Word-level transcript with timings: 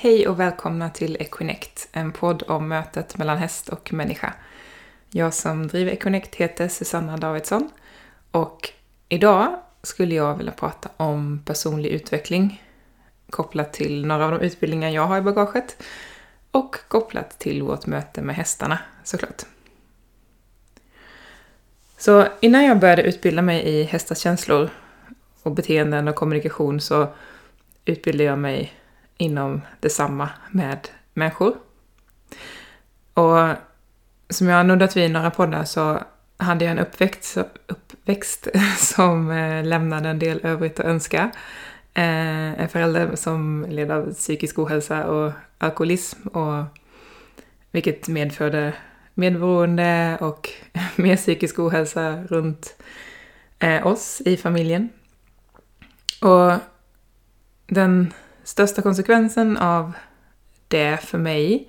Hej 0.00 0.28
och 0.28 0.40
välkomna 0.40 0.90
till 0.90 1.16
Equinect, 1.20 1.88
en 1.92 2.12
podd 2.12 2.42
om 2.46 2.68
mötet 2.68 3.18
mellan 3.18 3.38
häst 3.38 3.68
och 3.68 3.92
människa. 3.92 4.34
Jag 5.10 5.34
som 5.34 5.66
driver 5.66 5.92
Equinect 5.92 6.34
heter 6.34 6.68
Susanna 6.68 7.16
Davidsson 7.16 7.70
och 8.30 8.70
idag 9.08 9.56
skulle 9.82 10.14
jag 10.14 10.36
vilja 10.36 10.52
prata 10.52 10.88
om 10.96 11.42
personlig 11.44 11.90
utveckling 11.90 12.62
kopplat 13.30 13.72
till 13.72 14.06
några 14.06 14.24
av 14.24 14.30
de 14.30 14.40
utbildningar 14.40 14.90
jag 14.90 15.06
har 15.06 15.18
i 15.18 15.22
bagaget 15.22 15.82
och 16.50 16.76
kopplat 16.88 17.38
till 17.38 17.62
vårt 17.62 17.86
möte 17.86 18.22
med 18.22 18.36
hästarna 18.36 18.78
såklart. 19.04 19.42
Så 21.96 22.26
innan 22.40 22.64
jag 22.64 22.78
började 22.80 23.02
utbilda 23.02 23.42
mig 23.42 23.62
i 23.62 23.82
hästars 23.82 24.18
känslor 24.18 24.70
och 25.42 25.52
beteenden 25.52 26.08
och 26.08 26.14
kommunikation 26.14 26.80
så 26.80 27.08
utbildade 27.84 28.24
jag 28.24 28.38
mig 28.38 28.77
inom 29.18 29.60
detsamma 29.80 30.30
med 30.50 30.88
människor. 31.14 31.56
Och 33.14 33.48
som 34.30 34.48
jag 34.48 34.56
har 34.56 34.64
nuddat 34.64 34.96
vid 34.96 35.04
i 35.04 35.08
några 35.08 35.30
poddar 35.30 35.64
så 35.64 36.00
hade 36.36 36.64
jag 36.64 36.72
en 36.72 36.78
uppväxt, 36.78 37.36
uppväxt 37.66 38.48
som 38.78 39.30
eh, 39.30 39.64
lämnade 39.64 40.08
en 40.08 40.18
del 40.18 40.40
övrigt 40.42 40.80
att 40.80 40.86
önska. 40.86 41.30
Eh, 41.94 42.60
en 42.60 42.68
förälder 42.68 43.16
som 43.16 43.66
led 43.68 43.90
av 43.90 44.14
psykisk 44.14 44.58
ohälsa 44.58 45.06
och 45.06 45.32
alkoholism 45.58 46.28
och 46.28 46.64
vilket 47.70 48.08
medförde 48.08 48.72
medberoende 49.14 50.18
och 50.20 50.50
mer 50.96 51.16
psykisk 51.16 51.58
ohälsa 51.58 52.24
runt 52.28 52.76
eh, 53.58 53.86
oss 53.86 54.22
i 54.24 54.36
familjen. 54.36 54.88
Och 56.20 56.52
den 57.66 58.12
största 58.48 58.82
konsekvensen 58.82 59.56
av 59.56 59.92
det 60.68 60.96
för 60.96 61.18
mig 61.18 61.68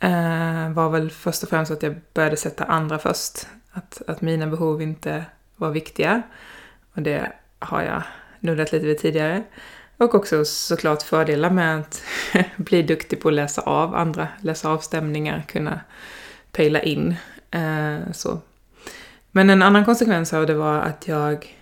eh, 0.00 0.70
var 0.70 0.88
väl 0.90 1.10
först 1.10 1.42
och 1.42 1.48
främst 1.48 1.72
att 1.72 1.82
jag 1.82 1.94
började 2.14 2.36
sätta 2.36 2.64
andra 2.64 2.98
först. 2.98 3.46
Att, 3.70 4.02
att 4.06 4.20
mina 4.20 4.46
behov 4.46 4.82
inte 4.82 5.24
var 5.56 5.70
viktiga. 5.70 6.22
Och 6.92 7.02
det 7.02 7.32
har 7.58 7.82
jag 7.82 8.02
nuddat 8.40 8.72
lite 8.72 8.86
vid 8.86 8.98
tidigare. 8.98 9.42
Och 9.96 10.14
också 10.14 10.44
såklart 10.44 11.02
fördelar 11.02 11.50
med 11.50 11.80
att 11.80 12.02
bli 12.56 12.82
duktig 12.82 13.20
på 13.20 13.28
att 13.28 13.34
läsa 13.34 13.62
av 13.62 13.94
andra, 13.94 14.28
läsa 14.40 14.70
av 14.70 14.78
stämningar, 14.78 15.44
kunna 15.48 15.80
pejla 16.52 16.82
in. 16.82 17.14
Eh, 17.50 18.12
så. 18.12 18.40
Men 19.30 19.50
en 19.50 19.62
annan 19.62 19.84
konsekvens 19.84 20.32
av 20.32 20.46
det 20.46 20.54
var 20.54 20.78
att 20.78 21.08
jag 21.08 21.56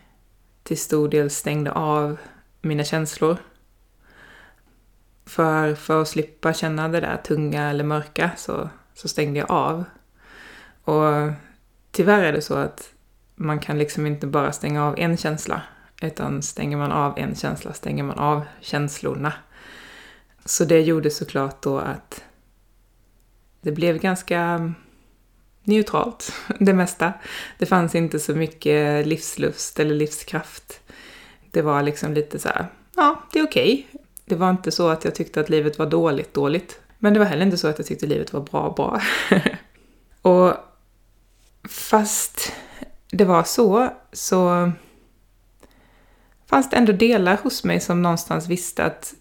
till 0.63 0.79
stor 0.79 1.09
del 1.09 1.31
stängde 1.31 1.73
av 1.73 2.17
mina 2.61 2.85
känslor 2.85 3.37
för, 5.27 5.75
för 5.75 6.03
att 6.03 6.09
slippa 6.09 6.53
känna 6.53 6.89
det 6.89 7.01
där 7.01 7.17
tunga 7.17 7.71
eller 7.71 7.85
mörka 7.85 8.31
så, 8.37 8.71
så 8.95 9.09
stängde 9.09 9.39
jag 9.39 9.51
av. 9.51 9.85
Och 10.85 11.33
tyvärr 11.91 12.23
är 12.23 12.33
det 12.33 12.43
så 12.43 12.55
att 12.55 12.93
man 13.35 13.59
kan 13.59 13.79
liksom 13.79 14.07
inte 14.07 14.27
bara 14.27 14.53
stänga 14.53 14.85
av 14.85 14.99
en 14.99 15.17
känsla. 15.17 15.63
Utan 16.03 16.43
stänger 16.43 16.77
man 16.77 16.93
av 16.93 17.19
en 17.19 17.35
känsla 17.35 17.73
stänger 17.73 18.05
man 18.05 18.19
av 18.19 18.43
känslorna. 18.61 19.33
Så 20.45 20.65
det 20.65 20.81
gjorde 20.81 21.11
såklart 21.11 21.63
då 21.63 21.79
att 21.79 22.25
det 23.61 23.73
blev 23.73 23.99
ganska 23.99 24.73
neutralt, 25.65 26.33
det 26.61 26.75
mesta. 26.75 27.13
Det 27.59 27.67
fanns 27.67 27.95
inte 27.95 28.19
så 28.19 28.35
mycket 28.35 29.07
livslust 29.07 29.81
eller 29.81 29.95
livskraft. 29.95 30.81
Det 31.51 31.63
var 31.63 31.83
liksom 31.83 32.13
lite 32.13 32.39
så 32.39 32.49
här, 32.49 32.67
ja, 32.97 33.23
det 33.33 33.39
är 33.39 33.45
okej. 33.45 33.87
Okay. 33.91 34.03
Det 34.33 34.37
var 34.37 34.51
inte 34.51 34.71
så 34.71 34.89
att 34.89 35.05
jag 35.05 35.15
tyckte 35.15 35.41
att 35.41 35.49
livet 35.49 35.79
var 35.79 35.87
dåligt, 35.87 36.35
dåligt. 36.35 36.81
Men 36.99 37.13
det 37.13 37.19
var 37.19 37.27
heller 37.27 37.45
inte 37.45 37.57
så 37.57 37.69
att 37.69 37.79
jag 37.79 37.87
tyckte 37.87 38.07
livet 38.07 38.33
var 38.33 38.41
bra, 38.41 38.71
bra. 38.71 39.01
och 40.23 40.55
fast 41.69 42.53
det 43.11 43.25
var 43.25 43.43
så, 43.43 43.89
så 44.13 44.73
fanns 46.47 46.71
det 46.71 46.77
ändå 46.77 46.93
delar 46.93 47.39
hos 47.43 47.65
mig 47.65 47.81
som 47.81 48.03
någonstans 48.03 48.49
visste 48.49 48.85
att 48.85 49.15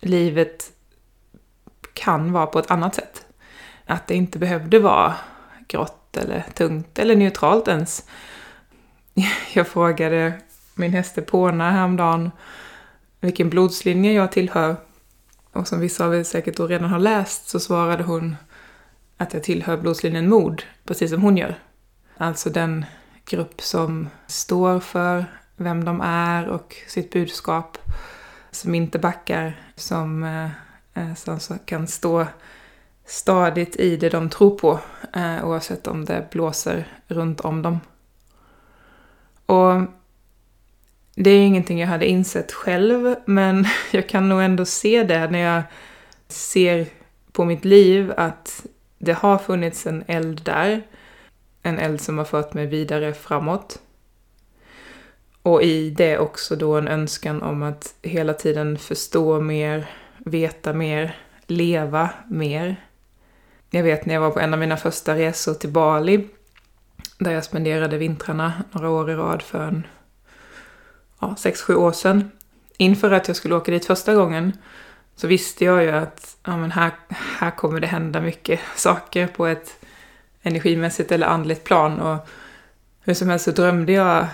livet 0.00 0.72
kan 1.94 2.32
vara 2.32 2.46
på 2.46 2.58
ett 2.58 2.70
annat 2.70 2.94
sätt. 2.94 3.26
Att 3.84 4.06
det 4.06 4.14
inte 4.14 4.38
behövde 4.38 4.78
vara 4.78 5.14
grått 5.68 6.16
eller 6.16 6.44
tungt 6.54 6.98
eller 6.98 7.16
neutralt 7.16 7.68
ens. 7.68 8.08
Jag 9.54 9.68
frågade 9.68 10.32
min 10.74 10.92
häst 10.92 11.18
Epona 11.18 11.70
häromdagen 11.70 12.30
vilken 13.26 13.50
blodslinje 13.50 14.12
jag 14.12 14.32
tillhör. 14.32 14.76
Och 15.52 15.68
som 15.68 15.80
vissa 15.80 16.06
av 16.06 16.14
er 16.14 16.22
säkert 16.22 16.56
då 16.56 16.66
redan 16.66 16.90
har 16.90 16.98
läst 16.98 17.48
så 17.48 17.60
svarade 17.60 18.02
hon 18.02 18.36
att 19.16 19.34
jag 19.34 19.42
tillhör 19.42 19.76
blodslinjen 19.76 20.28
mod, 20.28 20.62
precis 20.84 21.10
som 21.10 21.22
hon 21.22 21.36
gör. 21.36 21.58
Alltså 22.16 22.50
den 22.50 22.84
grupp 23.24 23.60
som 23.60 24.08
står 24.26 24.80
för 24.80 25.24
vem 25.56 25.84
de 25.84 26.00
är 26.00 26.48
och 26.48 26.76
sitt 26.88 27.12
budskap. 27.12 27.78
Som 28.50 28.74
inte 28.74 28.98
backar, 28.98 29.60
som, 29.74 30.24
eh, 30.24 30.50
eh 30.94 31.14
som 31.14 31.58
kan 31.64 31.86
stå 31.86 32.26
stadigt 33.06 33.76
i 33.76 33.96
det 33.96 34.08
de 34.08 34.30
tror 34.30 34.58
på, 34.58 34.80
eh, 35.12 35.48
oavsett 35.48 35.86
om 35.86 36.04
det 36.04 36.28
blåser 36.30 36.88
runt 37.08 37.40
om 37.40 37.62
dem. 37.62 37.80
Och 39.46 39.72
det 41.18 41.30
är 41.30 41.46
ingenting 41.46 41.80
jag 41.80 41.88
hade 41.88 42.06
insett 42.06 42.52
själv, 42.52 43.14
men 43.24 43.66
jag 43.90 44.08
kan 44.08 44.28
nog 44.28 44.42
ändå 44.42 44.64
se 44.64 45.02
det 45.02 45.30
när 45.30 45.38
jag 45.38 45.62
ser 46.28 46.86
på 47.32 47.44
mitt 47.44 47.64
liv 47.64 48.12
att 48.16 48.66
det 48.98 49.12
har 49.12 49.38
funnits 49.38 49.86
en 49.86 50.04
eld 50.06 50.42
där. 50.44 50.82
En 51.62 51.78
eld 51.78 52.00
som 52.00 52.18
har 52.18 52.24
fört 52.24 52.54
mig 52.54 52.66
vidare 52.66 53.14
framåt. 53.14 53.78
Och 55.42 55.62
i 55.62 55.90
det 55.90 56.18
också 56.18 56.56
då 56.56 56.76
en 56.76 56.88
önskan 56.88 57.42
om 57.42 57.62
att 57.62 57.94
hela 58.02 58.34
tiden 58.34 58.78
förstå 58.78 59.40
mer, 59.40 59.90
veta 60.18 60.72
mer, 60.72 61.16
leva 61.46 62.10
mer. 62.28 62.76
Jag 63.70 63.82
vet 63.82 64.06
när 64.06 64.14
jag 64.14 64.20
var 64.20 64.30
på 64.30 64.40
en 64.40 64.52
av 64.52 64.58
mina 64.60 64.76
första 64.76 65.14
resor 65.14 65.54
till 65.54 65.70
Bali, 65.70 66.28
där 67.18 67.32
jag 67.32 67.44
spenderade 67.44 67.98
vintrarna 67.98 68.52
några 68.72 68.90
år 68.90 69.10
i 69.10 69.14
rad 69.14 69.42
för 69.42 69.68
en 69.68 69.86
ja, 71.20 71.36
sex, 71.36 71.62
sju 71.62 71.74
år 71.74 71.92
sedan. 71.92 72.30
Inför 72.76 73.10
att 73.10 73.28
jag 73.28 73.36
skulle 73.36 73.54
åka 73.54 73.72
dit 73.72 73.86
första 73.86 74.14
gången 74.14 74.52
så 75.16 75.26
visste 75.26 75.64
jag 75.64 75.82
ju 75.82 75.90
att 75.90 76.36
ja, 76.44 76.56
men 76.56 76.70
här, 76.70 76.90
här 77.08 77.50
kommer 77.50 77.80
det 77.80 77.86
hända 77.86 78.20
mycket 78.20 78.60
saker 78.76 79.26
på 79.26 79.46
ett 79.46 79.84
energimässigt 80.42 81.12
eller 81.12 81.26
andligt 81.26 81.64
plan. 81.64 82.00
Och 82.00 82.28
hur 83.00 83.14
som 83.14 83.28
helst 83.28 83.44
så 83.44 83.50
drömde 83.50 83.92
jag 83.92 84.26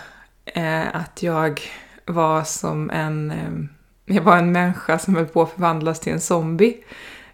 eh, 0.45 0.97
att 0.97 1.23
jag 1.23 1.61
var 2.07 2.45
som 2.45 2.91
en, 2.91 3.31
eh, 3.31 4.15
jag 4.17 4.23
var 4.23 4.37
en 4.37 4.53
människa 4.53 4.99
som 4.99 5.17
höll 5.17 5.27
på 5.27 5.43
att 5.43 5.53
förvandlas 5.53 6.01
till 6.01 6.13
en 6.13 6.21
zombie. 6.21 6.77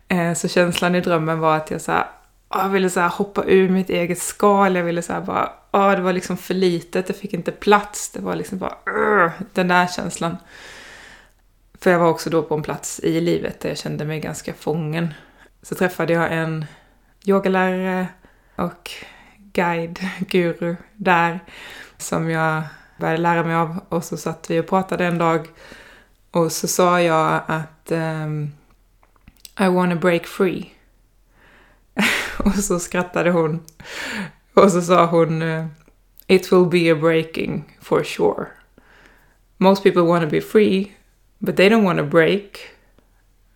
Eh, 0.09 0.35
så 0.35 0.49
känslan 0.49 0.95
i 0.95 1.01
drömmen 1.01 1.39
var 1.39 1.57
att 1.57 1.71
jag 1.71 1.81
så 1.81 1.93
här, 1.93 2.07
jag 2.49 2.69
ville 2.69 2.91
så 2.91 3.01
hoppa 3.01 3.45
ur 3.45 3.69
mitt 3.69 3.91
eget 3.91 4.19
skal, 4.19 4.77
jag 4.77 4.85
ville 4.85 5.03
så 5.03 5.21
bara, 5.21 5.53
åh, 5.73 5.91
det 5.91 6.01
var 6.01 6.13
liksom 6.13 6.37
för 6.37 6.55
litet, 6.55 7.07
det 7.07 7.13
fick 7.13 7.35
inte 7.35 7.53
plats, 7.53 8.11
det 8.11 8.21
var 8.21 8.37
liksom 8.37 8.59
bara, 8.59 8.77
uh, 8.97 9.31
den 9.53 9.69
där 9.69 9.87
känslan. 9.87 10.37
För 11.81 11.91
jag 11.91 11.99
var 11.99 12.09
också 12.09 12.31
då 12.31 12.43
på 12.43 12.55
en 12.55 12.63
plats 12.63 13.01
i 13.01 13.21
livet 13.21 13.61
där 13.61 13.69
jag 13.69 13.79
kände 13.79 14.05
mig 14.05 14.21
ganska 14.21 14.55
fången. 14.55 15.15
Så 15.63 15.75
träffade 15.75 16.13
jag 16.13 16.33
en 16.33 16.67
yogalärare 17.25 18.07
och 18.57 18.91
guide, 19.37 19.99
guru 20.19 20.77
där 20.97 21.41
som 21.99 22.31
jag 22.31 22.63
började 22.97 23.19
lära 23.19 23.45
mig 23.45 23.55
av 23.55 23.81
och 23.89 24.05
så 24.05 24.17
satt 24.17 24.51
vi 24.51 24.61
och 24.61 24.67
pratade 24.67 25.07
en 25.07 25.19
dag 25.19 25.49
och 26.31 26.53
så 26.53 26.69
sa 26.69 27.01
jag 27.01 27.43
att 27.47 27.93
um, 27.93 28.53
I 29.61 29.69
wanna 29.69 29.97
break 29.97 30.27
free. 30.27 30.78
och 32.45 32.55
så 32.55 32.79
skrattade 32.79 33.31
hon. 33.31 33.61
Och 34.55 34.73
så 34.73 34.83
sa 34.83 35.07
hon 35.07 35.43
eh, 35.43 35.67
It 36.27 36.53
will 36.53 36.67
be 36.67 36.93
a 36.93 36.95
breaking 36.95 37.77
for 37.81 38.05
sure. 38.05 38.47
Most 39.57 39.83
people 39.83 40.03
want 40.03 40.25
to 40.25 40.31
be 40.31 40.41
free, 40.41 40.93
but 41.39 41.57
they 41.57 41.69
don't 41.69 41.85
want 41.85 41.99
to 41.99 42.05
break. 42.05 42.59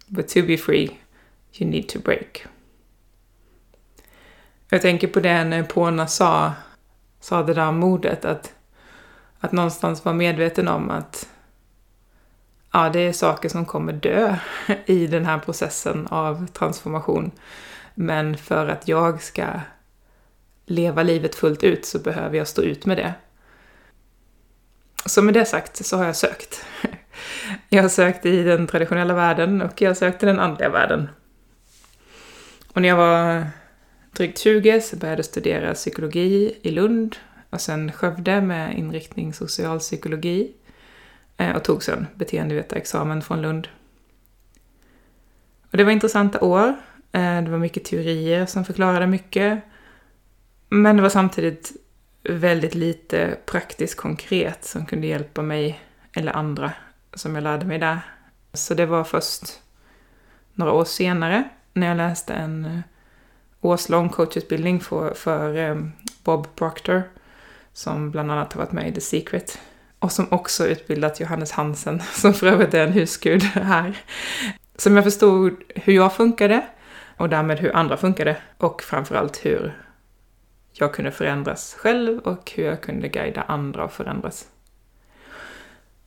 But 0.07 0.29
to 0.29 0.43
be 0.43 0.57
free, 0.57 0.99
you 1.53 1.71
need 1.71 1.89
to 1.89 1.99
break. 1.99 2.47
Jag 4.69 4.83
tänker 4.83 5.09
på 5.09 5.21
det 5.21 5.45
när 5.45 5.63
Pona 5.63 6.07
sa, 6.07 6.53
sa 7.21 7.43
det 7.43 7.55
där 7.55 7.73
modet, 7.73 8.25
att, 8.25 8.55
att 9.41 9.53
någonstans 9.53 10.05
vara 10.05 10.15
medveten 10.15 10.69
om 10.69 10.91
att 10.91 11.29
ja, 12.73 12.91
det 12.91 13.01
är 13.01 13.13
saker 13.13 13.49
som 13.49 13.65
kommer 13.65 13.93
dö 13.93 14.37
i 14.87 15.07
den 15.07 15.27
här 15.27 15.39
processen 15.39 16.07
av 16.07 16.47
transformation. 16.47 17.31
Men 17.95 18.37
för 18.37 18.69
att 18.69 18.89
jag 18.89 19.23
ska 19.23 19.47
leva 20.67 21.03
livet 21.03 21.35
fullt 21.35 21.65
ut 21.65 21.87
så 21.87 21.99
behöver 21.99 22.39
jag 22.39 22.49
stå 22.49 22.63
ut 22.63 22.87
med 22.87 22.97
det. 22.97 23.15
Så 25.07 25.23
med 25.23 25.35
det 25.35 25.45
sagt 25.45 25.87
så 25.87 25.97
har 25.97 26.05
jag 26.05 26.17
sökt. 26.17 26.65
Jag 27.69 27.83
har 27.83 27.89
sökt 27.89 28.27
i 28.27 28.43
den 28.43 28.67
traditionella 28.67 29.15
världen 29.15 29.63
och 29.63 29.83
jag 29.83 29.91
har 29.91 29.95
sökt 29.95 30.23
i 30.23 30.27
den 30.27 30.39
andliga 30.39 30.69
världen. 30.69 31.09
Och 32.73 32.83
när 32.83 32.89
jag 32.89 32.97
var 32.97 33.47
drygt 34.13 34.39
20 34.39 34.81
så 34.81 34.97
började 34.97 35.19
jag 35.19 35.25
studera 35.25 35.75
psykologi 35.75 36.59
i 36.63 36.71
Lund 36.71 37.17
och 37.51 37.61
sen 37.61 37.93
Skövde 37.93 38.41
med 38.41 38.79
inriktning 38.79 39.33
socialpsykologi 39.33 40.53
eh, 41.37 41.57
och 41.57 41.65
tog 41.65 41.85
sen 41.85 42.07
beteendevetarexamen 42.15 43.23
från 43.23 43.43
Lund. 43.43 43.69
Och 45.71 45.77
det 45.77 45.85
var 45.85 45.93
intressanta 45.93 46.41
år. 46.41 46.75
Eh, 47.13 47.43
det 47.43 47.51
var 47.51 47.59
mycket 47.59 47.85
teorier 47.85 48.47
som 48.47 48.65
förklarade 48.65 49.07
mycket. 49.07 49.63
Men 50.69 50.97
det 50.97 51.03
var 51.03 51.09
samtidigt 51.09 51.73
väldigt 52.23 52.75
lite 52.75 53.37
praktiskt 53.47 53.97
konkret 53.97 54.65
som 54.65 54.87
kunde 54.87 55.07
hjälpa 55.07 55.43
mig 55.43 55.81
eller 56.13 56.33
andra 56.33 56.73
som 57.15 57.35
jag 57.35 57.45
lärde 57.45 57.67
mig 57.67 57.79
där. 57.79 58.01
Så 58.53 58.75
det 58.75 58.87
var 58.87 59.05
först 59.05 59.61
några 60.55 60.73
år 60.73 60.85
senare 60.85 61.49
när 61.73 61.87
jag 61.87 61.97
läste 61.97 62.35
en 62.35 62.65
eh, 62.65 62.81
årslång 63.61 64.09
coachutbildning 64.09 64.81
för, 64.81 65.15
för 65.15 65.57
eh, 65.57 65.77
Bob 66.25 66.57
Proctor 66.57 67.03
som 67.73 68.11
bland 68.11 68.33
annat 68.33 68.53
har 68.53 68.61
varit 68.61 68.73
med 68.73 68.89
i 68.89 68.93
The 68.93 69.01
Secret 69.01 69.59
och 69.99 70.13
som 70.13 70.27
också 70.31 70.67
utbildat 70.67 71.21
Johannes 71.21 71.53
Hansen, 71.53 72.03
som 72.13 72.35
för 72.35 72.47
övrigt 72.47 72.75
är 72.75 72.87
en 72.87 72.93
husgud 72.93 73.43
här. 73.43 73.99
Som 74.77 74.97
jag 74.97 75.05
förstod 75.05 75.57
hur 75.69 75.93
jag 75.93 76.17
funkade 76.17 76.67
och 77.23 77.29
därmed 77.29 77.59
hur 77.59 77.77
andra 77.77 77.97
funkade 77.97 78.37
och 78.59 78.83
framförallt 78.83 79.47
hur 79.47 79.73
jag 80.73 80.95
kunde 80.95 81.11
förändras 81.11 81.75
själv 81.75 82.19
och 82.19 82.53
hur 82.55 82.65
jag 82.65 82.81
kunde 82.81 83.09
guida 83.09 83.43
andra 83.43 83.85
att 83.85 83.93
förändras. 83.93 84.49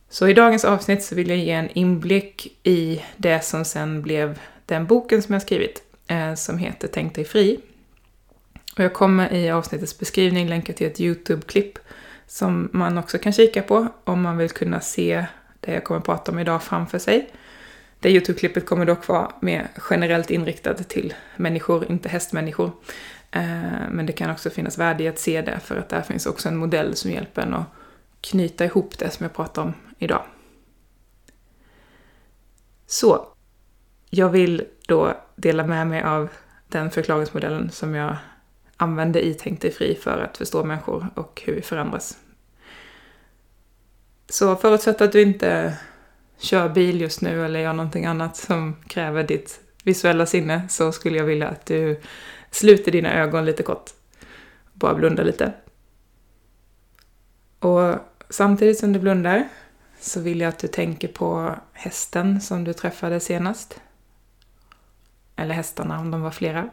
Så 0.08 0.28
i 0.28 0.34
dagens 0.34 0.64
avsnitt 0.64 1.02
så 1.02 1.14
vill 1.14 1.28
jag 1.28 1.38
ge 1.38 1.50
en 1.50 1.70
inblick 1.70 2.58
i 2.62 3.02
det 3.16 3.44
som 3.44 3.64
sen 3.64 4.02
blev 4.02 4.40
den 4.66 4.86
boken 4.86 5.22
som 5.22 5.32
jag 5.32 5.42
skrivit, 5.42 5.82
eh, 6.06 6.34
som 6.34 6.58
heter 6.58 6.88
Tänk 6.92 7.14
dig 7.14 7.24
fri. 7.24 7.60
Och 8.76 8.84
jag 8.84 8.92
kommer 8.92 9.32
i 9.32 9.50
avsnittets 9.50 9.98
beskrivning 9.98 10.48
länka 10.48 10.72
till 10.72 10.86
ett 10.86 11.00
YouTube-klipp 11.00 11.78
som 12.26 12.68
man 12.72 12.98
också 12.98 13.18
kan 13.18 13.32
kika 13.32 13.62
på 13.62 13.88
om 14.04 14.22
man 14.22 14.36
vill 14.36 14.50
kunna 14.50 14.80
se 14.80 15.26
det 15.60 15.72
jag 15.72 15.84
kommer 15.84 15.98
att 15.98 16.06
prata 16.06 16.32
om 16.32 16.38
idag 16.38 16.62
framför 16.62 16.98
sig. 16.98 17.30
Det 18.00 18.10
YouTube-klippet 18.10 18.66
kommer 18.66 18.86
dock 18.86 19.08
vara 19.08 19.32
mer 19.40 19.68
generellt 19.90 20.30
inriktat 20.30 20.88
till 20.88 21.14
människor, 21.36 21.90
inte 21.90 22.08
hästmänniskor. 22.08 22.70
Eh, 23.30 23.90
men 23.90 24.06
det 24.06 24.12
kan 24.12 24.30
också 24.30 24.50
finnas 24.50 24.78
värde 24.78 25.04
i 25.04 25.08
att 25.08 25.18
se 25.18 25.42
det, 25.42 25.60
för 25.60 25.76
att 25.76 25.88
där 25.88 26.02
finns 26.02 26.26
också 26.26 26.48
en 26.48 26.56
modell 26.56 26.96
som 26.96 27.10
hjälper 27.10 27.42
en 27.42 27.54
att 27.54 27.66
knyta 28.20 28.64
ihop 28.64 28.98
det 28.98 29.10
som 29.10 29.24
jag 29.24 29.34
pratar 29.34 29.62
om 29.62 29.74
idag. 29.98 30.22
Så, 32.86 33.28
jag 34.10 34.28
vill 34.28 34.64
då 34.88 35.16
dela 35.36 35.66
med 35.66 35.86
mig 35.86 36.02
av 36.02 36.28
den 36.68 36.90
förklaringsmodellen 36.90 37.70
som 37.70 37.94
jag 37.94 38.16
använde 38.76 39.26
i 39.26 39.34
Tänk 39.34 39.60
dig 39.60 39.70
fri 39.70 39.94
för 39.94 40.18
att 40.18 40.36
förstå 40.36 40.64
människor 40.64 41.06
och 41.14 41.42
hur 41.46 41.54
vi 41.54 41.62
förändras. 41.62 42.18
Så 44.28 44.56
förutsatt 44.56 45.00
att 45.00 45.12
du 45.12 45.22
inte 45.22 45.78
kör 46.38 46.68
bil 46.68 47.00
just 47.00 47.20
nu 47.20 47.44
eller 47.44 47.60
gör 47.60 47.72
någonting 47.72 48.06
annat 48.06 48.36
som 48.36 48.76
kräver 48.86 49.22
ditt 49.22 49.60
visuella 49.84 50.26
sinne 50.26 50.68
så 50.68 50.92
skulle 50.92 51.18
jag 51.18 51.24
vilja 51.24 51.48
att 51.48 51.66
du 51.66 52.00
sluter 52.50 52.92
dina 52.92 53.14
ögon 53.14 53.44
lite 53.44 53.62
kort. 53.62 53.90
Bara 54.72 54.94
blunda 54.94 55.22
lite. 55.22 55.52
Och 57.58 57.94
samtidigt 58.28 58.78
som 58.78 58.92
du 58.92 58.98
blundar 58.98 59.48
så 60.00 60.20
vill 60.20 60.40
jag 60.40 60.48
att 60.48 60.58
du 60.58 60.68
tänker 60.68 61.08
på 61.08 61.54
hästen 61.72 62.40
som 62.40 62.64
du 62.64 62.72
träffade 62.72 63.20
senast. 63.20 63.80
Eller 65.36 65.54
hästarna 65.54 66.00
om 66.00 66.10
de 66.10 66.22
var 66.22 66.30
flera. 66.30 66.70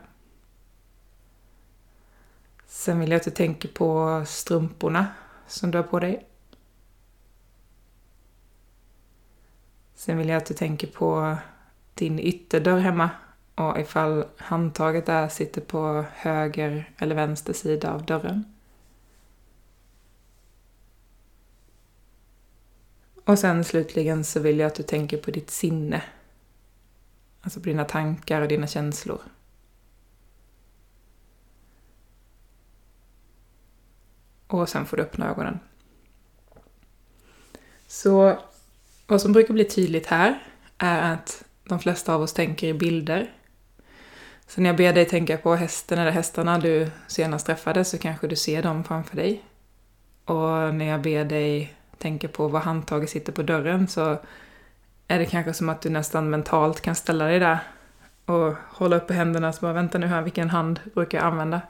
Sen 2.67 2.99
vill 2.99 3.11
jag 3.11 3.17
att 3.17 3.25
du 3.25 3.31
tänker 3.31 3.69
på 3.69 4.23
strumporna 4.27 5.07
som 5.47 5.71
du 5.71 5.77
har 5.77 5.83
på 5.83 5.99
dig. 5.99 6.27
Sen 9.95 10.17
vill 10.17 10.29
jag 10.29 10.37
att 10.37 10.45
du 10.45 10.53
tänker 10.53 10.87
på 10.87 11.37
din 11.93 12.19
ytterdörr 12.19 12.79
hemma 12.79 13.09
och 13.55 13.79
ifall 13.79 14.25
handtaget 14.37 15.05
där 15.05 15.27
sitter 15.27 15.61
på 15.61 16.05
höger 16.13 16.91
eller 16.97 17.15
vänster 17.15 17.53
sida 17.53 17.93
av 17.93 18.05
dörren. 18.05 18.43
Och 23.25 23.39
sen 23.39 23.63
slutligen 23.63 24.23
så 24.23 24.39
vill 24.39 24.59
jag 24.59 24.67
att 24.67 24.75
du 24.75 24.83
tänker 24.83 25.17
på 25.17 25.31
ditt 25.31 25.51
sinne. 25.51 26.03
Alltså 27.41 27.59
på 27.59 27.65
dina 27.65 27.85
tankar 27.85 28.41
och 28.41 28.47
dina 28.47 28.67
känslor. 28.67 29.21
Och 34.47 34.69
sen 34.69 34.85
får 34.85 34.97
du 34.97 35.03
öppna 35.03 35.29
ögonen. 35.29 35.59
Så 37.87 38.39
vad 39.07 39.21
som 39.21 39.33
brukar 39.33 39.53
bli 39.53 39.65
tydligt 39.65 40.05
här 40.05 40.39
är 40.77 41.13
att 41.13 41.43
de 41.63 41.79
flesta 41.79 42.13
av 42.13 42.21
oss 42.21 42.33
tänker 42.33 42.67
i 42.67 42.73
bilder. 42.73 43.31
Så 44.47 44.61
när 44.61 44.69
jag 44.69 44.77
ber 44.77 44.93
dig 44.93 45.05
tänka 45.05 45.37
på 45.37 45.55
hästen 45.55 45.99
eller 45.99 46.11
hästarna 46.11 46.59
du 46.59 46.87
senast 47.07 47.45
träffade 47.45 47.85
så 47.85 47.97
kanske 47.97 48.27
du 48.27 48.35
ser 48.35 48.63
dem 48.63 48.83
framför 48.83 49.15
dig. 49.15 49.43
Och 50.25 50.75
när 50.75 50.85
jag 50.85 51.01
ber 51.01 51.25
dig 51.25 51.75
tänka 51.97 52.27
på 52.27 52.47
var 52.47 52.59
handtaget 52.59 53.09
sitter 53.09 53.31
på 53.31 53.41
dörren 53.41 53.87
så 53.87 54.19
är 55.07 55.19
det 55.19 55.25
kanske 55.25 55.53
som 55.53 55.69
att 55.69 55.81
du 55.81 55.89
nästan 55.89 56.29
mentalt 56.29 56.81
kan 56.81 56.95
ställa 56.95 57.25
dig 57.25 57.39
där 57.39 57.59
och 58.25 58.53
hålla 58.69 58.95
uppe 58.95 59.13
händerna 59.13 59.53
så 59.53 59.61
bara 59.61 59.73
vänta 59.73 59.97
nu 59.97 60.07
här, 60.07 60.21
vilken 60.21 60.49
hand 60.49 60.79
brukar 60.93 61.17
jag 61.17 61.27
använda? 61.27 61.61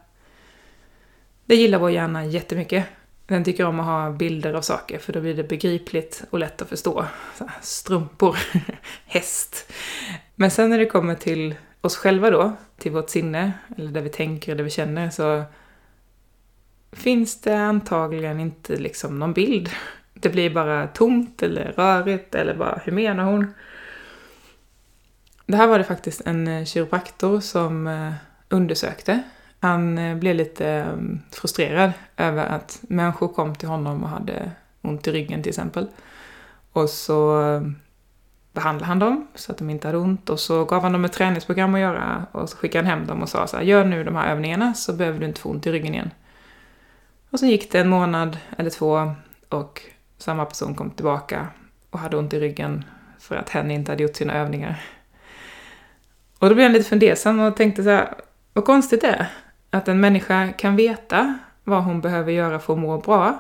Det 1.46 1.56
gillar 1.56 1.80
vår 1.80 1.92
hjärna 1.92 2.26
jättemycket. 2.26 2.86
Den 3.26 3.44
tycker 3.44 3.66
om 3.66 3.80
att 3.80 3.86
ha 3.86 4.12
bilder 4.12 4.54
av 4.54 4.62
saker 4.62 5.00
för 5.00 5.14
då 5.14 5.22
blir 5.22 5.34
det 5.34 5.44
begripligt 5.44 6.24
och 6.30 6.40
lätt 6.40 6.62
att 6.62 6.70
förstå. 6.70 7.06
Så 7.38 7.50
strumpor, 7.62 8.38
häst. 9.06 9.72
Men 10.36 10.52
sen 10.52 10.70
när 10.70 10.78
det 10.78 10.86
kommer 10.86 11.16
till 11.16 11.56
oss 11.82 11.98
själva 11.98 12.30
då, 12.30 12.54
till 12.78 12.92
vårt 12.92 13.10
sinne, 13.10 13.52
eller 13.78 13.92
det 13.92 14.02
vi 14.02 14.10
tänker 14.10 14.52
och 14.52 14.58
det 14.58 14.64
vi 14.64 14.70
känner, 14.70 15.10
så 15.10 15.44
finns 16.92 17.42
det 17.42 17.58
antagligen 17.58 18.40
inte 18.40 18.76
liksom 18.76 19.20
någon 19.20 19.34
bild. 19.34 19.70
Det 20.14 20.30
blir 20.30 20.50
bara 20.50 20.88
tomt 20.88 21.44
eller 21.44 21.72
rörigt 21.72 22.36
eller 22.36 22.56
bara, 22.56 22.82
hur 22.86 22.92
menar 22.92 23.24
hon? 23.24 23.54
Det 25.46 25.58
här 25.58 25.68
var 25.68 25.78
det 25.78 25.84
faktiskt 25.84 26.22
en 26.22 26.66
kiropraktor 26.66 27.40
som 27.40 27.88
eh, 27.88 28.14
undersökte 28.50 29.24
han 29.64 29.98
eh, 29.98 30.16
blev 30.16 30.36
lite 30.36 30.68
ehm, 30.68 31.20
frustrerad 31.32 31.92
över 32.18 32.46
att 32.46 32.80
människor 32.82 33.28
kom 33.28 33.56
till 33.56 33.68
honom 33.68 34.04
och 34.04 34.10
hade 34.10 34.52
ont 34.82 35.08
i 35.08 35.12
ryggen 35.12 35.44
till 35.44 35.50
exempel. 35.50 35.88
Och 36.72 36.90
så 36.90 37.42
ehm, 37.42 37.76
behandlade 38.54 38.86
han 38.86 39.00
dem 39.00 39.28
så 39.36 39.52
att 39.52 39.58
de 39.58 39.70
inte 39.70 39.88
hade 39.88 39.98
ont 39.98 40.30
och 40.30 40.40
så 40.40 40.66
gav 40.66 40.82
han 40.82 40.92
dem 40.92 41.06
ett 41.06 41.14
träningsprogram 41.14 41.76
att 41.76 41.82
göra 41.82 42.26
och 42.32 42.50
så 42.50 42.58
skickade 42.58 42.88
han 42.88 43.00
hem 43.00 43.08
dem 43.08 43.22
och 43.22 43.30
sa 43.30 43.48
så 43.48 43.58
här, 43.58 43.64
gör 43.64 43.86
nu 43.86 44.04
de 44.04 44.16
här 44.16 44.32
övningarna 44.32 44.74
så 44.74 44.94
behöver 44.94 45.20
du 45.20 45.26
inte 45.26 45.42
få 45.42 45.50
ont 45.50 45.68
i 45.68 45.72
ryggen 45.72 45.94
igen. 45.94 46.12
Och 47.30 47.40
så 47.40 47.46
gick 47.46 47.72
det 47.72 47.80
en 47.80 47.90
månad 47.90 48.38
eller 48.58 48.70
två 48.70 49.14
och 49.50 49.82
samma 50.18 50.46
person 50.46 50.76
kom 50.76 50.90
tillbaka 50.90 51.48
och 51.90 52.00
hade 52.00 52.18
ont 52.18 52.34
i 52.34 52.40
ryggen 52.40 52.86
för 53.20 53.36
att 53.36 53.50
hen 53.50 53.72
inte 53.72 53.92
hade 53.92 54.04
gjort 54.04 54.16
sina 54.16 54.34
övningar. 54.34 54.82
Och 56.40 56.50
då 56.50 56.56
blev 56.56 56.66
han 56.66 56.74
lite 56.74 56.90
fundersam 56.90 57.40
och 57.40 57.56
tänkte 57.56 57.84
så 57.84 57.90
här, 57.90 58.14
vad 58.54 58.66
konstigt 58.66 59.02
det 59.02 59.08
är 59.08 59.28
att 59.74 59.88
en 59.88 60.00
människa 60.00 60.52
kan 60.52 60.76
veta 60.76 61.40
vad 61.64 61.84
hon 61.84 62.02
behöver 62.02 62.32
göra 62.32 62.60
för 62.60 62.74
att 62.74 62.80
må 62.80 62.98
bra. 62.98 63.40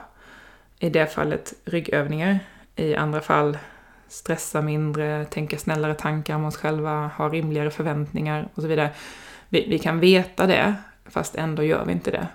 I 0.79 0.89
det 0.89 1.13
fallet 1.13 1.53
ryggövningar. 1.65 2.39
I 2.75 2.95
andra 2.95 3.21
fall 3.21 3.57
stressa 4.07 4.61
mindre, 4.61 5.25
tänka 5.25 5.57
snällare 5.57 5.93
tankar 5.93 6.35
om 6.35 6.45
oss 6.45 6.57
själva, 6.57 7.07
ha 7.07 7.29
rimligare 7.29 7.71
förväntningar 7.71 8.49
och 8.53 8.61
så 8.61 8.67
vidare. 8.67 8.89
Vi, 9.49 9.65
vi 9.69 9.79
kan 9.79 9.99
veta 9.99 10.47
det, 10.47 10.75
fast 11.05 11.35
ändå 11.35 11.63
gör 11.63 11.85
vi 11.85 11.91
inte 11.91 12.11
det. 12.11 12.27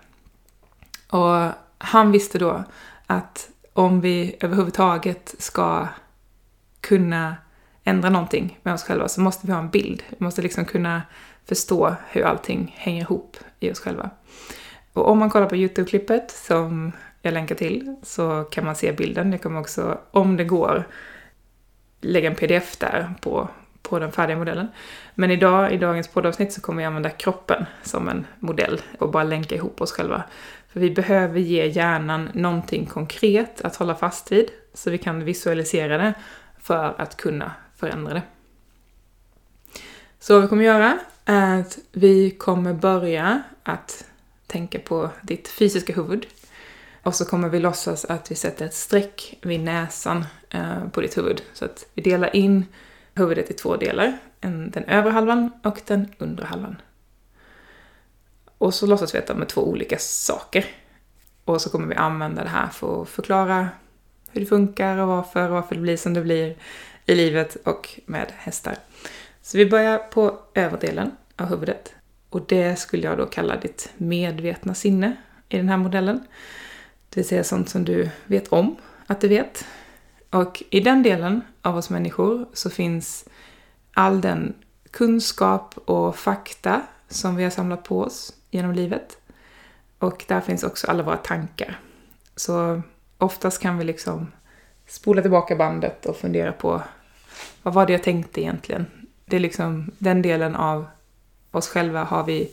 Och 1.11 1.53
han 1.79 2.13
visste 2.13 2.39
då 2.39 2.65
att 3.07 3.51
om 3.73 4.01
vi 4.01 4.37
överhuvudtaget 4.41 5.35
ska 5.39 5.89
kunna 6.81 7.37
ändra 7.85 8.11
någonting 8.11 8.59
med 8.63 8.75
oss 8.75 8.85
själva 8.85 9.09
så 9.09 9.21
måste 9.21 9.47
vi 9.47 9.53
ha 9.53 9.61
en 9.61 9.71
bild. 9.71 10.03
Vi 10.09 10.17
måste 10.19 10.43
liksom 10.43 10.65
kunna 10.65 11.03
förstå 11.49 11.95
hur 12.11 12.23
allting 12.23 12.75
hänger 12.79 13.01
ihop 13.01 13.37
i 13.61 13.73
oss 13.73 13.81
själva. 13.81 14.11
Och 14.93 15.09
om 15.11 15.19
man 15.19 15.31
kollar 15.31 15.47
på 15.47 15.57
YouTube-klippet 15.57 16.31
som 16.31 16.93
jag 17.23 17.35
länkar 17.35 17.55
till 17.55 17.97
så 18.03 18.45
kan 18.45 18.65
man 18.65 18.77
se 18.77 18.93
bilden. 18.93 19.33
Jag 19.33 19.43
kommer 19.43 19.61
också, 19.61 19.99
om 20.11 20.37
det 20.37 20.45
går, 20.45 20.89
lägga 22.01 22.31
en 22.31 22.35
pdf 22.35 22.77
där 22.77 23.15
på, 23.21 23.49
på 23.83 23.99
den 23.99 24.13
färdiga 24.13 24.37
modellen. 24.37 24.69
Men 25.15 25.31
idag, 25.31 25.73
i 25.73 25.77
dagens 25.77 26.09
poddavsnitt, 26.09 26.53
så 26.53 26.61
kommer 26.61 26.83
jag 26.83 26.89
använda 26.89 27.11
kroppen 27.11 27.67
som 27.83 28.09
en 28.09 28.27
modell 28.39 28.81
och 28.99 29.11
bara 29.11 29.25
länka 29.25 29.55
ihop 29.55 29.81
oss 29.81 29.93
själva. 29.93 30.23
För 30.69 30.81
vi 30.81 30.91
behöver 30.91 31.41
ge 31.41 31.67
hjärnan 31.67 32.31
någonting 32.35 32.87
konkret 32.87 33.61
att 33.61 33.77
hålla 33.77 33.95
fast 33.95 34.33
vid, 34.33 34.51
så 34.75 34.91
vi 34.91 34.99
kan 34.99 35.25
visualisera 35.25 35.99
det 35.99 36.15
för 36.59 36.95
att 36.99 37.17
kunna 37.17 37.53
förändra 37.77 38.15
det. 38.15 38.23
Så 40.21 40.35
vad 40.35 40.43
vi 40.43 40.49
kommer 40.49 40.65
göra 40.65 40.99
är 41.25 41.61
att 41.61 41.79
vi 41.93 42.31
kommer 42.31 42.75
börja 42.75 43.43
att 43.63 44.05
tänka 44.47 44.79
på 44.79 45.11
ditt 45.23 45.49
fysiska 45.49 45.93
huvud. 45.93 46.27
Och 47.03 47.15
så 47.15 47.25
kommer 47.25 47.49
vi 47.49 47.61
låtsas 47.61 48.05
att 48.05 48.31
vi 48.31 48.35
sätter 48.35 48.67
ett 48.67 48.75
streck 48.75 49.39
vid 49.43 49.61
näsan 49.61 50.25
eh, 50.51 50.89
på 50.93 51.01
ditt 51.01 51.19
huvud. 51.19 51.43
Så 51.53 51.65
att 51.65 51.87
vi 51.95 52.03
delar 52.03 52.37
in 52.37 52.65
huvudet 53.15 53.51
i 53.51 53.55
två 53.55 53.77
delar. 53.77 54.19
den 54.41 54.85
övre 54.85 55.11
halvan 55.11 55.51
och 55.63 55.81
den 55.87 56.09
undre 56.19 56.45
halvan. 56.45 56.77
Och 58.59 58.75
så 58.75 58.87
låtsas 58.87 59.15
vi 59.15 59.19
att 59.19 59.27
de 59.27 59.43
är 59.43 59.47
två 59.47 59.69
olika 59.69 59.99
saker. 59.99 60.67
Och 61.45 61.61
så 61.61 61.71
kommer 61.71 61.87
vi 61.87 61.95
använda 61.95 62.43
det 62.43 62.51
här 62.51 62.69
för 62.69 63.03
att 63.03 63.09
förklara 63.09 63.69
hur 64.31 64.41
det 64.41 64.47
funkar 64.47 64.99
och 64.99 65.09
varför 65.09 65.49
och 65.49 65.55
varför 65.55 65.75
det 65.75 65.81
blir 65.81 65.97
som 65.97 66.15
det 66.15 66.21
blir 66.21 66.57
i 67.07 67.15
livet 67.15 67.57
och 67.65 68.01
med 68.07 68.33
hästar. 68.37 68.77
Så 69.49 69.59
vi 69.59 69.67
börjar 69.67 69.99
på 69.99 70.39
överdelen 70.55 71.17
av 71.37 71.47
huvudet. 71.47 71.95
Och 72.31 72.47
det 72.47 72.79
skulle 72.79 73.07
jag 73.07 73.19
då 73.19 73.27
kalla 73.27 73.57
ditt 73.57 73.93
medvetna 73.97 74.75
sinne 74.75 75.17
i 75.49 75.57
den 75.57 75.69
här 75.69 75.77
modellen. 75.77 76.21
Det 77.09 77.21
vill 77.21 77.29
säga 77.29 77.45
sånt 77.45 77.69
som 77.69 77.85
du 77.85 78.11
vet 78.27 78.49
om 78.49 78.77
att 79.07 79.21
du 79.21 79.29
vet. 79.29 79.65
Och 80.31 80.63
i 80.71 80.81
den 80.81 81.03
delen 81.03 81.41
av 81.63 81.77
oss 81.77 81.91
människor 81.91 82.47
så 82.53 82.71
finns 82.71 83.29
all 83.93 84.21
den 84.21 84.55
kunskap 84.91 85.75
och 85.85 86.17
fakta 86.17 86.83
som 87.09 87.37
vi 87.37 87.43
har 87.43 87.51
samlat 87.51 87.85
på 87.85 88.01
oss 88.01 88.35
genom 88.51 88.73
livet. 88.73 89.19
Och 89.99 90.25
där 90.29 90.41
finns 90.41 90.63
också 90.63 90.87
alla 90.87 91.03
våra 91.03 91.17
tankar. 91.17 91.81
Så 92.37 92.83
oftast 93.19 93.63
kan 93.63 93.79
vi 93.79 93.85
liksom 93.85 94.33
spola 94.87 95.23
tillbaka 95.23 95.57
bandet 95.57 96.07
och 96.07 96.17
fundera 96.17 96.53
på 96.53 96.83
vad 97.63 97.75
var 97.75 97.87
det 97.87 97.93
jag 97.93 98.03
tänkte 98.03 98.41
egentligen? 98.41 98.87
Det 99.29 99.37
är 99.37 99.41
liksom 99.41 99.91
den 99.99 100.23
delen 100.23 100.57
av 100.57 100.87
oss 101.51 101.69
själva 101.69 102.05
har 102.05 102.25
vi 102.25 102.51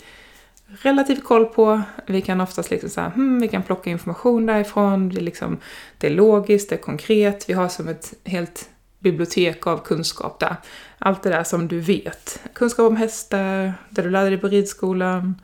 relativt 0.67 1.23
koll 1.23 1.45
på. 1.45 1.81
Vi 2.05 2.21
kan 2.21 2.41
oftast 2.41 2.71
liksom 2.71 2.89
så 2.89 3.01
här, 3.01 3.09
hmm, 3.09 3.39
vi 3.39 3.47
kan 3.47 3.63
plocka 3.63 3.89
information 3.89 4.45
därifrån. 4.45 5.09
Det 5.09 5.19
är, 5.19 5.23
liksom, 5.23 5.57
det 5.97 6.07
är 6.07 6.11
logiskt, 6.11 6.69
det 6.69 6.75
är 6.75 6.79
konkret. 6.79 7.49
Vi 7.49 7.53
har 7.53 7.67
som 7.67 7.87
ett 7.87 8.13
helt 8.23 8.69
bibliotek 8.99 9.67
av 9.67 9.77
kunskap 9.77 10.39
där. 10.39 10.55
Allt 10.97 11.23
det 11.23 11.29
där 11.29 11.43
som 11.43 11.67
du 11.67 11.79
vet. 11.79 12.41
Kunskap 12.53 12.87
om 12.87 12.95
hästar, 12.95 13.73
det 13.89 14.01
du 14.01 14.09
lärde 14.09 14.29
dig 14.29 14.37
på 14.37 14.47
ridskolan. 14.47 15.41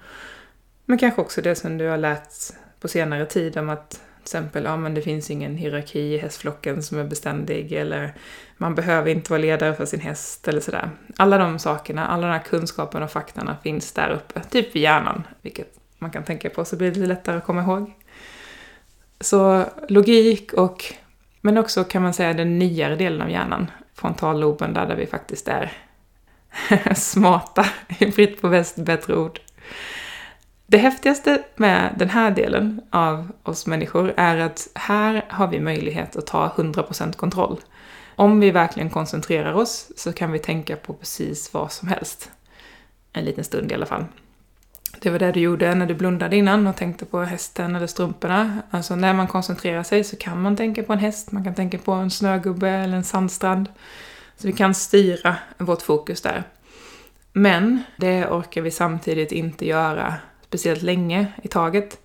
Men 0.85 0.97
kanske 0.97 1.21
också 1.21 1.41
det 1.41 1.55
som 1.55 1.77
du 1.77 1.87
har 1.87 1.97
lärt 1.97 2.33
på 2.79 2.87
senare 2.87 3.25
tid 3.25 3.57
om 3.57 3.69
att 3.69 3.89
till 3.89 4.23
exempel, 4.23 4.63
ja 4.63 4.77
men 4.77 4.93
det 4.93 5.01
finns 5.01 5.31
ingen 5.31 5.57
hierarki 5.57 5.99
i 5.99 6.17
hästflocken 6.17 6.83
som 6.83 6.97
är 6.97 7.03
beständig 7.03 7.71
eller 7.71 8.13
man 8.61 8.75
behöver 8.75 9.11
inte 9.11 9.31
vara 9.31 9.41
ledare 9.41 9.73
för 9.73 9.85
sin 9.85 9.99
häst 9.99 10.47
eller 10.47 10.61
sådär. 10.61 10.89
Alla 11.17 11.37
de 11.37 11.59
sakerna, 11.59 12.07
alla 12.07 12.27
de 12.27 12.33
här 12.33 12.43
kunskaperna 12.43 13.05
och 13.05 13.11
faktorna 13.11 13.57
finns 13.63 13.91
där 13.91 14.09
uppe, 14.09 14.43
typ 14.43 14.75
i 14.75 14.79
hjärnan, 14.79 15.23
vilket 15.41 15.73
man 15.99 16.11
kan 16.11 16.23
tänka 16.23 16.49
på 16.49 16.65
så 16.65 16.75
blir 16.75 16.91
det 16.91 16.99
lite 16.99 17.07
lättare 17.07 17.37
att 17.37 17.45
komma 17.45 17.61
ihåg. 17.61 17.93
Så 19.19 19.65
logik 19.87 20.53
och, 20.53 20.93
men 21.41 21.57
också 21.57 21.83
kan 21.83 22.01
man 22.01 22.13
säga 22.13 22.33
den 22.33 22.59
nyare 22.59 22.95
delen 22.95 23.21
av 23.21 23.29
hjärnan, 23.29 23.71
frontalloben 23.93 24.73
där, 24.73 24.85
där 24.85 24.95
vi 24.95 25.05
faktiskt 25.05 25.47
är 25.47 25.71
smarta, 26.95 27.65
fritt 28.13 28.41
på 28.41 28.47
väst 28.47 28.75
bättre 28.75 29.15
ord. 29.15 29.39
Det 30.65 30.77
häftigaste 30.77 31.43
med 31.55 31.95
den 31.97 32.09
här 32.09 32.31
delen 32.31 32.81
av 32.89 33.31
oss 33.43 33.67
människor 33.67 34.13
är 34.17 34.37
att 34.37 34.67
här 34.75 35.25
har 35.29 35.47
vi 35.47 35.59
möjlighet 35.59 36.15
att 36.15 36.27
ta 36.27 36.47
100% 36.47 37.15
kontroll. 37.15 37.59
Om 38.15 38.39
vi 38.39 38.51
verkligen 38.51 38.89
koncentrerar 38.89 39.53
oss 39.53 39.91
så 39.95 40.13
kan 40.13 40.31
vi 40.31 40.39
tänka 40.39 40.75
på 40.75 40.93
precis 40.93 41.53
vad 41.53 41.71
som 41.71 41.87
helst. 41.87 42.31
En 43.13 43.25
liten 43.25 43.43
stund 43.43 43.71
i 43.71 43.75
alla 43.75 43.85
fall. 43.85 44.05
Det 44.99 45.09
var 45.09 45.19
det 45.19 45.31
du 45.31 45.39
gjorde 45.39 45.75
när 45.75 45.85
du 45.85 45.93
blundade 45.93 46.35
innan 46.35 46.67
och 46.67 46.75
tänkte 46.75 47.05
på 47.05 47.23
hästen 47.23 47.75
eller 47.75 47.87
strumporna. 47.87 48.61
Alltså 48.69 48.95
när 48.95 49.13
man 49.13 49.27
koncentrerar 49.27 49.83
sig 49.83 50.03
så 50.03 50.15
kan 50.15 50.41
man 50.41 50.55
tänka 50.55 50.83
på 50.83 50.93
en 50.93 50.99
häst, 50.99 51.31
man 51.31 51.43
kan 51.43 51.55
tänka 51.55 51.77
på 51.77 51.91
en 51.91 52.11
snögubbe 52.11 52.69
eller 52.69 52.97
en 52.97 53.03
sandstrand. 53.03 53.69
Så 54.37 54.47
vi 54.47 54.53
kan 54.53 54.73
styra 54.75 55.35
vårt 55.57 55.81
fokus 55.81 56.21
där. 56.21 56.43
Men 57.33 57.83
det 57.97 58.27
orkar 58.27 58.61
vi 58.61 58.71
samtidigt 58.71 59.31
inte 59.31 59.67
göra 59.67 60.13
speciellt 60.41 60.81
länge 60.81 61.27
i 61.43 61.47
taget. 61.47 61.99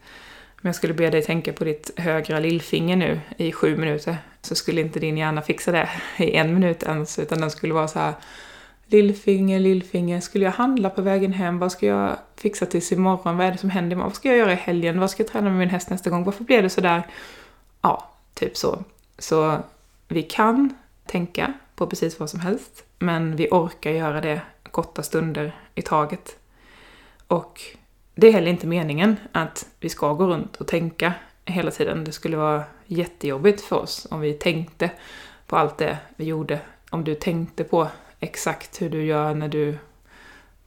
Om 0.63 0.67
jag 0.69 0.75
skulle 0.75 0.95
be 0.95 1.11
dig 1.11 1.23
tänka 1.23 1.53
på 1.53 1.65
ditt 1.65 1.91
högra 1.97 2.39
lillfinger 2.39 2.97
nu 2.97 3.21
i 3.37 3.53
sju 3.53 3.77
minuter 3.77 4.17
så 4.47 4.55
skulle 4.55 4.81
inte 4.81 5.01
din 5.01 5.19
hjärna 5.19 5.43
fixa 5.43 5.73
det 5.73 5.89
i 6.17 6.37
en 6.37 6.55
minut 6.55 6.83
ens, 6.83 7.19
utan 7.19 7.41
den 7.41 7.51
skulle 7.51 7.75
vara 7.75 7.89
så 7.89 7.99
här 7.99 8.15
Lillfinger, 8.89 9.61
lillfinger, 9.61 10.21
skulle 10.21 10.45
jag 10.45 10.53
handla 10.53 10.91
på 10.91 11.03
vägen 11.03 11.33
hem? 11.33 11.59
Vad 11.59 11.73
ska 11.73 11.87
jag 11.87 12.17
fixa 12.37 12.67
tills 12.67 12.93
imorgon? 12.93 13.37
Vad 13.37 13.47
är 13.47 13.53
det 13.53 13.59
som 13.59 13.71
händer 13.71 13.93
imorgon? 13.93 14.11
Vad 14.11 14.17
ska 14.17 14.29
jag 14.29 14.39
göra 14.39 14.53
i 14.53 14.57
helgen? 14.57 15.01
Vad 15.01 15.11
ska 15.11 15.23
jag 15.23 15.33
träna 15.33 15.49
med 15.49 15.59
min 15.59 15.71
häst 15.71 15.91
nästa 15.91 16.11
gång? 16.11 16.25
Varför 16.25 16.45
blev 16.45 16.63
det 16.63 16.71
så 16.71 16.81
där? 16.81 17.03
Ja, 17.83 18.11
typ 18.35 18.57
så. 18.57 18.85
Så 19.19 19.59
vi 20.09 20.23
kan 20.23 20.75
tänka 21.07 21.53
på 21.77 21.87
precis 21.87 22.21
vad 22.21 22.31
som 22.31 22.41
helst, 22.41 22.85
men 22.99 23.37
vi 23.37 23.49
orkar 23.51 23.91
göra 23.91 24.21
det 24.21 24.41
korta 24.71 25.03
stunder 25.03 25.55
i 25.75 25.83
taget. 25.83 26.37
Och 27.27 27.61
det 28.15 28.27
är 28.27 28.33
heller 28.33 28.51
inte 28.51 28.67
meningen 28.67 29.17
att 29.33 29.67
vi 29.81 29.89
ska 29.89 30.13
gå 30.13 30.27
runt 30.27 30.57
och 30.57 30.67
tänka 30.67 31.13
hela 31.47 31.71
tiden. 31.71 32.05
Det 32.05 32.13
skulle 32.13 32.37
vara 32.37 32.65
jättejobbigt 32.87 33.61
för 33.61 33.77
oss 33.77 34.07
om 34.11 34.21
vi 34.21 34.33
tänkte 34.33 34.91
på 35.47 35.57
allt 35.57 35.79
det 35.79 35.99
vi 36.17 36.25
gjorde. 36.25 36.61
Om 36.91 37.05
du 37.05 37.15
tänkte 37.15 37.65
på 37.65 37.89
exakt 38.21 38.83
hur 38.83 38.91
du 38.91 39.05
gör 39.05 39.35
när 39.35 39.49
du 39.49 39.79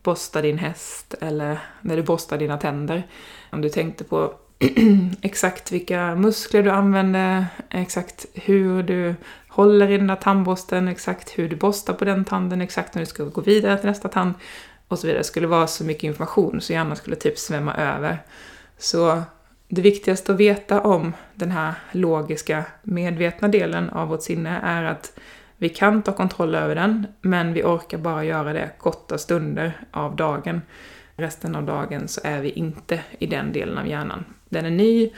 borstar 0.04 0.42
din 0.42 0.58
häst 0.58 1.16
eller 1.22 1.60
när 1.82 1.96
du 1.96 2.04
borstar 2.04 2.38
dina 2.38 2.58
tänder. 2.58 3.08
Om 3.50 3.62
du 3.62 3.70
tänkte 3.70 4.04
på 4.04 4.34
exakt 5.22 5.72
vilka 5.72 6.16
muskler 6.16 6.64
du 6.64 6.70
använder, 6.70 7.46
exakt 7.70 8.26
hur 8.34 8.84
du 8.84 9.16
håller 9.48 9.92
i 9.92 9.98
den 9.98 10.08
där 10.08 10.16
tandborsten, 10.16 10.88
exakt 10.88 11.30
hur 11.38 11.50
du 11.50 11.56
borstar 11.56 11.94
på 11.94 12.06
den 12.06 12.26
tanden, 12.26 12.62
exakt 12.62 12.96
när 12.96 13.00
du 13.02 13.06
ska 13.06 13.24
gå 13.24 13.42
vidare 13.42 13.78
till 13.78 13.90
nästa 13.90 14.08
tand 14.08 14.34
och 14.88 15.00
så 15.00 15.08
vidare. 15.08 15.20
Det 15.20 15.24
skulle 15.24 15.48
vara 15.48 15.68
så 15.68 15.84
mycket 15.84 16.04
information 16.04 16.62
så 16.62 16.74
hjärnan 16.74 16.96
skulle 16.96 17.16
typ 17.16 17.38
svämma 17.38 17.76
över. 17.76 18.24
Så 18.78 19.22
det 19.70 19.82
viktigaste 19.82 20.32
att 20.32 20.38
veta 20.38 20.82
om 20.82 21.14
den 21.36 21.52
här 21.52 21.74
logiska, 21.92 22.66
medvetna 22.84 23.48
delen 23.48 23.90
av 23.90 24.08
vårt 24.08 24.22
sinne 24.22 24.60
är 24.64 24.84
att 24.84 25.20
vi 25.58 25.70
kan 25.70 26.02
ta 26.02 26.12
kontroll 26.12 26.56
över 26.56 26.76
den, 26.76 27.08
men 27.22 27.54
vi 27.54 27.64
orkar 27.64 27.98
bara 27.98 28.24
göra 28.24 28.54
det 28.54 28.70
korta 28.78 29.18
stunder 29.18 29.82
av 29.92 30.16
dagen. 30.16 30.62
Resten 31.16 31.56
av 31.56 31.64
dagen 31.64 32.08
så 32.08 32.22
är 32.24 32.42
vi 32.42 32.50
inte 32.50 33.00
i 33.20 33.28
den 33.28 33.54
delen 33.54 33.78
av 33.78 33.88
hjärnan. 33.88 34.26
Den 34.50 34.66
är 34.66 34.70
ny, 34.70 35.12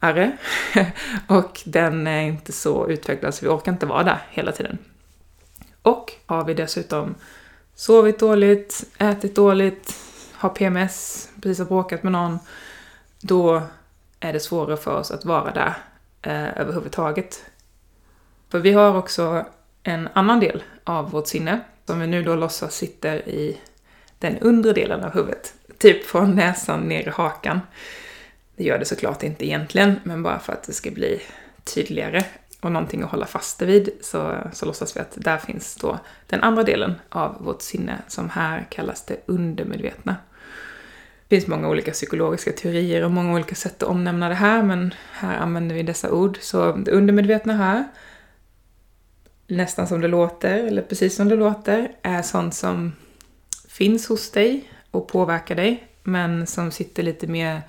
och 1.26 1.60
den 1.64 2.06
är 2.06 2.22
inte 2.22 2.52
så 2.52 2.88
utvecklad 2.88 3.34
så 3.34 3.44
vi 3.44 3.50
orkar 3.50 3.72
inte 3.72 3.86
vara 3.86 4.02
där 4.02 4.18
hela 4.30 4.52
tiden. 4.52 4.78
Och 5.82 6.12
har 6.26 6.44
vi 6.44 6.54
dessutom 6.54 7.14
sovit 7.74 8.18
dåligt, 8.18 8.84
ätit 8.98 9.34
dåligt, 9.34 9.94
har 10.32 10.48
PMS, 10.48 11.28
precis 11.42 11.58
har 11.58 11.66
bråkat 11.66 12.02
med 12.02 12.12
någon, 12.12 12.38
då 13.20 13.62
är 14.20 14.32
det 14.32 14.40
svårare 14.40 14.76
för 14.76 14.94
oss 14.98 15.10
att 15.10 15.24
vara 15.24 15.52
där 15.52 15.74
eh, 16.22 16.60
överhuvudtaget. 16.60 17.44
För 18.48 18.58
vi 18.58 18.72
har 18.72 18.96
också 18.96 19.44
en 19.82 20.08
annan 20.12 20.40
del 20.40 20.62
av 20.84 21.10
vårt 21.10 21.26
sinne 21.26 21.60
som 21.86 22.00
vi 22.00 22.06
nu 22.06 22.22
då 22.22 22.34
låtsas 22.34 22.74
sitter 22.74 23.28
i 23.28 23.60
den 24.18 24.38
undre 24.38 24.72
delen 24.72 25.04
av 25.04 25.14
huvudet. 25.14 25.54
Typ 25.78 26.04
från 26.04 26.34
näsan 26.34 26.80
ner 26.80 27.08
i 27.08 27.10
hakan. 27.10 27.60
Det 28.56 28.64
gör 28.64 28.78
det 28.78 28.84
såklart 28.84 29.22
inte 29.22 29.46
egentligen, 29.46 30.00
men 30.02 30.22
bara 30.22 30.38
för 30.38 30.52
att 30.52 30.62
det 30.62 30.72
ska 30.72 30.90
bli 30.90 31.22
tydligare 31.64 32.24
och 32.60 32.72
någonting 32.72 33.02
att 33.02 33.10
hålla 33.10 33.26
fast 33.26 33.62
vid 33.62 33.90
så, 34.00 34.34
så 34.52 34.66
låtsas 34.66 34.96
vi 34.96 35.00
att 35.00 35.12
där 35.14 35.38
finns 35.38 35.76
då 35.76 35.98
den 36.26 36.42
andra 36.42 36.62
delen 36.62 36.94
av 37.08 37.44
vårt 37.44 37.62
sinne 37.62 37.98
som 38.08 38.30
här 38.30 38.66
kallas 38.70 39.04
det 39.04 39.20
undermedvetna. 39.26 40.16
Det 41.28 41.36
finns 41.36 41.46
många 41.46 41.68
olika 41.68 41.90
psykologiska 41.90 42.52
teorier 42.52 43.04
och 43.04 43.10
många 43.10 43.34
olika 43.34 43.54
sätt 43.54 43.82
att 43.82 43.88
omnämna 43.88 44.28
det 44.28 44.34
här, 44.34 44.62
men 44.62 44.94
här 45.12 45.36
använder 45.36 45.74
vi 45.74 45.82
dessa 45.82 46.12
ord. 46.12 46.38
Så 46.40 46.72
det 46.72 46.90
undermedvetna 46.90 47.52
här, 47.52 47.84
nästan 49.46 49.86
som 49.86 50.00
det 50.00 50.08
låter, 50.08 50.66
eller 50.66 50.82
precis 50.82 51.16
som 51.16 51.28
det 51.28 51.36
låter, 51.36 51.92
är 52.02 52.22
sånt 52.22 52.54
som 52.54 52.92
finns 53.68 54.08
hos 54.08 54.30
dig 54.30 54.70
och 54.90 55.08
påverkar 55.08 55.54
dig, 55.54 55.88
men 56.02 56.46
som 56.46 56.70
sitter 56.70 57.02
lite 57.02 57.26
mer 57.26 57.62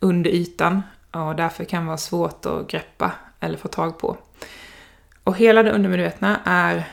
under 0.00 0.30
ytan 0.30 0.82
och 1.10 1.36
därför 1.36 1.64
kan 1.64 1.86
vara 1.86 1.96
svårt 1.96 2.46
att 2.46 2.68
greppa 2.68 3.12
eller 3.40 3.58
få 3.58 3.68
tag 3.68 3.98
på. 3.98 4.16
Och 5.24 5.36
hela 5.36 5.62
det 5.62 5.72
undermedvetna 5.72 6.40
är 6.44 6.84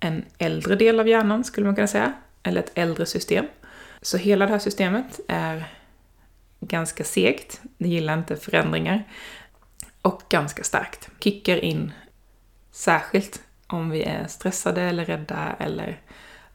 en 0.00 0.24
äldre 0.38 0.76
del 0.76 1.00
av 1.00 1.08
hjärnan, 1.08 1.44
skulle 1.44 1.66
man 1.66 1.74
kunna 1.74 1.86
säga, 1.86 2.12
eller 2.42 2.60
ett 2.60 2.72
äldre 2.74 3.06
system. 3.06 3.46
Så 4.06 4.16
hela 4.16 4.46
det 4.46 4.52
här 4.52 4.58
systemet 4.58 5.20
är 5.28 5.72
ganska 6.60 7.04
segt, 7.04 7.60
det 7.78 7.88
gillar 7.88 8.18
inte 8.18 8.36
förändringar, 8.36 9.04
och 10.02 10.22
ganska 10.28 10.64
starkt. 10.64 11.08
Kickar 11.20 11.56
in 11.56 11.92
särskilt 12.70 13.42
om 13.66 13.90
vi 13.90 14.02
är 14.02 14.26
stressade 14.26 14.82
eller 14.82 15.04
rädda 15.04 15.56
eller 15.58 16.00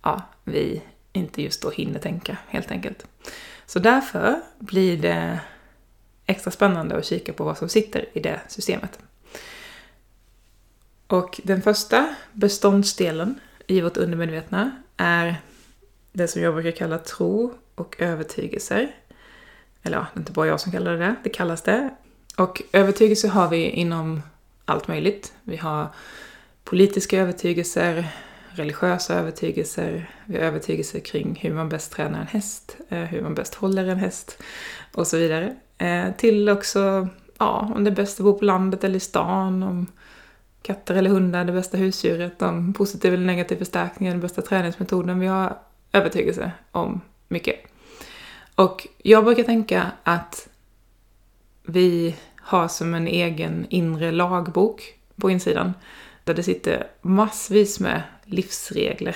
ja, 0.01 0.21
vi 0.43 0.81
inte 1.13 1.41
just 1.41 1.61
då 1.61 1.69
hinner 1.69 1.99
tänka 1.99 2.37
helt 2.47 2.71
enkelt. 2.71 3.05
Så 3.65 3.79
därför 3.79 4.41
blir 4.59 4.97
det 4.97 5.39
extra 6.25 6.51
spännande 6.51 6.97
att 6.97 7.05
kika 7.05 7.33
på 7.33 7.43
vad 7.43 7.57
som 7.57 7.69
sitter 7.69 8.05
i 8.13 8.19
det 8.19 8.41
systemet. 8.47 8.99
Och 11.07 11.41
den 11.43 11.61
första 11.61 12.15
beståndsdelen 12.31 13.39
i 13.67 13.81
vårt 13.81 13.97
undermedvetna 13.97 14.71
är 14.97 15.41
det 16.11 16.27
som 16.27 16.41
jag 16.41 16.53
brukar 16.53 16.71
kalla 16.71 16.97
tro 16.97 17.53
och 17.75 17.95
övertygelser. 17.99 18.95
Eller 19.83 19.97
ja, 19.97 20.05
det 20.13 20.17
är 20.17 20.21
inte 20.21 20.31
bara 20.31 20.47
jag 20.47 20.59
som 20.59 20.71
kallar 20.71 20.91
det 20.91 20.97
det, 20.97 21.15
det 21.23 21.29
kallas 21.29 21.61
det. 21.61 21.89
Och 22.37 22.61
övertygelser 22.71 23.29
har 23.29 23.49
vi 23.49 23.69
inom 23.69 24.21
allt 24.65 24.87
möjligt. 24.87 25.33
Vi 25.43 25.57
har 25.57 25.87
politiska 26.63 27.21
övertygelser, 27.21 28.07
religiösa 28.49 29.13
övertygelser, 29.13 30.09
vi 30.25 30.37
har 30.37 30.43
övertygelser 30.43 30.99
kring 30.99 31.39
hur 31.41 31.53
man 31.53 31.69
bäst 31.69 31.91
tränar 31.91 32.19
en 32.19 32.27
häst, 32.27 32.77
eh, 32.89 32.99
hur 32.99 33.21
man 33.21 33.35
bäst 33.35 33.55
håller 33.55 33.87
en 33.87 33.97
häst 33.97 34.43
och 34.93 35.07
så 35.07 35.17
vidare. 35.17 35.55
Eh, 35.77 36.11
till 36.17 36.49
också, 36.49 37.07
ja, 37.37 37.71
om 37.75 37.83
det 37.83 37.89
är 37.89 37.95
bäst 37.95 38.19
att 38.19 38.23
bo 38.23 38.39
på 38.39 38.45
landet 38.45 38.83
eller 38.83 38.95
i 38.95 38.99
stan, 38.99 39.63
om 39.63 39.87
katter 40.61 40.95
eller 40.95 41.09
hundar 41.09 41.39
är 41.39 41.45
det 41.45 41.51
bästa 41.51 41.77
husdjuret, 41.77 42.41
om 42.41 42.73
positiv 42.73 43.13
eller 43.13 43.25
negativ 43.25 43.57
förstärkning 43.57 44.07
är 44.07 44.13
den 44.13 44.21
bästa 44.21 44.41
träningsmetoden. 44.41 45.19
Vi 45.19 45.27
har 45.27 45.57
övertygelse 45.93 46.51
om 46.71 47.01
mycket. 47.27 47.55
Och 48.55 48.87
jag 48.97 49.23
brukar 49.23 49.43
tänka 49.43 49.91
att 50.03 50.49
vi 51.63 52.15
har 52.35 52.67
som 52.67 52.93
en 52.93 53.07
egen 53.07 53.65
inre 53.69 54.11
lagbok 54.11 54.93
på 55.15 55.29
insidan 55.29 55.73
där 56.23 56.33
det 56.33 56.43
sitter 56.43 56.87
massvis 57.01 57.79
med 57.79 58.01
livsregler. 58.25 59.15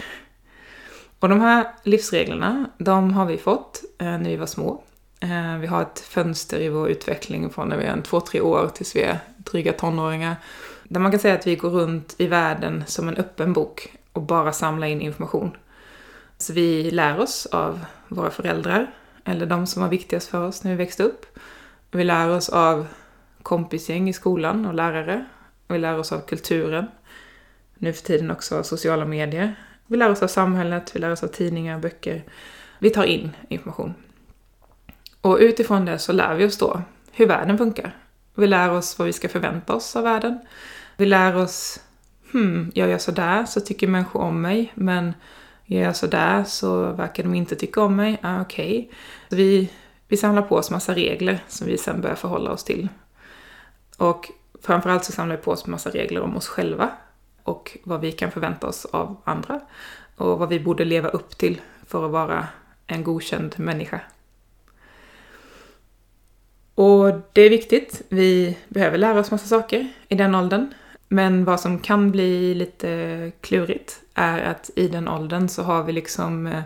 Och 1.19 1.29
de 1.29 1.41
här 1.41 1.67
livsreglerna, 1.83 2.69
de 2.77 3.13
har 3.13 3.25
vi 3.25 3.37
fått 3.37 3.83
eh, 3.97 4.05
när 4.05 4.29
vi 4.29 4.35
var 4.35 4.45
små. 4.45 4.83
Eh, 5.19 5.57
vi 5.57 5.67
har 5.67 5.81
ett 5.81 5.99
fönster 5.99 6.59
i 6.59 6.69
vår 6.69 6.89
utveckling 6.89 7.49
från 7.49 7.69
när 7.69 7.77
vi 7.77 7.83
är 7.83 7.91
en 7.91 8.03
två, 8.03 8.19
tre 8.19 8.41
år 8.41 8.69
tills 8.73 8.95
vi 8.95 9.01
är 9.01 9.19
dryga 9.37 9.73
tonåringar. 9.73 10.35
Där 10.83 10.99
man 10.99 11.11
kan 11.11 11.19
säga 11.19 11.33
att 11.33 11.47
vi 11.47 11.55
går 11.55 11.69
runt 11.69 12.15
i 12.17 12.27
världen 12.27 12.83
som 12.87 13.07
en 13.07 13.17
öppen 13.17 13.53
bok 13.53 13.93
och 14.11 14.21
bara 14.21 14.51
samlar 14.51 14.87
in 14.87 15.01
information. 15.01 15.57
Så 16.45 16.53
vi 16.53 16.91
lär 16.91 17.19
oss 17.19 17.45
av 17.45 17.85
våra 18.07 18.31
föräldrar, 18.31 18.91
eller 19.23 19.45
de 19.45 19.67
som 19.67 19.81
var 19.81 19.89
viktigast 19.89 20.27
för 20.27 20.47
oss 20.47 20.63
när 20.63 20.71
vi 20.71 20.77
växte 20.77 21.03
upp. 21.03 21.25
Vi 21.91 22.03
lär 22.03 22.29
oss 22.29 22.49
av 22.49 22.87
kompisgäng 23.43 24.09
i 24.09 24.13
skolan 24.13 24.65
och 24.65 24.73
lärare. 24.73 25.25
Vi 25.67 25.77
lär 25.77 25.99
oss 25.99 26.11
av 26.11 26.19
kulturen. 26.19 26.87
Nu 27.75 27.93
för 27.93 28.03
tiden 28.03 28.31
också 28.31 28.57
av 28.57 28.63
sociala 28.63 29.05
medier. 29.05 29.55
Vi 29.87 29.97
lär 29.97 30.09
oss 30.09 30.23
av 30.23 30.27
samhället, 30.27 30.95
vi 30.95 30.99
lär 30.99 31.11
oss 31.11 31.23
av 31.23 31.27
tidningar, 31.27 31.79
böcker. 31.79 32.23
Vi 32.79 32.89
tar 32.89 33.03
in 33.03 33.31
information. 33.49 33.93
Och 35.21 35.37
utifrån 35.39 35.85
det 35.85 35.99
så 35.99 36.11
lär 36.13 36.35
vi 36.35 36.45
oss 36.45 36.57
då 36.57 36.81
hur 37.11 37.27
världen 37.27 37.57
funkar. 37.57 37.95
Vi 38.35 38.47
lär 38.47 38.71
oss 38.71 38.99
vad 38.99 39.05
vi 39.05 39.13
ska 39.13 39.29
förvänta 39.29 39.75
oss 39.75 39.95
av 39.95 40.03
världen. 40.03 40.39
Vi 40.97 41.05
lär 41.05 41.35
oss, 41.35 41.79
hmm, 42.31 42.71
jag 42.75 42.89
gör 42.89 42.97
sådär 42.97 43.45
så 43.45 43.61
tycker 43.61 43.87
människor 43.87 44.21
om 44.21 44.41
mig, 44.41 44.71
men 44.75 45.13
gör 45.65 45.81
jag 45.81 45.95
sådär 45.95 46.43
så 46.43 46.91
verkar 46.91 47.23
de 47.23 47.35
inte 47.35 47.55
tycka 47.55 47.81
om 47.81 47.95
mig. 47.95 48.19
Ah, 48.21 48.41
Okej. 48.41 48.77
Okay. 48.77 48.97
Vi, 49.29 49.69
vi 50.07 50.17
samlar 50.17 50.41
på 50.41 50.55
oss 50.55 50.71
massa 50.71 50.95
regler 50.95 51.43
som 51.47 51.67
vi 51.67 51.77
sen 51.77 52.01
börjar 52.01 52.15
förhålla 52.15 52.51
oss 52.51 52.63
till. 52.63 52.87
Och 53.97 54.31
framförallt 54.61 55.05
så 55.05 55.11
samlar 55.11 55.35
vi 55.35 55.41
på 55.41 55.51
oss 55.51 55.65
massa 55.65 55.89
regler 55.89 56.21
om 56.21 56.37
oss 56.37 56.47
själva 56.47 56.89
och 57.43 57.77
vad 57.83 58.01
vi 58.01 58.11
kan 58.11 58.31
förvänta 58.31 58.67
oss 58.67 58.85
av 58.85 59.21
andra 59.23 59.59
och 60.15 60.39
vad 60.39 60.49
vi 60.49 60.59
borde 60.59 60.85
leva 60.85 61.09
upp 61.09 61.37
till 61.37 61.61
för 61.87 62.05
att 62.05 62.11
vara 62.11 62.47
en 62.87 63.03
godkänd 63.03 63.55
människa. 63.57 64.01
Och 66.75 67.11
det 67.33 67.41
är 67.41 67.49
viktigt. 67.49 68.01
Vi 68.09 68.57
behöver 68.67 68.97
lära 68.97 69.19
oss 69.19 69.31
massa 69.31 69.47
saker 69.47 69.87
i 70.07 70.15
den 70.15 70.35
åldern. 70.35 70.73
Men 71.07 71.45
vad 71.45 71.59
som 71.59 71.79
kan 71.79 72.11
bli 72.11 72.55
lite 72.55 73.31
klurigt 73.41 74.01
är 74.15 74.41
att 74.41 74.69
i 74.75 74.87
den 74.87 75.07
åldern 75.07 75.47
så 75.47 75.63
har 75.63 75.83
vi 75.83 75.93
liksom 75.93 76.47
eh, 76.47 76.63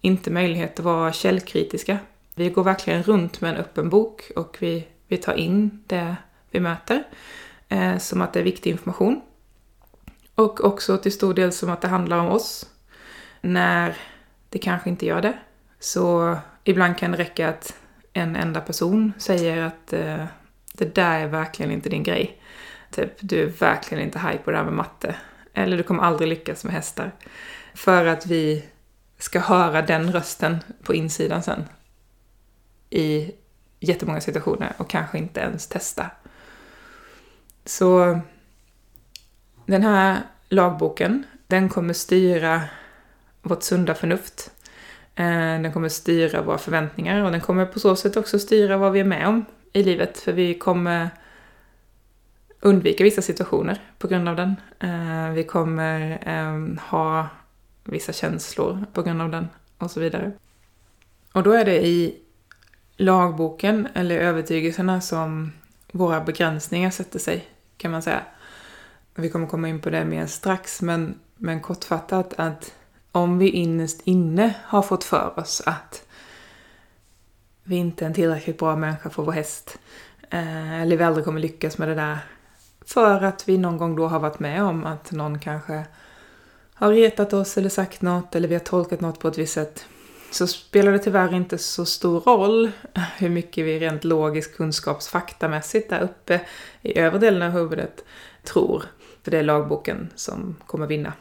inte 0.00 0.30
möjlighet 0.30 0.78
att 0.78 0.84
vara 0.84 1.12
källkritiska. 1.12 1.98
Vi 2.34 2.50
går 2.50 2.64
verkligen 2.64 3.02
runt 3.02 3.40
med 3.40 3.50
en 3.50 3.56
öppen 3.56 3.88
bok 3.88 4.30
och 4.36 4.56
vi, 4.60 4.88
vi 5.08 5.16
tar 5.16 5.34
in 5.34 5.84
det 5.86 6.16
vi 6.50 6.60
möter 6.60 7.04
eh, 7.68 7.98
som 7.98 8.22
att 8.22 8.32
det 8.32 8.40
är 8.40 8.44
viktig 8.44 8.70
information. 8.70 9.20
Och 10.34 10.64
också 10.64 10.98
till 10.98 11.12
stor 11.12 11.34
del 11.34 11.52
som 11.52 11.70
att 11.70 11.80
det 11.80 11.88
handlar 11.88 12.18
om 12.18 12.28
oss. 12.28 12.66
När 13.40 13.96
det 14.48 14.58
kanske 14.58 14.90
inte 14.90 15.06
gör 15.06 15.22
det. 15.22 15.38
Så 15.80 16.36
ibland 16.64 16.98
kan 16.98 17.12
det 17.12 17.18
räcka 17.18 17.48
att 17.48 17.76
en 18.12 18.36
enda 18.36 18.60
person 18.60 19.12
säger 19.18 19.62
att 19.62 19.92
eh, 19.92 20.24
det 20.74 20.94
där 20.94 21.20
är 21.20 21.26
verkligen 21.26 21.72
inte 21.72 21.88
din 21.88 22.02
grej. 22.02 22.42
Typ, 22.90 23.12
du 23.20 23.42
är 23.42 23.46
verkligen 23.46 24.04
inte 24.04 24.18
haj 24.18 24.38
på 24.38 24.50
det 24.50 24.56
här 24.56 24.64
med 24.64 24.72
matte. 24.72 25.14
Eller 25.62 25.76
du 25.76 25.82
kommer 25.82 26.02
aldrig 26.02 26.28
lyckas 26.28 26.64
med 26.64 26.72
hästar. 26.72 27.12
För 27.74 28.06
att 28.06 28.26
vi 28.26 28.64
ska 29.18 29.40
höra 29.40 29.82
den 29.82 30.12
rösten 30.12 30.58
på 30.82 30.94
insidan 30.94 31.42
sen. 31.42 31.64
I 32.90 33.32
jättemånga 33.80 34.20
situationer 34.20 34.72
och 34.76 34.90
kanske 34.90 35.18
inte 35.18 35.40
ens 35.40 35.66
testa. 35.66 36.10
Så 37.64 38.20
den 39.66 39.82
här 39.82 40.22
lagboken, 40.48 41.24
den 41.46 41.68
kommer 41.68 41.94
styra 41.94 42.62
vårt 43.42 43.62
sunda 43.62 43.94
förnuft. 43.94 44.50
Eh, 45.14 45.60
den 45.60 45.72
kommer 45.72 45.88
styra 45.88 46.42
våra 46.42 46.58
förväntningar 46.58 47.24
och 47.24 47.30
den 47.30 47.40
kommer 47.40 47.66
på 47.66 47.80
så 47.80 47.96
sätt 47.96 48.16
också 48.16 48.38
styra 48.38 48.76
vad 48.76 48.92
vi 48.92 49.00
är 49.00 49.04
med 49.04 49.28
om 49.28 49.44
i 49.72 49.82
livet. 49.82 50.18
För 50.18 50.32
vi 50.32 50.54
kommer 50.54 51.10
undvika 52.60 53.04
vissa 53.04 53.22
situationer 53.22 53.82
på 53.98 54.08
grund 54.08 54.28
av 54.28 54.36
den. 54.36 54.56
Eh, 54.80 55.30
vi 55.30 55.44
kommer 55.44 56.18
ehm, 56.22 56.78
ha 56.90 57.28
vissa 57.84 58.12
känslor 58.12 58.84
på 58.92 59.02
grund 59.02 59.22
av 59.22 59.30
den 59.30 59.48
och 59.78 59.90
så 59.90 60.00
vidare. 60.00 60.32
Och 61.32 61.42
då 61.42 61.52
är 61.52 61.64
det 61.64 61.86
i 61.86 62.16
lagboken, 62.96 63.88
eller 63.94 64.18
övertygelserna, 64.18 65.00
som 65.00 65.52
våra 65.92 66.20
begränsningar 66.20 66.90
sätter 66.90 67.18
sig, 67.18 67.48
kan 67.76 67.90
man 67.90 68.02
säga. 68.02 68.22
Vi 69.14 69.30
kommer 69.30 69.46
komma 69.46 69.68
in 69.68 69.80
på 69.80 69.90
det 69.90 70.04
mer 70.04 70.26
strax, 70.26 70.82
men, 70.82 71.18
men 71.36 71.60
kortfattat 71.60 72.34
att 72.36 72.74
om 73.12 73.38
vi 73.38 73.48
innerst 73.48 74.00
inne 74.04 74.54
har 74.64 74.82
fått 74.82 75.04
för 75.04 75.38
oss 75.38 75.62
att 75.66 76.04
vi 77.62 77.76
inte 77.76 78.04
är 78.04 78.06
en 78.06 78.14
tillräckligt 78.14 78.58
bra 78.58 78.76
människa 78.76 79.10
för 79.10 79.22
vår 79.22 79.32
häst, 79.32 79.78
eh, 80.30 80.82
eller 80.82 80.96
vi 80.96 81.04
aldrig 81.04 81.24
kommer 81.24 81.40
lyckas 81.40 81.78
med 81.78 81.88
det 81.88 81.94
där, 81.94 82.18
för 82.88 83.24
att 83.24 83.48
vi 83.48 83.58
någon 83.58 83.78
gång 83.78 83.96
då 83.96 84.06
har 84.06 84.20
varit 84.20 84.38
med 84.38 84.62
om 84.62 84.86
att 84.86 85.12
någon 85.12 85.38
kanske 85.38 85.86
har 86.74 86.92
retat 86.92 87.32
oss 87.32 87.58
eller 87.58 87.68
sagt 87.68 88.02
något 88.02 88.34
eller 88.34 88.48
vi 88.48 88.54
har 88.54 88.60
tolkat 88.60 89.00
något 89.00 89.20
på 89.20 89.28
ett 89.28 89.38
visst 89.38 89.54
sätt 89.54 89.86
så 90.30 90.46
spelar 90.46 90.92
det 90.92 90.98
tyvärr 90.98 91.34
inte 91.34 91.58
så 91.58 91.84
stor 91.84 92.20
roll 92.20 92.70
hur 93.18 93.28
mycket 93.28 93.64
vi 93.64 93.78
rent 93.78 94.04
logiskt 94.04 94.56
kunskapsfaktamässigt 94.56 95.90
där 95.90 96.00
uppe 96.00 96.40
i 96.82 96.98
övre 96.98 97.18
delen 97.18 97.42
av 97.42 97.50
huvudet 97.50 98.04
tror. 98.42 98.84
För 99.22 99.30
det 99.30 99.38
är 99.38 99.42
lagboken 99.42 100.10
som 100.14 100.56
kommer 100.66 100.86
vinna. 100.86 101.12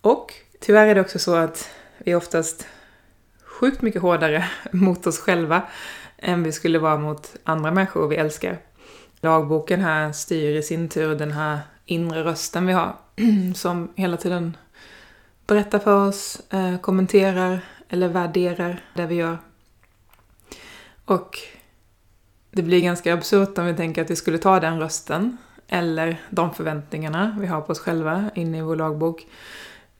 Och 0.00 0.34
tyvärr 0.60 0.86
är 0.86 0.94
det 0.94 1.00
också 1.00 1.18
så 1.18 1.34
att 1.34 1.70
vi 1.98 2.12
är 2.12 2.16
oftast 2.16 2.66
sjukt 3.44 3.82
mycket 3.82 4.02
hårdare 4.02 4.48
mot 4.72 5.06
oss 5.06 5.18
själva 5.18 5.62
än 6.16 6.42
vi 6.42 6.52
skulle 6.52 6.78
vara 6.78 6.98
mot 6.98 7.36
andra 7.44 7.70
människor 7.70 8.08
vi 8.08 8.16
älskar. 8.16 8.58
Lagboken 9.20 9.80
här 9.80 10.12
styr 10.12 10.56
i 10.56 10.62
sin 10.62 10.88
tur 10.88 11.14
den 11.14 11.32
här 11.32 11.60
inre 11.84 12.24
rösten 12.24 12.66
vi 12.66 12.72
har 12.72 12.96
som 13.54 13.92
hela 13.96 14.16
tiden 14.16 14.56
berättar 15.46 15.78
för 15.78 16.08
oss, 16.08 16.40
eh, 16.50 16.78
kommenterar 16.78 17.60
eller 17.88 18.08
värderar 18.08 18.84
det 18.94 19.06
vi 19.06 19.14
gör. 19.14 19.38
Och 21.04 21.38
det 22.50 22.62
blir 22.62 22.80
ganska 22.80 23.14
absurt 23.14 23.58
om 23.58 23.66
vi 23.66 23.74
tänker 23.74 24.02
att 24.02 24.10
vi 24.10 24.16
skulle 24.16 24.38
ta 24.38 24.60
den 24.60 24.80
rösten 24.80 25.36
eller 25.68 26.20
de 26.30 26.54
förväntningarna 26.54 27.36
vi 27.40 27.46
har 27.46 27.60
på 27.60 27.72
oss 27.72 27.78
själva 27.78 28.30
inne 28.34 28.58
i 28.58 28.62
vår 28.62 28.76
lagbok, 28.76 29.26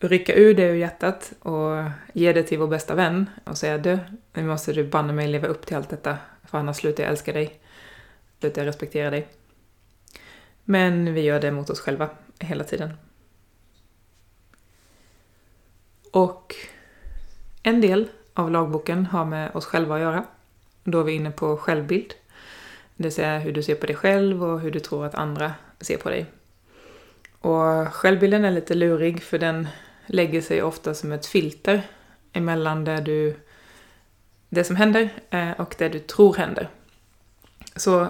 rycka 0.01 0.35
ur 0.35 0.55
det 0.55 0.63
ur 0.63 0.75
hjärtat 0.75 1.33
och 1.43 1.85
ge 2.13 2.33
det 2.33 2.43
till 2.43 2.59
vår 2.59 2.67
bästa 2.67 2.95
vän 2.95 3.31
och 3.45 3.59
säga 3.59 3.79
du, 3.79 3.99
nu 4.33 4.43
måste 4.43 4.73
du 4.73 4.85
banne 4.85 5.13
mig 5.13 5.29
leva 5.29 5.47
upp 5.47 5.67
till 5.67 5.77
allt 5.77 5.91
detta 5.91 6.17
för 6.45 6.59
annars 6.59 6.77
slutar 6.77 7.03
jag 7.03 7.11
älska 7.11 7.33
dig, 7.33 7.61
slutar 8.41 8.63
jag 8.63 8.69
respekterar 8.69 9.11
dig. 9.11 9.29
Men 10.65 11.15
vi 11.15 11.21
gör 11.21 11.41
det 11.41 11.51
mot 11.51 11.71
oss 11.71 11.81
själva 11.81 12.11
hela 12.39 12.65
tiden. 12.65 12.93
Och 16.13 16.55
en 17.63 17.81
del 17.81 18.09
av 18.35 18.51
lagboken 18.51 19.07
har 19.07 19.25
med 19.25 19.57
oss 19.57 19.67
själva 19.67 19.95
att 19.95 20.01
göra. 20.01 20.25
Då 20.85 21.01
är 21.01 21.05
vi 21.05 21.13
inne 21.13 21.31
på 21.31 21.57
självbild. 21.57 22.15
Det 22.97 23.03
vill 23.03 23.13
säga 23.13 23.39
hur 23.39 23.53
du 23.53 23.63
ser 23.63 23.75
på 23.75 23.87
dig 23.87 23.97
själv 23.97 24.45
och 24.45 24.61
hur 24.61 24.71
du 24.71 24.81
tror 24.81 25.07
att 25.07 25.15
andra 25.15 25.53
ser 25.81 25.97
på 25.97 26.11
dig. 26.11 26.27
Och 27.41 27.95
självbilden 27.95 28.45
är 28.45 28.51
lite 28.51 28.75
lurig 28.75 29.23
för 29.23 29.39
den 29.39 29.69
lägger 30.07 30.41
sig 30.41 30.63
ofta 30.63 30.95
som 30.95 31.13
ett 31.13 31.27
filter 31.27 31.83
emellan 32.33 32.85
det, 32.85 33.01
du, 33.01 33.37
det 34.49 34.65
som 34.65 34.77
händer 34.77 35.11
eh, 35.31 35.51
och 35.51 35.75
det 35.79 35.89
du 35.89 35.99
tror 35.99 36.35
händer. 36.35 36.69
Så 37.77 38.09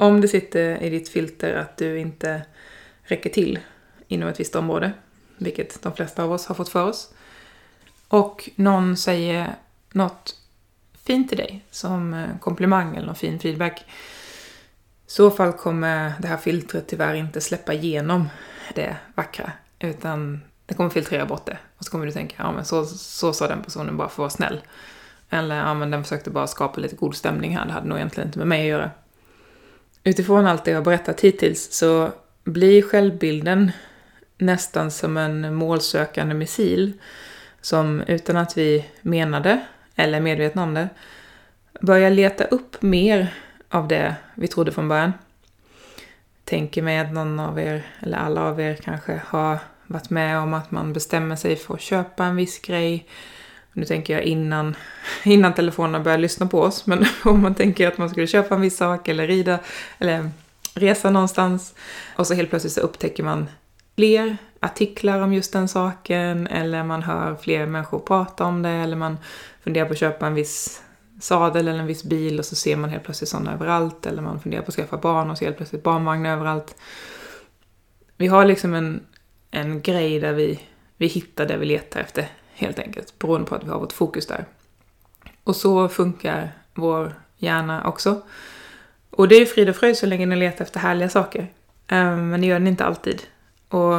om 0.00 0.20
det 0.20 0.28
sitter 0.28 0.82
i 0.82 0.90
ditt 0.90 1.08
filter 1.08 1.54
att 1.54 1.76
du 1.76 1.98
inte 1.98 2.42
räcker 3.02 3.30
till 3.30 3.58
inom 4.08 4.28
ett 4.28 4.40
visst 4.40 4.56
område, 4.56 4.92
vilket 5.36 5.82
de 5.82 5.92
flesta 5.92 6.22
av 6.22 6.32
oss 6.32 6.46
har 6.46 6.54
fått 6.54 6.68
för 6.68 6.84
oss, 6.84 7.14
och 8.08 8.50
någon 8.56 8.96
säger 8.96 9.54
något 9.92 10.36
fint 11.04 11.28
till 11.28 11.38
dig 11.38 11.64
som 11.70 12.14
eh, 12.14 12.38
komplimang 12.40 12.96
eller 12.96 13.06
någon 13.06 13.14
fin 13.14 13.38
feedback, 13.38 13.80
i 13.80 13.84
så 15.06 15.30
fall 15.30 15.52
kommer 15.52 16.12
det 16.18 16.28
här 16.28 16.36
filtret 16.36 16.88
tyvärr 16.88 17.14
inte 17.14 17.40
släppa 17.40 17.72
igenom 17.72 18.28
det 18.74 18.96
vackra, 19.14 19.52
utan 19.78 20.40
det 20.66 20.74
kommer 20.74 20.90
filtrera 20.90 21.26
bort 21.26 21.46
det. 21.46 21.58
Och 21.78 21.84
så 21.84 21.90
kommer 21.90 22.06
du 22.06 22.12
tänka, 22.12 22.34
ja 22.38 22.52
men 22.52 22.64
så, 22.64 22.84
så 22.86 23.32
sa 23.32 23.48
den 23.48 23.62
personen 23.62 23.96
bara 23.96 24.08
för 24.08 24.14
att 24.14 24.18
vara 24.18 24.30
snäll. 24.30 24.60
Eller, 25.30 25.56
ja 25.56 25.74
men 25.74 25.90
den 25.90 26.02
försökte 26.02 26.30
bara 26.30 26.46
skapa 26.46 26.80
lite 26.80 26.96
god 26.96 27.16
stämning 27.16 27.56
här, 27.56 27.66
det 27.66 27.72
hade 27.72 27.88
nog 27.88 27.98
egentligen 27.98 28.28
inte 28.28 28.38
med 28.38 28.48
mig 28.48 28.60
att 28.60 28.68
göra. 28.68 28.90
Utifrån 30.04 30.46
allt 30.46 30.64
det 30.64 30.70
jag 30.70 30.78
har 30.78 30.84
berättat 30.84 31.20
hittills 31.20 31.72
så 31.72 32.12
blir 32.44 32.82
självbilden 32.82 33.72
nästan 34.38 34.90
som 34.90 35.16
en 35.16 35.54
målsökande 35.54 36.34
missil 36.34 36.92
som 37.60 38.00
utan 38.00 38.36
att 38.36 38.58
vi 38.58 38.86
menade 39.02 39.60
eller 39.96 40.18
är 40.18 40.22
medvetna 40.22 40.62
om 40.62 40.74
det 40.74 40.88
börjar 41.80 42.10
leta 42.10 42.44
upp 42.44 42.82
mer 42.82 43.34
av 43.68 43.88
det 43.88 44.14
vi 44.34 44.48
trodde 44.48 44.72
från 44.72 44.88
början. 44.88 45.12
Tänker 46.44 46.82
mig 46.82 46.98
att 46.98 47.12
någon 47.12 47.40
av 47.40 47.60
er, 47.60 47.86
eller 48.00 48.18
alla 48.18 48.42
av 48.42 48.60
er 48.60 48.74
kanske 48.74 49.20
har 49.26 49.58
varit 49.86 50.10
med 50.10 50.38
om 50.38 50.54
att 50.54 50.70
man 50.70 50.92
bestämmer 50.92 51.36
sig 51.36 51.56
för 51.56 51.74
att 51.74 51.80
köpa 51.80 52.24
en 52.24 52.36
viss 52.36 52.58
grej. 52.58 53.06
Nu 53.72 53.84
tänker 53.84 54.12
jag 54.12 54.22
innan, 54.22 54.76
innan 55.24 55.54
telefonerna 55.54 56.00
börjar 56.00 56.18
lyssna 56.18 56.46
på 56.46 56.60
oss, 56.60 56.86
men 56.86 57.06
om 57.24 57.42
man 57.42 57.54
tänker 57.54 57.88
att 57.88 57.98
man 57.98 58.10
skulle 58.10 58.26
köpa 58.26 58.54
en 58.54 58.60
viss 58.60 58.76
sak 58.76 59.08
eller 59.08 59.26
rida 59.26 59.58
eller 59.98 60.30
resa 60.74 61.10
någonstans 61.10 61.74
och 62.16 62.26
så 62.26 62.34
helt 62.34 62.50
plötsligt 62.50 62.72
så 62.72 62.80
upptäcker 62.80 63.22
man 63.22 63.48
fler 63.96 64.36
artiklar 64.60 65.20
om 65.20 65.32
just 65.32 65.52
den 65.52 65.68
saken 65.68 66.46
eller 66.46 66.84
man 66.84 67.02
hör 67.02 67.36
fler 67.36 67.66
människor 67.66 67.98
prata 67.98 68.44
om 68.44 68.62
det 68.62 68.70
eller 68.70 68.96
man 68.96 69.18
funderar 69.64 69.86
på 69.86 69.92
att 69.92 69.98
köpa 69.98 70.26
en 70.26 70.34
viss 70.34 70.82
sadel 71.20 71.68
eller 71.68 71.80
en 71.80 71.86
viss 71.86 72.04
bil 72.04 72.38
och 72.38 72.44
så 72.44 72.56
ser 72.56 72.76
man 72.76 72.90
helt 72.90 73.04
plötsligt 73.04 73.30
sådana 73.30 73.52
överallt 73.52 74.06
eller 74.06 74.22
man 74.22 74.40
funderar 74.40 74.62
på 74.62 74.68
att 74.68 74.74
skaffa 74.74 74.96
barn 74.96 75.30
och 75.30 75.38
ser 75.38 75.46
helt 75.46 75.56
plötsligt 75.56 75.82
barnvagnar 75.82 76.32
överallt. 76.32 76.76
Vi 78.16 78.26
har 78.26 78.44
liksom 78.44 78.74
en, 78.74 79.06
en 79.50 79.82
grej 79.82 80.20
där 80.20 80.32
vi, 80.32 80.60
vi 80.96 81.06
hittar 81.06 81.46
det 81.46 81.56
vi 81.56 81.66
letar 81.66 82.00
efter 82.00 82.28
helt 82.60 82.78
enkelt 82.78 83.18
beroende 83.18 83.46
på 83.46 83.54
att 83.54 83.64
vi 83.64 83.70
har 83.70 83.78
vårt 83.78 83.92
fokus 83.92 84.26
där. 84.26 84.44
Och 85.44 85.56
så 85.56 85.88
funkar 85.88 86.52
vår 86.74 87.14
hjärna 87.36 87.88
också. 87.88 88.22
Och 89.10 89.28
det 89.28 89.34
är 89.34 89.46
frid 89.46 89.68
och 89.68 89.76
fröjd 89.76 89.96
så 89.96 90.06
länge 90.06 90.26
ni 90.26 90.36
letar 90.36 90.64
efter 90.64 90.80
härliga 90.80 91.08
saker. 91.08 91.40
Eh, 91.86 92.16
men 92.16 92.40
det 92.40 92.46
gör 92.46 92.58
den 92.58 92.68
inte 92.68 92.84
alltid. 92.84 93.22
Och 93.68 93.94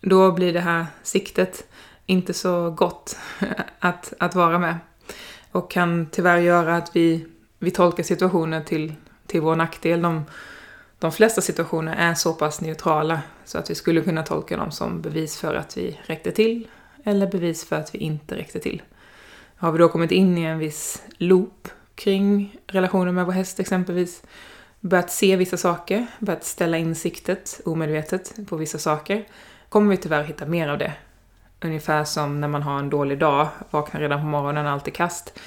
då 0.00 0.32
blir 0.32 0.52
det 0.52 0.60
här 0.60 0.86
siktet 1.02 1.66
inte 2.06 2.34
så 2.34 2.70
gott 2.70 3.16
att, 3.78 4.12
att 4.18 4.34
vara 4.34 4.58
med. 4.58 4.78
Och 5.52 5.70
kan 5.70 6.06
tyvärr 6.12 6.38
göra 6.38 6.76
att 6.76 6.96
vi, 6.96 7.26
vi 7.58 7.70
tolkar 7.70 8.02
situationer 8.02 8.60
till, 8.60 8.94
till 9.26 9.40
vår 9.40 9.56
nackdel. 9.56 10.02
De, 10.02 10.24
de 10.98 11.12
flesta 11.12 11.40
situationer 11.40 11.94
är 11.98 12.14
så 12.14 12.34
pass 12.34 12.60
neutrala 12.60 13.20
så 13.44 13.58
att 13.58 13.70
vi 13.70 13.74
skulle 13.74 14.00
kunna 14.00 14.22
tolka 14.22 14.56
dem 14.56 14.70
som 14.70 15.02
bevis 15.02 15.36
för 15.36 15.54
att 15.54 15.76
vi 15.76 16.00
räckte 16.06 16.30
till 16.30 16.66
eller 17.04 17.26
bevis 17.26 17.64
för 17.64 17.76
att 17.76 17.94
vi 17.94 17.98
inte 17.98 18.36
räckte 18.36 18.60
till. 18.60 18.82
Har 19.56 19.72
vi 19.72 19.78
då 19.78 19.88
kommit 19.88 20.10
in 20.10 20.38
i 20.38 20.42
en 20.42 20.58
viss 20.58 21.02
loop 21.18 21.68
kring 21.94 22.56
relationen 22.66 23.14
med 23.14 23.26
vår 23.26 23.32
häst 23.32 23.60
exempelvis, 23.60 24.22
börjat 24.80 25.10
se 25.10 25.36
vissa 25.36 25.56
saker, 25.56 26.06
börjat 26.18 26.44
ställa 26.44 26.78
in 26.78 26.94
siktet 26.94 27.60
omedvetet 27.64 28.34
på 28.48 28.56
vissa 28.56 28.78
saker, 28.78 29.28
kommer 29.68 29.90
vi 29.90 29.96
tyvärr 29.96 30.22
hitta 30.22 30.46
mer 30.46 30.68
av 30.68 30.78
det 30.78 30.92
Ungefär 31.64 32.04
som 32.04 32.40
när 32.40 32.48
man 32.48 32.62
har 32.62 32.78
en 32.78 32.90
dålig 32.90 33.18
dag, 33.18 33.48
vaknar 33.70 34.00
redan 34.00 34.20
på 34.20 34.26
morgonen, 34.26 34.66
allt 34.66 34.86
är 34.86 34.90
kast. 34.90 35.38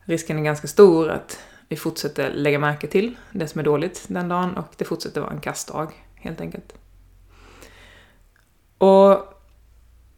Risken 0.00 0.38
är 0.38 0.42
ganska 0.42 0.66
stor 0.68 1.10
att 1.10 1.38
vi 1.68 1.76
fortsätter 1.76 2.32
lägga 2.32 2.58
märke 2.58 2.86
till 2.86 3.16
det 3.30 3.48
som 3.48 3.58
är 3.58 3.62
dåligt 3.62 4.04
den 4.08 4.28
dagen 4.28 4.56
och 4.56 4.74
det 4.76 4.84
fortsätter 4.84 5.20
vara 5.20 5.30
en 5.30 5.40
kastdag, 5.40 5.88
helt 6.14 6.40
enkelt. 6.40 6.74
Och 8.78 9.39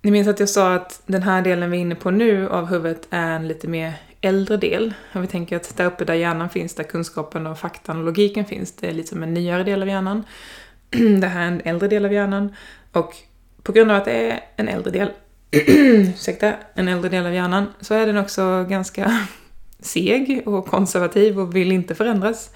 ni 0.03 0.11
minns 0.11 0.29
att 0.29 0.41
jag 0.41 0.49
sa 0.49 0.75
att 0.75 1.03
den 1.07 1.23
här 1.23 1.43
delen 1.43 1.71
vi 1.71 1.77
är 1.77 1.81
inne 1.81 1.95
på 1.95 2.11
nu 2.11 2.49
av 2.49 2.67
huvudet 2.67 3.07
är 3.11 3.31
en 3.31 3.49
lite 3.49 3.69
mer 3.69 3.95
äldre 4.21 4.57
del. 4.57 4.95
Och 5.13 5.23
vi 5.23 5.27
tänker 5.27 5.57
att 5.57 5.77
där 5.77 5.87
uppe 5.87 6.05
där 6.05 6.15
hjärnan 6.15 6.51
finns, 6.51 6.75
där 6.75 6.85
kunskapen 6.85 7.47
och 7.47 7.59
faktan 7.59 7.99
och 7.99 8.05
logiken 8.05 8.45
finns, 8.45 8.73
det 8.77 8.89
är 8.89 8.93
lite 8.93 9.09
som 9.09 9.23
en 9.23 9.35
nyare 9.35 9.65
del 9.65 9.83
av 9.83 9.89
hjärnan. 9.89 10.25
det 11.21 11.27
här 11.27 11.43
är 11.43 11.47
en 11.47 11.63
äldre 11.65 11.89
del 11.89 12.05
av 12.05 12.13
hjärnan. 12.13 12.55
Och 12.93 13.17
på 13.63 13.73
grund 13.73 13.91
av 13.91 13.97
att 13.97 14.05
det 14.05 14.31
är 14.31 14.41
en 14.57 14.69
äldre 14.69 14.91
del 14.91 15.11
ursäkta, 15.51 16.53
en 16.75 16.89
äldre 16.89 17.09
del 17.09 17.27
av 17.27 17.35
hjärnan, 17.35 17.67
så 17.81 17.95
är 17.95 18.07
den 18.07 18.17
också 18.17 18.67
ganska 18.69 19.19
seg 19.81 20.43
och 20.47 20.67
konservativ 20.67 21.39
och 21.39 21.57
vill 21.57 21.73
inte 21.73 21.95
förändras. 21.95 22.51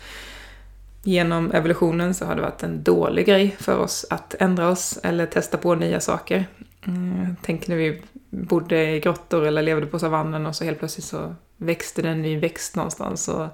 Genom 1.03 1.53
evolutionen 1.53 2.15
så 2.15 2.25
har 2.25 2.35
det 2.35 2.43
varit 2.43 2.63
en 2.63 2.83
dålig 2.83 3.27
grej 3.27 3.57
för 3.59 3.79
oss 3.79 4.07
att 4.11 4.35
ändra 4.39 4.69
oss 4.69 4.99
eller 5.03 5.27
testa 5.27 5.59
på 5.59 5.75
nya 5.75 6.01
saker. 6.01 6.47
Eh, 6.87 7.33
Tänk 7.43 7.69
när 7.69 7.77
vi 7.77 8.03
bodde 8.31 8.91
i 8.91 9.01
grottor 9.01 9.47
eller 9.47 9.63
levde 9.63 9.87
på 9.87 9.99
savannen 9.99 10.47
och 10.47 10.57
så 10.57 10.65
helt 10.65 10.79
plötsligt 10.79 11.05
så 11.05 11.35
växte 11.57 12.03
det 12.03 12.09
en 12.09 12.23
ny 12.23 12.39
växt 12.39 12.77
någonstans 12.77 13.29
och 13.29 13.47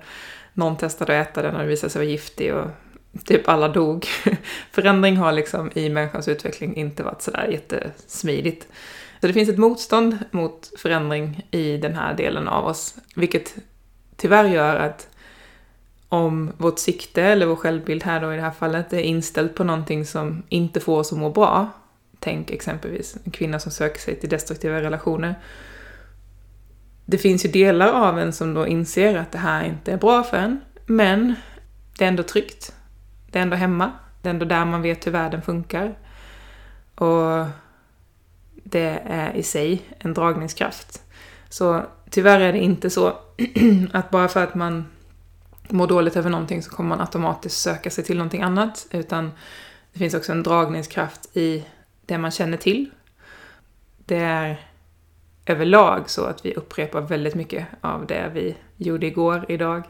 någon 0.55 0.77
testade 0.77 1.21
att 1.21 1.29
äta 1.29 1.43
den 1.43 1.55
och 1.55 1.63
det 1.63 1.69
visade 1.69 1.91
sig 1.91 2.01
vara 2.01 2.11
giftig 2.11 2.55
och 2.55 2.67
typ 3.25 3.49
alla 3.49 3.69
dog. 3.69 4.07
Förändring 4.73 5.17
har 5.17 5.33
liksom 5.33 5.71
i 5.75 5.89
människans 5.89 6.29
utveckling 6.29 6.77
inte 6.77 7.03
varit 7.03 7.23
sådär 7.23 7.49
jättesmidigt. 7.49 8.69
Så 9.21 9.27
det 9.27 9.33
finns 9.33 9.49
ett 9.49 9.59
motstånd 9.59 10.19
mot 10.31 10.71
förändring 10.79 11.47
i 11.51 11.77
den 11.77 11.95
här 11.95 12.15
delen 12.15 12.49
av 12.49 12.67
oss, 12.67 12.95
vilket 13.15 13.55
tyvärr 14.17 14.45
gör 14.45 14.77
att 14.77 15.09
om 16.09 16.53
vårt 16.59 16.79
sikte, 16.79 17.23
eller 17.23 17.47
vår 17.47 17.57
självbild 17.57 18.03
här 18.03 18.21
då 18.21 18.33
i 18.33 18.37
det 18.37 18.43
här 18.43 18.51
fallet, 18.51 18.93
är 18.93 19.01
inställt 19.01 19.55
på 19.55 19.65
någonting 19.65 20.05
som 20.07 20.43
inte 20.49 20.81
får 20.81 20.99
oss 20.99 21.13
att 21.13 21.19
må 21.19 21.31
bra, 21.31 21.69
tänk 22.23 22.51
exempelvis 22.51 23.17
en 23.25 23.33
kvinna 23.33 23.59
som 23.59 23.73
söker 23.73 24.01
sig 24.01 24.21
till 24.21 24.29
destruktiva 24.29 24.81
relationer, 24.81 25.35
det 27.05 27.19
finns 27.19 27.45
ju 27.45 27.49
delar 27.49 27.89
av 27.89 28.19
en 28.19 28.33
som 28.33 28.55
då 28.55 28.67
inser 28.67 29.17
att 29.17 29.33
det 29.33 29.39
här 29.39 29.65
inte 29.65 29.93
är 29.93 29.97
bra 29.97 30.23
för 30.23 30.37
en, 30.37 30.61
men 30.87 31.35
det 31.99 32.05
är 32.05 32.09
ändå 32.09 32.23
tryggt. 32.23 32.75
Det 33.31 33.39
är 33.39 33.43
ändå 33.43 33.57
hemma. 33.57 33.93
Det 34.23 34.29
är 34.29 34.31
ändå 34.31 34.45
där 34.45 34.65
man 34.65 34.83
vet 34.83 35.07
hur 35.07 35.13
världen 35.13 35.43
funkar. 35.43 35.99
Och 36.95 37.47
det 38.65 39.03
är 39.05 39.33
i 39.37 39.43
sig 39.43 39.83
en 39.99 40.15
dragningskraft. 40.15 41.03
Så 41.49 41.83
tyvärr 42.11 42.41
är 42.41 42.53
det 42.53 42.59
inte 42.59 42.91
så 42.91 43.19
att 43.93 44.11
bara 44.11 44.29
för 44.29 44.45
att 44.45 44.55
man 44.55 44.87
mår 45.69 45.87
dåligt 45.87 46.17
över 46.17 46.31
någonting 46.31 46.63
så 46.63 46.71
kommer 46.71 46.89
man 46.89 47.01
automatiskt 47.01 47.61
söka 47.61 47.91
sig 47.91 48.05
till 48.05 48.17
någonting 48.17 48.43
annat, 48.43 48.87
utan 48.91 49.33
det 49.93 49.99
finns 49.99 50.15
också 50.15 50.33
en 50.33 50.43
dragningskraft 50.43 51.37
i 51.37 51.65
det 52.13 52.19
man 52.19 52.31
känner 52.31 52.57
till. 52.57 52.91
Det 54.05 54.17
är 54.17 54.67
överlag 55.47 56.11
så 56.11 56.25
att 56.25 56.45
vi 56.47 56.55
upprepar 56.55 57.01
väldigt 57.01 57.35
mycket 57.35 57.67
av 57.81 58.07
det 58.07 58.31
vi 58.35 58.57
gjorde 58.77 59.07
igår, 59.07 59.45
idag. 59.49 59.83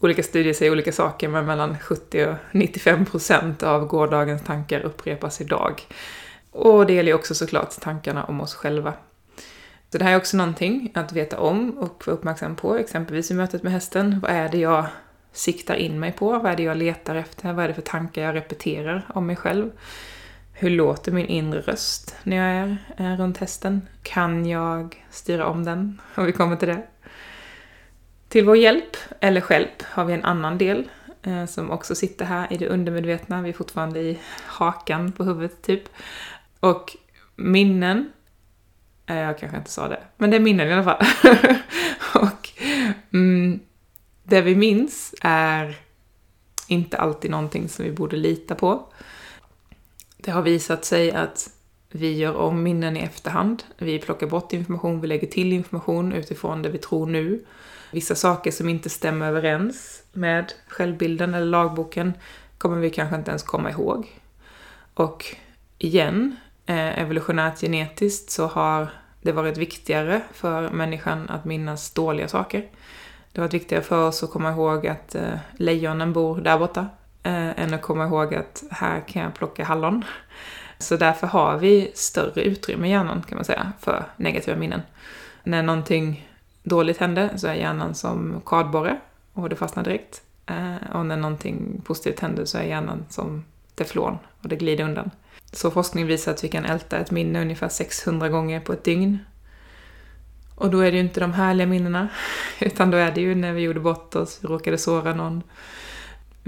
Olika 0.00 0.22
studier 0.22 0.54
säger 0.54 0.72
olika 0.72 0.92
saker, 0.92 1.28
men 1.28 1.46
mellan 1.46 1.78
70 1.78 2.26
och 2.26 2.34
95 2.52 3.06
procent 3.06 3.62
av 3.62 3.86
gårdagens 3.86 4.44
tankar 4.44 4.80
upprepas 4.80 5.40
idag. 5.40 5.82
Och 6.50 6.86
det 6.86 6.92
gäller 6.92 7.10
ju 7.10 7.14
också 7.14 7.34
såklart 7.34 7.80
tankarna 7.80 8.24
om 8.24 8.40
oss 8.40 8.54
själva. 8.54 8.92
Så 9.92 9.98
det 9.98 10.04
här 10.04 10.12
är 10.12 10.16
också 10.16 10.36
någonting 10.36 10.92
att 10.94 11.12
veta 11.12 11.38
om 11.38 11.78
och 11.78 12.02
vara 12.06 12.16
uppmärksam 12.16 12.56
på, 12.56 12.76
exempelvis 12.76 13.30
i 13.30 13.34
mötet 13.34 13.62
med 13.62 13.72
hästen. 13.72 14.20
Vad 14.20 14.30
är 14.30 14.48
det 14.48 14.58
jag 14.58 14.86
siktar 15.32 15.74
in 15.74 16.00
mig 16.00 16.12
på? 16.12 16.38
Vad 16.38 16.52
är 16.52 16.56
det 16.56 16.62
jag 16.62 16.76
letar 16.76 17.14
efter? 17.14 17.52
Vad 17.52 17.64
är 17.64 17.68
det 17.68 17.74
för 17.74 17.82
tankar 17.82 18.22
jag 18.22 18.34
repeterar 18.34 19.06
om 19.14 19.26
mig 19.26 19.36
själv? 19.36 19.70
Hur 20.60 20.70
låter 20.70 21.12
min 21.12 21.26
inre 21.26 21.60
röst 21.60 22.16
när 22.22 22.36
jag 22.36 22.46
är, 22.46 22.76
är 22.96 23.16
runt 23.16 23.38
hästen? 23.38 23.88
Kan 24.02 24.46
jag 24.46 25.06
styra 25.10 25.46
om 25.46 25.64
den? 25.64 26.00
Om 26.14 26.24
vi 26.24 26.32
kommer 26.32 26.56
till 26.56 26.68
det. 26.68 26.82
Till 28.28 28.44
vår 28.44 28.56
hjälp, 28.56 28.96
eller 29.20 29.44
hjälp, 29.50 29.82
har 29.82 30.04
vi 30.04 30.12
en 30.12 30.24
annan 30.24 30.58
del 30.58 30.88
eh, 31.22 31.46
som 31.46 31.70
också 31.70 31.94
sitter 31.94 32.24
här 32.24 32.52
i 32.52 32.56
det 32.56 32.68
undermedvetna. 32.68 33.42
Vi 33.42 33.48
är 33.48 33.52
fortfarande 33.52 34.00
i 34.00 34.18
hakan 34.46 35.12
på 35.12 35.24
huvudet, 35.24 35.62
typ. 35.62 35.82
Och 36.60 36.96
minnen, 37.36 38.12
eh, 39.06 39.16
jag 39.16 39.38
kanske 39.38 39.58
inte 39.58 39.70
sa 39.70 39.88
det, 39.88 40.00
men 40.16 40.30
det 40.30 40.36
är 40.36 40.40
minnen 40.40 40.68
i 40.68 40.72
alla 40.72 40.84
fall. 40.84 41.06
och 42.22 42.50
mm, 43.12 43.60
det 44.22 44.40
vi 44.40 44.56
minns 44.56 45.14
är 45.20 45.76
inte 46.68 46.96
alltid 46.96 47.30
någonting 47.30 47.68
som 47.68 47.84
vi 47.84 47.92
borde 47.92 48.16
lita 48.16 48.54
på. 48.54 48.92
Det 50.28 50.32
har 50.32 50.42
visat 50.42 50.84
sig 50.84 51.12
att 51.12 51.50
vi 51.90 52.16
gör 52.16 52.36
om 52.36 52.62
minnen 52.62 52.96
i 52.96 53.00
efterhand. 53.00 53.62
Vi 53.78 53.98
plockar 53.98 54.26
bort 54.26 54.52
information, 54.52 55.00
vi 55.00 55.06
lägger 55.06 55.26
till 55.26 55.52
information 55.52 56.12
utifrån 56.12 56.62
det 56.62 56.68
vi 56.68 56.78
tror 56.78 57.06
nu. 57.06 57.44
Vissa 57.92 58.14
saker 58.14 58.50
som 58.50 58.68
inte 58.68 58.90
stämmer 58.90 59.26
överens 59.26 60.02
med 60.12 60.52
självbilden 60.68 61.34
eller 61.34 61.46
lagboken 61.46 62.12
kommer 62.58 62.76
vi 62.76 62.90
kanske 62.90 63.16
inte 63.16 63.30
ens 63.30 63.42
komma 63.42 63.70
ihåg. 63.70 64.20
Och 64.94 65.36
igen, 65.78 66.36
eh, 66.66 66.98
evolutionärt 66.98 67.60
genetiskt 67.60 68.30
så 68.30 68.46
har 68.46 68.88
det 69.22 69.32
varit 69.32 69.56
viktigare 69.58 70.22
för 70.32 70.70
människan 70.70 71.28
att 71.28 71.44
minnas 71.44 71.90
dåliga 71.90 72.28
saker. 72.28 72.60
Det 73.32 73.40
har 73.40 73.46
varit 73.46 73.54
viktigare 73.54 73.82
för 73.82 74.08
oss 74.08 74.22
att 74.22 74.30
komma 74.30 74.50
ihåg 74.50 74.86
att 74.86 75.14
eh, 75.14 75.38
lejonen 75.56 76.12
bor 76.12 76.40
där 76.40 76.58
borta, 76.58 76.86
eh, 77.22 77.60
än 77.60 77.74
att 77.74 77.82
komma 77.82 78.04
ihåg 78.04 78.34
att 78.34 78.64
här 78.70 79.00
kan 79.08 79.22
jag 79.22 79.34
plocka 79.34 79.64
hallon. 79.64 80.04
Så 80.78 80.96
därför 80.96 81.26
har 81.26 81.58
vi 81.58 81.92
större 81.94 82.42
utrymme 82.42 82.86
i 82.86 82.90
hjärnan 82.90 83.22
kan 83.28 83.36
man 83.36 83.44
säga 83.44 83.72
för 83.80 84.04
negativa 84.16 84.56
minnen. 84.56 84.82
När 85.42 85.62
någonting 85.62 86.28
dåligt 86.62 86.98
hände 86.98 87.30
så 87.36 87.46
är 87.46 87.54
hjärnan 87.54 87.94
som 87.94 88.42
kardborre 88.46 89.00
och 89.32 89.48
det 89.48 89.56
fastnar 89.56 89.84
direkt. 89.84 90.22
Eh, 90.46 90.90
och 90.92 91.06
när 91.06 91.16
någonting 91.16 91.82
positivt 91.84 92.20
händer 92.20 92.44
så 92.44 92.58
är 92.58 92.62
hjärnan 92.62 93.04
som 93.08 93.44
teflon 93.74 94.18
och 94.42 94.48
det 94.48 94.56
glider 94.56 94.84
undan. 94.84 95.10
Så 95.52 95.70
forskning 95.70 96.06
visar 96.06 96.32
att 96.32 96.44
vi 96.44 96.48
kan 96.48 96.64
älta 96.64 96.98
ett 96.98 97.10
minne 97.10 97.40
ungefär 97.40 97.68
600 97.68 98.28
gånger 98.28 98.60
på 98.60 98.72
ett 98.72 98.84
dygn. 98.84 99.18
Och 100.54 100.70
då 100.70 100.80
är 100.80 100.90
det 100.90 100.96
ju 100.96 101.02
inte 101.02 101.20
de 101.20 101.32
härliga 101.32 101.66
minnena, 101.66 102.08
utan 102.60 102.90
då 102.90 102.96
är 102.96 103.12
det 103.12 103.20
ju 103.20 103.34
när 103.34 103.52
vi 103.52 103.62
gjorde 103.62 103.80
bort 103.80 104.14
oss, 104.14 104.38
vi 104.42 104.48
råkade 104.48 104.78
såra 104.78 105.14
någon, 105.14 105.42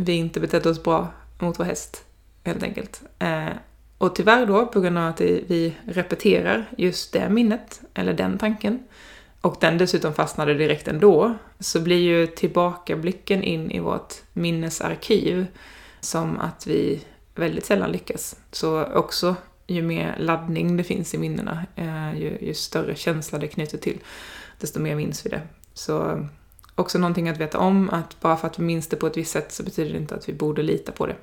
vi 0.04 0.12
inte 0.12 0.40
betedde 0.40 0.70
oss 0.70 0.82
bra 0.82 1.08
mot 1.38 1.58
vår 1.58 1.64
häst, 1.64 2.04
helt 2.44 2.62
enkelt. 2.62 3.02
Eh, 3.18 3.48
och 3.98 4.14
tyvärr 4.14 4.46
då, 4.46 4.66
på 4.66 4.80
grund 4.80 4.98
av 4.98 5.08
att 5.08 5.20
vi 5.20 5.76
repeterar 5.86 6.70
just 6.78 7.12
det 7.12 7.28
minnet, 7.28 7.80
eller 7.94 8.12
den 8.12 8.38
tanken, 8.38 8.82
och 9.40 9.56
den 9.60 9.78
dessutom 9.78 10.14
fastnade 10.14 10.54
direkt 10.54 10.88
ändå, 10.88 11.34
så 11.58 11.80
blir 11.80 11.98
ju 11.98 12.26
tillbakablicken 12.26 13.42
in 13.42 13.70
i 13.70 13.78
vårt 13.78 14.14
minnesarkiv 14.32 15.46
som 16.00 16.38
att 16.38 16.66
vi 16.66 17.04
väldigt 17.34 17.64
sällan 17.64 17.92
lyckas. 17.92 18.36
Så 18.52 18.84
också 18.84 19.36
ju 19.66 19.82
mer 19.82 20.16
laddning 20.18 20.76
det 20.76 20.84
finns 20.84 21.14
i 21.14 21.18
minnena, 21.18 21.66
eh, 21.76 22.20
ju, 22.20 22.38
ju 22.40 22.54
större 22.54 22.94
känsla 22.94 23.38
det 23.38 23.48
knyter 23.48 23.78
till, 23.78 23.98
desto 24.60 24.80
mer 24.80 24.96
minns 24.96 25.26
vi 25.26 25.30
det. 25.30 25.42
Så 25.74 26.26
också 26.74 26.98
någonting 26.98 27.28
att 27.28 27.38
veta 27.38 27.59
om, 27.59 27.90
att 27.90 28.20
bara 28.20 28.37
för 28.37 28.46
att 28.46 28.59
vi 28.59 28.62
minns 28.62 28.88
det 28.88 28.96
på 28.96 29.06
ett 29.06 29.16
visst 29.16 29.33
sätt 29.33 29.52
så 29.52 29.62
betyder 29.62 29.92
det 29.92 29.98
inte 29.98 30.14
att 30.14 30.28
vi 30.28 30.33
borde 30.33 30.62
lita 30.62 30.92
på 30.92 31.06
det. 31.06 31.16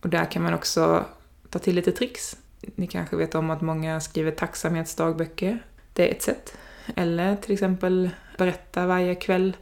Och 0.00 0.08
där 0.08 0.24
kan 0.24 0.42
man 0.42 0.54
också 0.54 1.04
ta 1.50 1.58
till 1.58 1.74
lite 1.74 1.92
tricks. 1.92 2.36
Ni 2.60 2.86
kanske 2.86 3.16
vet 3.16 3.34
om 3.34 3.50
att 3.50 3.60
många 3.60 4.00
skriver 4.00 4.30
tacksamhetsdagböcker. 4.30 5.64
Det 5.92 6.08
är 6.08 6.14
ett 6.14 6.22
sätt. 6.22 6.56
Eller 6.96 7.36
till 7.36 7.52
exempel 7.52 8.10
berätta 8.38 8.86
varje 8.86 9.14
kväll 9.14 9.56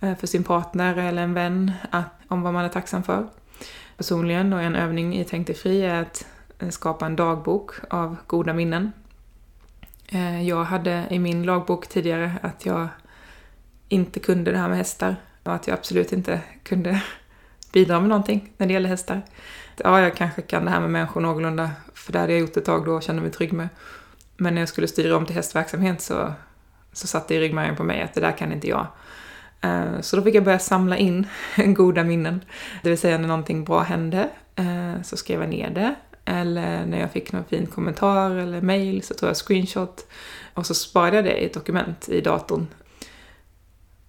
eh, 0.00 0.16
för 0.16 0.26
sin 0.26 0.44
partner 0.44 0.96
eller 0.96 1.22
en 1.22 1.34
vän 1.34 1.72
om 2.28 2.42
vad 2.42 2.52
man 2.52 2.64
är 2.64 2.68
tacksam 2.68 3.02
för. 3.02 3.28
Personligen, 3.96 4.52
och 4.52 4.62
en 4.62 4.76
övning 4.76 5.16
i 5.16 5.24
Tänk 5.24 5.46
dig 5.46 5.56
fri, 5.56 5.82
är 5.82 6.02
att 6.02 6.26
eh, 6.58 6.68
skapa 6.68 7.06
en 7.06 7.16
dagbok 7.16 7.72
av 7.90 8.16
goda 8.26 8.52
minnen. 8.52 8.92
Eh, 10.08 10.48
jag 10.48 10.64
hade 10.64 11.06
i 11.10 11.18
min 11.18 11.42
lagbok 11.42 11.86
tidigare 11.86 12.32
att 12.42 12.66
jag 12.66 12.88
inte 13.88 14.20
kunde 14.20 14.52
det 14.52 14.58
här 14.58 14.68
med 14.68 14.78
hästar 14.78 15.16
och 15.42 15.54
att 15.54 15.66
jag 15.66 15.74
absolut 15.74 16.12
inte 16.12 16.40
kunde 16.62 17.02
bidra 17.72 18.00
med 18.00 18.08
någonting 18.08 18.52
när 18.56 18.66
det 18.66 18.72
gäller 18.72 18.88
hästar 18.88 19.22
ja, 19.76 20.00
jag 20.00 20.16
kanske 20.16 20.42
kan 20.42 20.64
det 20.64 20.70
här 20.70 20.80
med 20.80 20.90
människor 20.90 21.20
någorlunda, 21.20 21.70
för 21.94 22.12
det 22.12 22.18
hade 22.18 22.32
jag 22.32 22.40
gjort 22.40 22.56
ett 22.56 22.64
tag 22.64 22.84
då 22.84 22.92
och 22.92 23.02
kände 23.02 23.22
mig 23.22 23.30
trygg 23.30 23.52
med. 23.52 23.68
Men 24.36 24.54
när 24.54 24.62
jag 24.62 24.68
skulle 24.68 24.88
styra 24.88 25.16
om 25.16 25.26
till 25.26 25.34
hästverksamhet 25.34 26.00
så, 26.00 26.32
så 26.92 27.06
satt 27.06 27.28
det 27.28 27.34
i 27.34 27.40
ryggmärgen 27.40 27.76
på 27.76 27.82
mig 27.82 28.02
att 28.02 28.14
det 28.14 28.20
där 28.20 28.38
kan 28.38 28.52
inte 28.52 28.68
jag. 28.68 28.86
Eh, 29.60 30.00
så 30.00 30.16
då 30.16 30.22
fick 30.22 30.34
jag 30.34 30.44
börja 30.44 30.58
samla 30.58 30.96
in 30.96 31.26
goda 31.56 32.04
minnen. 32.04 32.40
Det 32.82 32.88
vill 32.88 32.98
säga 32.98 33.18
när 33.18 33.28
någonting 33.28 33.64
bra 33.64 33.80
hände 33.80 34.28
eh, 34.56 35.02
så 35.02 35.16
skrev 35.16 35.40
jag 35.40 35.50
ner 35.50 35.70
det. 35.70 35.94
Eller 36.24 36.86
när 36.86 37.00
jag 37.00 37.10
fick 37.10 37.32
någon 37.32 37.44
fin 37.44 37.66
kommentar 37.66 38.30
eller 38.30 38.60
mail 38.60 39.02
så 39.02 39.14
tog 39.14 39.28
jag 39.28 39.36
screenshot. 39.36 40.06
Och 40.54 40.66
så 40.66 40.74
sparade 40.74 41.16
jag 41.16 41.24
det 41.24 41.42
i 41.42 41.46
ett 41.46 41.54
dokument 41.54 42.08
i 42.08 42.20
datorn. 42.20 42.66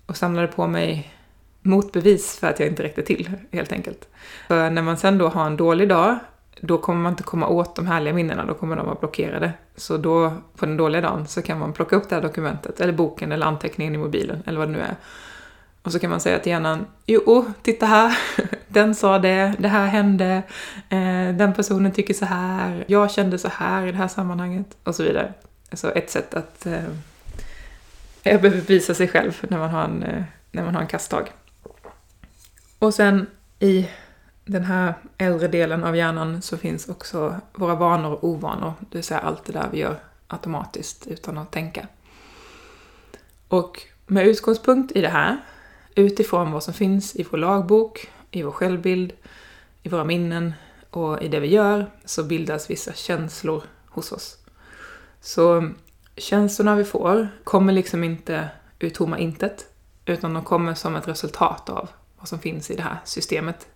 Och 0.05 0.17
samlade 0.17 0.47
på 0.47 0.67
mig 0.67 1.13
motbevis 1.61 2.39
för 2.39 2.47
att 2.47 2.59
jag 2.59 2.69
inte 2.69 2.83
räckte 2.83 3.01
till, 3.01 3.31
helt 3.51 3.71
enkelt. 3.71 4.07
För 4.47 4.69
när 4.69 4.81
man 4.81 4.97
sen 4.97 5.17
då 5.17 5.27
har 5.27 5.45
en 5.45 5.57
dålig 5.57 5.89
dag, 5.89 6.17
då 6.61 6.77
kommer 6.77 7.01
man 7.01 7.13
inte 7.13 7.23
komma 7.23 7.47
åt 7.47 7.75
de 7.75 7.87
härliga 7.87 8.13
minnena, 8.13 8.45
då 8.45 8.53
kommer 8.53 8.75
de 8.75 8.85
vara 8.85 8.95
blockerade. 8.99 9.53
Så 9.75 9.97
då, 9.97 10.33
på 10.55 10.65
den 10.65 10.77
dåliga 10.77 11.01
dagen, 11.01 11.27
så 11.27 11.41
kan 11.41 11.59
man 11.59 11.73
plocka 11.73 11.95
upp 11.95 12.09
det 12.09 12.15
här 12.15 12.21
dokumentet, 12.21 12.81
eller 12.81 12.93
boken, 12.93 13.31
eller 13.31 13.45
anteckningen 13.45 13.95
i 13.95 13.97
mobilen, 13.97 14.43
eller 14.45 14.59
vad 14.59 14.67
det 14.67 14.71
nu 14.71 14.79
är. 14.79 14.95
Och 15.85 15.91
så 15.91 15.99
kan 15.99 16.09
man 16.09 16.19
säga 16.19 16.39
till 16.39 16.51
hjärnan, 16.51 16.85
jo, 17.05 17.21
oh, 17.25 17.45
titta 17.61 17.85
här, 17.85 18.17
den 18.67 18.95
sa 18.95 19.19
det, 19.19 19.55
det 19.59 19.67
här 19.67 19.87
hände, 19.87 20.43
eh, 20.89 21.35
den 21.35 21.53
personen 21.53 21.91
tycker 21.91 22.13
så 22.13 22.25
här, 22.25 22.85
jag 22.87 23.11
kände 23.11 23.37
så 23.37 23.47
här 23.47 23.87
i 23.87 23.91
det 23.91 23.97
här 23.97 24.07
sammanhanget, 24.07 24.77
och 24.83 24.95
så 24.95 25.03
vidare. 25.03 25.33
Alltså 25.69 25.91
ett 25.91 26.09
sätt 26.09 26.33
att 26.33 26.65
eh, 28.23 28.41
bevisa 28.41 28.93
sig 28.93 29.07
själv 29.07 29.45
när 29.49 29.57
man 29.57 29.69
har 29.69 29.83
en, 29.83 30.03
eh, 30.03 30.23
när 30.51 30.63
man 30.63 30.75
har 30.75 30.81
en 30.81 30.87
kastdag. 30.87 31.25
Och 32.79 32.93
sen 32.93 33.27
i 33.59 33.89
den 34.45 34.63
här 34.63 34.93
äldre 35.17 35.47
delen 35.47 35.83
av 35.83 35.95
hjärnan 35.95 36.41
så 36.41 36.57
finns 36.57 36.89
också 36.89 37.35
våra 37.53 37.75
vanor 37.75 38.13
och 38.13 38.23
ovanor, 38.23 38.73
det 38.79 38.97
vill 38.97 39.03
säga 39.03 39.19
allt 39.19 39.45
det 39.45 39.53
där 39.53 39.69
vi 39.71 39.79
gör 39.79 39.99
automatiskt 40.27 41.07
utan 41.07 41.37
att 41.37 41.51
tänka. 41.51 41.87
Och 43.47 43.81
med 44.07 44.27
utgångspunkt 44.27 44.91
i 44.91 45.01
det 45.01 45.09
här, 45.09 45.37
utifrån 45.95 46.51
vad 46.51 46.63
som 46.63 46.73
finns 46.73 47.15
i 47.15 47.25
vår 47.31 47.37
lagbok, 47.37 48.09
i 48.31 48.43
vår 48.43 48.51
självbild, 48.51 49.13
i 49.83 49.89
våra 49.89 50.03
minnen 50.03 50.53
och 50.89 51.21
i 51.21 51.27
det 51.27 51.39
vi 51.39 51.47
gör, 51.47 51.91
så 52.05 52.23
bildas 52.23 52.69
vissa 52.69 52.93
känslor 52.93 53.63
hos 53.89 54.11
oss. 54.11 54.37
Så 55.21 55.53
mm, 55.53 55.75
känslorna 56.17 56.75
vi 56.75 56.83
får 56.83 57.27
kommer 57.43 57.73
liksom 57.73 58.03
inte 58.03 58.49
ur 58.79 58.89
tomma 58.89 59.19
intet, 59.19 59.65
utan 60.05 60.33
de 60.33 60.43
kommer 60.43 60.73
som 60.73 60.95
ett 60.95 61.07
resultat 61.07 61.69
av 61.69 61.89
vad 62.17 62.27
som 62.27 62.39
finns 62.39 62.71
i 62.71 62.75
det 62.75 62.81
här 62.81 62.97
systemet. 63.05 63.67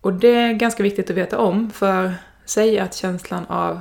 Och 0.00 0.12
det 0.12 0.34
är 0.34 0.52
ganska 0.52 0.82
viktigt 0.82 1.10
att 1.10 1.16
veta 1.16 1.38
om, 1.38 1.70
för 1.70 2.14
säg 2.44 2.78
att 2.78 2.94
känslan 2.94 3.46
av 3.46 3.80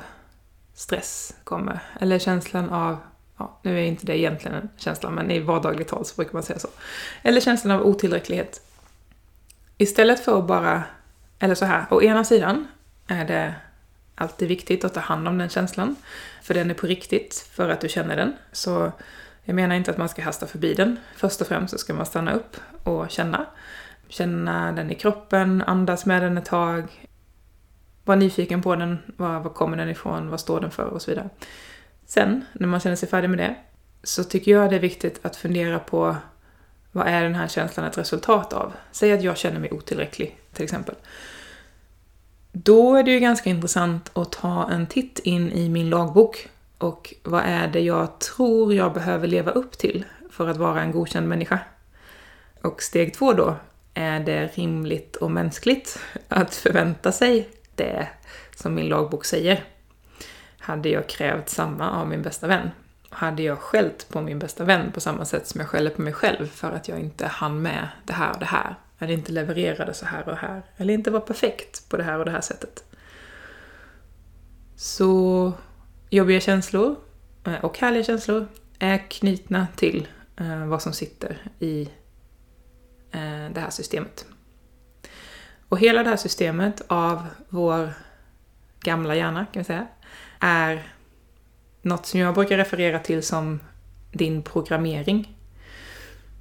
stress 0.73 1.35
kommer, 1.43 1.79
eller 1.99 2.19
känslan 2.19 2.69
av, 2.69 2.97
ja, 3.37 3.59
nu 3.63 3.79
är 3.79 3.83
inte 3.83 4.05
det 4.05 4.17
egentligen 4.17 4.57
en 4.57 4.69
känsla, 4.77 5.09
men 5.09 5.31
i 5.31 5.39
vardagligt 5.39 5.87
tal 5.87 6.05
så 6.05 6.15
brukar 6.15 6.33
man 6.33 6.43
säga 6.43 6.59
så. 6.59 6.67
Eller 7.21 7.41
känslan 7.41 7.79
av 7.79 7.85
otillräcklighet. 7.85 8.61
Istället 9.77 10.25
för 10.25 10.39
att 10.39 10.47
bara, 10.47 10.83
eller 11.39 11.55
så 11.55 11.65
här, 11.65 11.85
å 11.89 12.01
ena 12.01 12.23
sidan 12.23 12.67
är 13.07 13.25
det 13.25 13.55
alltid 14.15 14.47
viktigt 14.47 14.83
att 14.85 14.93
ta 14.93 14.99
hand 14.99 15.27
om 15.27 15.37
den 15.37 15.49
känslan, 15.49 15.95
för 16.41 16.53
den 16.53 16.69
är 16.69 16.73
på 16.73 16.87
riktigt, 16.87 17.49
för 17.51 17.69
att 17.69 17.81
du 17.81 17.89
känner 17.89 18.15
den. 18.15 18.33
Så 18.51 18.91
jag 19.43 19.55
menar 19.55 19.75
inte 19.75 19.91
att 19.91 19.97
man 19.97 20.09
ska 20.09 20.23
hasta 20.23 20.47
förbi 20.47 20.73
den. 20.73 20.99
Först 21.15 21.41
och 21.41 21.47
främst 21.47 21.71
så 21.71 21.77
ska 21.77 21.93
man 21.93 22.05
stanna 22.05 22.33
upp 22.33 22.57
och 22.83 23.09
känna. 23.09 23.45
Känna 24.07 24.71
den 24.71 24.91
i 24.91 24.95
kroppen, 24.95 25.61
andas 25.61 26.05
med 26.05 26.21
den 26.21 26.37
ett 26.37 26.45
tag. 26.45 27.09
Var 28.03 28.15
nyfiken 28.15 28.61
på 28.61 28.75
den, 28.75 28.97
var, 29.17 29.39
var 29.39 29.49
kommer 29.49 29.77
den 29.77 29.89
ifrån, 29.89 30.29
vad 30.29 30.39
står 30.39 30.61
den 30.61 30.71
för 30.71 30.85
och 30.85 31.01
så 31.01 31.11
vidare. 31.11 31.29
Sen, 32.05 32.45
när 32.53 32.67
man 32.67 32.79
känner 32.79 32.95
sig 32.95 33.09
färdig 33.09 33.29
med 33.29 33.39
det, 33.39 33.55
så 34.03 34.23
tycker 34.23 34.51
jag 34.51 34.69
det 34.69 34.75
är 34.75 34.79
viktigt 34.79 35.19
att 35.21 35.35
fundera 35.35 35.79
på 35.79 36.15
vad 36.91 37.07
är 37.07 37.23
den 37.23 37.35
här 37.35 37.47
känslan 37.47 37.85
ett 37.85 37.97
resultat 37.97 38.53
av? 38.53 38.73
Säg 38.91 39.13
att 39.13 39.23
jag 39.23 39.37
känner 39.37 39.59
mig 39.59 39.71
otillräcklig, 39.71 40.37
till 40.53 40.63
exempel. 40.63 40.95
Då 42.51 42.95
är 42.95 43.03
det 43.03 43.11
ju 43.11 43.19
ganska 43.19 43.49
intressant 43.49 44.11
att 44.13 44.31
ta 44.31 44.69
en 44.71 44.87
titt 44.87 45.19
in 45.19 45.51
i 45.51 45.69
min 45.69 45.89
lagbok 45.89 46.49
och 46.77 47.13
vad 47.23 47.43
är 47.45 47.67
det 47.67 47.79
jag 47.79 48.19
tror 48.19 48.73
jag 48.73 48.93
behöver 48.93 49.27
leva 49.27 49.51
upp 49.51 49.77
till 49.77 50.05
för 50.31 50.47
att 50.47 50.57
vara 50.57 50.81
en 50.81 50.91
godkänd 50.91 51.27
människa? 51.27 51.59
Och 52.61 52.81
steg 52.81 53.13
två 53.13 53.33
då, 53.33 53.55
är 53.93 54.19
det 54.19 54.47
rimligt 54.47 55.15
och 55.15 55.31
mänskligt 55.31 55.99
att 56.27 56.55
förvänta 56.55 57.11
sig 57.11 57.49
det 57.75 58.07
som 58.55 58.75
min 58.75 58.89
lagbok 58.89 59.25
säger? 59.25 59.63
Hade 60.65 60.89
jag 60.89 61.07
krävt 61.07 61.49
samma 61.49 61.91
av 61.91 62.07
min 62.07 62.21
bästa 62.21 62.47
vän? 62.47 62.69
Hade 63.09 63.43
jag 63.43 63.59
skällt 63.59 64.09
på 64.09 64.21
min 64.21 64.39
bästa 64.39 64.63
vän 64.63 64.91
på 64.91 65.01
samma 65.01 65.25
sätt 65.25 65.47
som 65.47 65.61
jag 65.61 65.69
skäller 65.69 65.89
på 65.89 66.01
mig 66.01 66.13
själv 66.13 66.47
för 66.47 66.71
att 66.71 66.87
jag 66.87 66.99
inte 66.99 67.27
hann 67.27 67.61
med 67.61 67.87
det 68.05 68.13
här 68.13 68.33
och 68.33 68.39
det 68.39 68.45
här? 68.45 68.75
Eller 68.99 69.13
inte 69.13 69.31
levererade 69.31 69.93
så 69.93 70.05
här 70.05 70.29
och 70.29 70.37
här? 70.37 70.63
Eller 70.77 70.93
inte 70.93 71.11
var 71.11 71.19
perfekt 71.19 71.89
på 71.89 71.97
det 71.97 72.03
här 72.03 72.19
och 72.19 72.25
det 72.25 72.31
här 72.31 72.41
sättet? 72.41 72.83
Så 74.75 75.53
jobbiga 76.09 76.39
känslor 76.39 76.95
eh, 77.43 77.65
och 77.65 77.77
härliga 77.77 78.03
känslor 78.03 78.47
är 78.79 78.97
knutna 78.97 79.67
till 79.75 80.07
eh, 80.37 80.65
vad 80.65 80.81
som 80.81 80.93
sitter 80.93 81.37
i 81.59 81.81
eh, 83.11 83.49
det 83.53 83.59
här 83.59 83.69
systemet. 83.69 84.25
Och 85.69 85.79
hela 85.79 86.03
det 86.03 86.09
här 86.09 86.17
systemet 86.17 86.81
av 86.87 87.27
vår 87.49 87.93
gamla 88.79 89.15
hjärna, 89.15 89.45
kan 89.45 89.59
vi 89.59 89.63
säga, 89.63 89.87
är 90.45 90.83
något 91.81 92.05
som 92.05 92.19
jag 92.19 92.33
brukar 92.33 92.57
referera 92.57 92.99
till 92.99 93.23
som 93.23 93.59
din 94.11 94.41
programmering. 94.41 95.37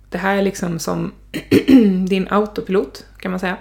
Det 0.08 0.18
här 0.18 0.36
är 0.36 0.42
liksom 0.42 0.78
som 0.78 1.12
din 2.08 2.28
autopilot, 2.30 3.06
kan 3.18 3.30
man 3.30 3.40
säga, 3.40 3.56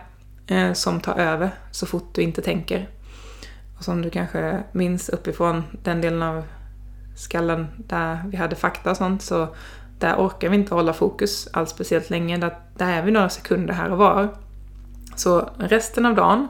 eh, 0.47 0.73
som 0.73 1.01
tar 1.01 1.15
över 1.15 1.51
så 1.71 1.85
fort 1.85 2.15
du 2.15 2.21
inte 2.21 2.41
tänker. 2.41 2.89
Och 3.77 3.83
som 3.83 4.01
du 4.01 4.09
kanske 4.09 4.63
minns 4.71 5.09
uppifrån 5.09 5.63
den 5.83 6.01
delen 6.01 6.23
av 6.23 6.43
skallen 7.15 7.67
där 7.77 8.23
vi 8.27 8.37
hade 8.37 8.55
fakta 8.55 8.91
och 8.91 8.97
sånt, 8.97 9.21
så 9.21 9.55
där 9.99 10.15
orkar 10.15 10.49
vi 10.49 10.55
inte 10.55 10.73
hålla 10.73 10.93
fokus 10.93 11.47
alls 11.53 11.69
speciellt 11.69 12.09
länge. 12.09 12.37
Där, 12.37 12.57
där 12.77 12.93
är 12.93 13.03
vi 13.03 13.11
några 13.11 13.29
sekunder 13.29 13.73
här 13.73 13.91
och 13.91 13.97
var. 13.97 14.35
Så 15.15 15.49
resten 15.57 16.05
av 16.05 16.15
dagen 16.15 16.47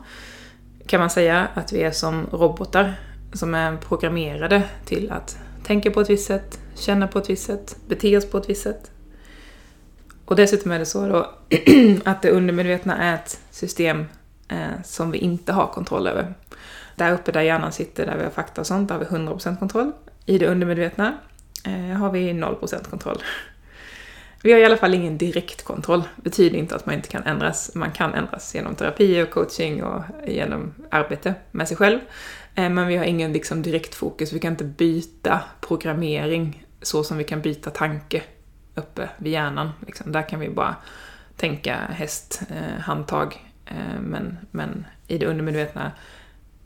kan 0.88 1.00
man 1.00 1.10
säga 1.10 1.48
att 1.54 1.74
vi 1.74 1.84
är 1.84 1.92
som 1.92 2.26
robotar 2.32 2.94
som 3.34 3.56
är 3.56 3.78
programmerade 3.78 4.64
till 4.86 5.12
att 5.12 5.38
tänka 5.64 5.92
på 5.92 6.02
ett 6.02 6.10
visst 6.10 6.26
sätt, 6.26 6.60
känna 6.76 7.08
på 7.08 7.20
ett 7.20 7.30
visst 7.30 7.46
sätt, 7.46 7.78
bete 7.88 8.18
oss 8.18 8.30
på 8.30 8.38
ett 8.38 8.50
visst 8.50 8.64
sätt. 8.64 8.92
Och 10.26 10.36
dessutom 10.36 10.72
är 10.72 10.80
det 10.80 10.86
så 10.86 11.08
då 11.08 11.18
att 12.06 12.22
det 12.22 12.30
undermedvetna 12.30 12.98
är 12.98 13.16
ett 13.16 13.40
system 13.52 14.06
eh, 14.48 14.82
som 14.84 15.12
vi 15.12 15.18
inte 15.18 15.54
har 15.54 15.68
kontroll 15.68 16.08
över. 16.08 16.34
Där 16.96 17.14
uppe 17.14 17.32
där 17.32 17.42
hjärnan 17.42 17.72
sitter, 17.72 18.06
där 18.06 18.18
vi 18.18 18.24
har 18.24 18.32
fakta 18.32 18.62
och 18.62 18.68
sånt, 18.68 18.88
där 18.90 18.96
har 18.96 19.06
vi 19.06 19.06
100% 19.06 19.60
kontroll. 19.60 19.92
I 20.26 20.38
det 20.38 20.48
undermedvetna 20.48 21.18
eh, 21.66 21.98
har 21.98 22.12
vi 22.12 22.34
0% 22.34 22.90
kontroll. 22.90 23.18
Vi 24.44 24.52
har 24.52 24.60
i 24.60 24.66
alla 24.66 24.78
fall 24.78 24.94
ingen 24.94 25.18
direktkontroll. 25.18 26.04
Det 26.16 26.22
betyder 26.22 26.58
inte 26.58 26.76
att 26.76 26.86
man 26.86 26.96
inte 26.96 27.08
kan 27.08 27.24
ändras. 27.24 27.76
Man 27.76 27.92
kan 27.92 28.14
ändras 28.14 28.56
genom 28.56 28.76
terapi 28.76 29.24
och 29.24 29.30
coaching 29.30 29.84
och 29.84 30.04
genom 30.28 30.74
arbete 30.90 31.34
med 31.52 31.68
sig 31.68 31.78
själv. 31.78 32.00
Eh, 32.56 32.70
men 32.70 32.88
vi 32.88 32.98
har 32.98 33.06
ingen 33.06 33.34
liksom 33.34 33.62
direktfokus. 33.62 34.34
Vi 34.34 34.40
kan 34.40 34.54
inte 34.54 34.64
byta 34.64 35.44
programmering 35.62 36.66
så 36.82 37.04
som 37.04 37.18
vi 37.18 37.24
kan 37.24 37.42
byta 37.42 37.70
tanke 37.70 38.24
uppe 38.76 39.10
vid 39.18 39.34
hjärnan. 39.34 39.72
Liksom. 39.88 40.12
Där 40.12 40.30
kan 40.30 40.40
vi 40.40 40.50
bara 40.50 40.76
tänka 41.38 41.76
häst, 41.76 42.42
eh, 42.50 42.80
handtag. 42.82 43.52
Eh, 43.66 44.02
men, 44.02 44.38
men 44.52 44.86
i 45.08 45.18
det 45.18 45.26
undermedvetna 45.26 45.92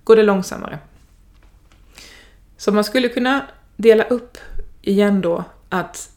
går 0.04 0.16
det 0.16 0.24
långsammare. 0.24 0.80
Så 2.58 2.72
man 2.72 2.84
skulle 2.84 3.10
kunna 3.10 3.46
dela 3.76 4.04
upp 4.04 4.38
igen 4.82 5.22
då 5.22 5.44
att 5.70 6.12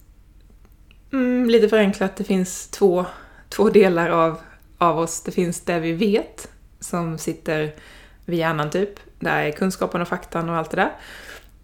mm, 1.12 1.50
lite 1.50 1.68
förenklat, 1.68 2.16
det 2.16 2.24
finns 2.24 2.68
två, 2.68 3.06
två 3.48 3.70
delar 3.70 4.10
av, 4.10 4.38
av 4.78 4.98
oss. 4.98 5.22
Det 5.22 5.32
finns 5.32 5.60
det 5.60 5.80
vi 5.80 5.92
vet, 5.92 6.48
som 6.80 7.18
sitter 7.18 7.74
vid 8.24 8.38
hjärnan 8.38 8.70
typ. 8.70 9.09
Där 9.20 9.42
är 9.42 9.52
kunskapen 9.52 10.00
och 10.00 10.08
faktan 10.08 10.48
och 10.48 10.56
allt 10.56 10.70
det 10.70 10.76
där. 10.76 10.92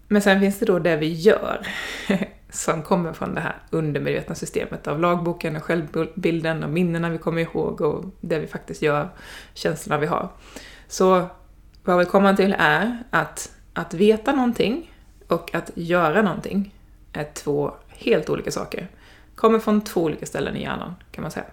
Men 0.07 0.21
sen 0.21 0.39
finns 0.39 0.59
det 0.59 0.65
då 0.65 0.79
det 0.79 0.95
vi 0.95 1.13
gör, 1.13 1.67
som 2.49 2.83
kommer 2.83 3.13
från 3.13 3.35
det 3.35 3.41
här 3.41 3.55
undermedvetna 3.69 4.35
systemet 4.35 4.87
av 4.87 4.99
lagboken 4.99 5.55
och 5.55 5.63
självbilden 5.63 6.63
och 6.63 6.69
minnena 6.69 7.09
vi 7.09 7.17
kommer 7.17 7.41
ihåg 7.41 7.81
och 7.81 8.05
det 8.21 8.39
vi 8.39 8.47
faktiskt 8.47 8.81
gör, 8.81 9.09
känslorna 9.53 9.99
vi 9.99 10.07
har. 10.07 10.29
Så 10.87 11.27
vad 11.83 11.97
vi 11.97 12.05
kommer 12.05 12.33
till 12.33 12.55
är 12.59 13.03
att, 13.09 13.51
att 13.73 13.93
veta 13.93 14.31
någonting 14.31 14.93
och 15.27 15.55
att 15.55 15.71
göra 15.75 16.21
någonting 16.21 16.73
är 17.13 17.27
två 17.33 17.73
helt 17.87 18.29
olika 18.29 18.51
saker. 18.51 18.87
Kommer 19.35 19.59
från 19.59 19.81
två 19.81 20.03
olika 20.03 20.25
ställen 20.25 20.55
i 20.55 20.61
hjärnan, 20.61 20.95
kan 21.11 21.21
man 21.21 21.31
säga. 21.31 21.45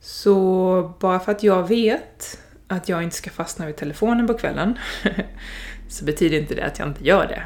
Så 0.00 0.92
bara 0.98 1.20
för 1.20 1.32
att 1.32 1.42
jag 1.42 1.68
vet 1.68 2.38
att 2.72 2.88
jag 2.88 3.02
inte 3.02 3.16
ska 3.16 3.30
fastna 3.30 3.66
vid 3.66 3.76
telefonen 3.76 4.26
på 4.26 4.34
kvällen, 4.34 4.78
så 5.88 6.04
betyder 6.04 6.38
inte 6.38 6.54
det 6.54 6.64
att 6.64 6.78
jag 6.78 6.88
inte 6.88 7.04
gör 7.04 7.26
det. 7.26 7.42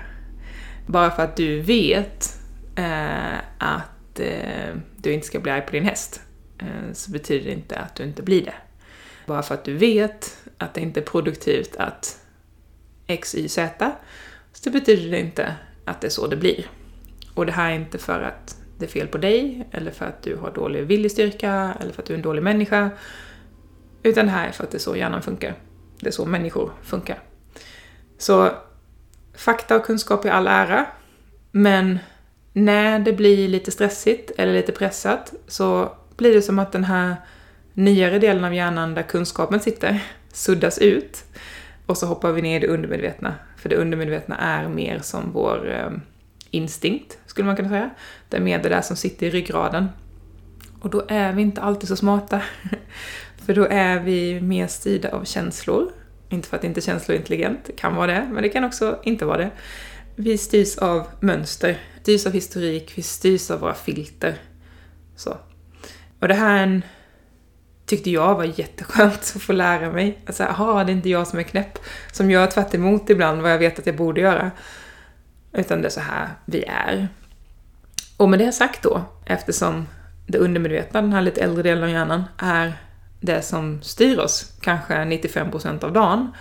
Bara 0.87 1.11
för 1.11 1.23
att 1.23 1.37
du 1.37 1.61
vet 1.61 2.39
eh, 2.77 3.39
att 3.59 4.21
eh, 4.21 4.75
du 4.97 5.13
inte 5.13 5.27
ska 5.27 5.41
bli 5.41 5.53
arg 5.53 5.61
på 5.67 5.73
din 5.73 5.85
häst, 5.85 6.21
eh, 6.59 6.93
så 6.93 7.11
betyder 7.11 7.45
det 7.45 7.53
inte 7.53 7.79
att 7.79 7.95
du 7.95 8.03
inte 8.03 8.23
blir 8.23 8.45
det. 8.45 8.55
Bara 9.27 9.43
för 9.43 9.55
att 9.55 9.65
du 9.65 9.75
vet 9.75 10.39
att 10.59 10.75
det 10.75 10.81
inte 10.81 11.01
är 11.01 11.05
produktivt 11.05 11.77
att 11.77 12.21
X, 13.07 13.35
Y, 13.35 13.49
Z, 13.49 13.93
så 14.53 14.71
betyder 14.71 15.11
det 15.11 15.21
inte 15.21 15.55
att 15.85 16.01
det 16.01 16.07
är 16.07 16.11
så 16.11 16.27
det 16.27 16.37
blir. 16.37 16.67
Och 17.35 17.47
det 17.47 17.53
här 17.53 17.71
är 17.71 17.75
inte 17.75 17.99
för 17.99 18.23
att 18.23 18.57
det 18.79 18.85
är 18.85 18.89
fel 18.89 19.07
på 19.07 19.19
dig, 19.19 19.69
eller 19.71 19.91
för 19.91 20.07
att 20.07 20.23
du 20.23 20.37
har 20.37 20.51
dålig 20.51 20.87
viljestyrka, 20.87 21.77
eller 21.81 21.93
för 21.93 22.03
att 22.03 22.07
du 22.09 22.15
är 22.15 22.17
en 22.17 22.23
dålig 22.23 22.43
människa. 22.43 22.91
Utan 24.07 24.27
det 24.27 24.33
här 24.33 24.49
är 24.49 24.53
för 24.53 24.65
att 24.65 24.71
det 24.71 24.77
är 24.77 24.81
så 24.81 24.97
hjärnan 24.97 25.23
funkar. 25.23 25.55
Det 26.01 26.07
är 26.07 26.13
så 26.13 26.25
människor 26.25 26.73
funkar. 26.83 27.19
Så 28.19 28.51
fakta 29.35 29.77
och 29.77 29.85
kunskap 29.85 30.25
är 30.25 30.31
all 30.31 30.47
ära, 30.47 30.87
men 31.51 31.99
när 32.53 32.99
det 32.99 33.13
blir 33.13 33.49
lite 33.49 33.71
stressigt 33.71 34.31
eller 34.39 34.53
lite 34.53 34.73
pressat 34.73 35.35
så 35.47 35.93
blir 36.17 36.35
det 36.35 36.43
som 36.43 36.59
att 36.59 36.73
den 36.73 36.85
här 36.85 37.17
nyare 37.75 38.19
delen 38.19 38.45
av 38.45 38.55
hjärnan 38.55 38.95
där 38.95 39.03
kunskapen 39.03 39.61
sitter 39.61 40.03
suddas 40.33 40.79
ut 40.79 41.25
och 41.87 41.99
så 41.99 42.07
hoppar 42.07 42.33
vi 42.33 42.43
ner 42.43 42.57
i 42.57 42.61
det 42.61 42.69
undermedvetna. 42.69 43.35
För 43.57 43.69
det 43.69 43.77
undermedvetna 43.77 44.37
är 44.37 44.69
mer 44.69 44.99
som 44.99 45.33
vår 45.33 45.73
eh, 45.73 45.91
instinkt, 46.51 47.19
skulle 47.27 47.47
man 47.47 47.57
kunna 47.57 47.69
säga. 47.69 47.91
Det 48.29 48.37
är 48.37 48.41
mer 48.41 48.63
det 48.63 48.69
där 48.69 48.83
som 48.83 48.97
sitter 48.97 49.27
i 49.27 49.31
ryggraden. 49.31 49.89
Och 50.87 50.93
då 50.93 51.05
är 51.09 51.33
vi 51.33 51.43
inte 51.43 51.61
alltid 51.61 51.89
så 51.89 51.97
smarta. 51.97 52.43
För 53.47 53.55
då 53.55 53.67
är 53.71 54.01
vi 54.01 54.41
mer 54.41 54.67
styrda 54.67 55.11
av 55.11 55.25
känslor. 55.25 55.93
Inte 56.29 56.49
för 56.49 56.57
att 56.57 56.65
inte 56.65 56.81
känslor 56.81 57.15
är 57.15 57.19
intelligent, 57.19 57.61
det 57.65 57.73
kan 57.73 57.97
vara 57.97 58.07
det, 58.07 58.29
men 58.33 58.43
det 58.43 58.49
kan 58.49 58.65
också 58.65 58.99
inte 59.03 59.25
vara 59.25 59.39
det. 59.39 59.51
Vi 60.17 60.39
styrs 60.39 60.79
av 60.79 61.07
mönster, 61.21 61.79
styrs 62.03 62.27
av 62.27 62.33
historik, 62.33 62.93
vi 62.97 63.03
styrs 63.03 63.51
av 63.51 63.61
våra 63.61 63.75
filter. 63.75 64.35
Så. 65.17 65.37
Och 66.21 66.29
det 66.29 66.35
här 66.35 66.83
tyckte 67.87 68.11
jag 68.11 68.35
var 68.35 68.45
jätteskönt 68.45 69.33
att 69.37 69.43
få 69.43 69.53
lära 69.53 69.93
mig. 69.93 70.19
Alltså, 70.27 70.45
aha, 70.45 70.85
det 70.85 70.93
är 70.93 70.97
inte 70.97 71.09
jag 71.09 71.27
som 71.27 71.39
är 71.39 71.43
knäpp, 71.43 71.79
som 72.13 72.31
gör 72.31 72.47
tvärt 72.47 72.75
ibland 73.11 73.43
vad 73.43 73.53
jag 73.53 73.59
vet 73.59 73.79
att 73.79 73.87
jag 73.87 73.97
borde 73.97 74.21
göra. 74.21 74.51
Utan 75.53 75.83
det 75.83 75.89
är 75.89 75.91
så 75.91 76.01
här 76.01 76.29
vi 76.45 76.65
är. 76.65 77.09
Och 78.17 78.29
med 78.29 78.39
det 78.39 78.53
sagt 78.53 78.83
då, 78.83 79.03
eftersom 79.25 79.87
det 80.27 80.39
undermedvetna, 80.39 81.03
den 81.03 81.13
här 81.13 81.21
lite 81.21 81.41
äldre 81.41 81.63
delen 81.63 81.85
av 81.85 81.91
hjärnan, 81.91 82.25
är 82.39 82.73
det 83.21 83.43
som 83.43 83.83
styr 83.83 84.19
oss, 84.19 84.53
kanske 84.61 84.95
95% 84.95 85.85
av 85.85 85.93
dagen, 85.93 86.33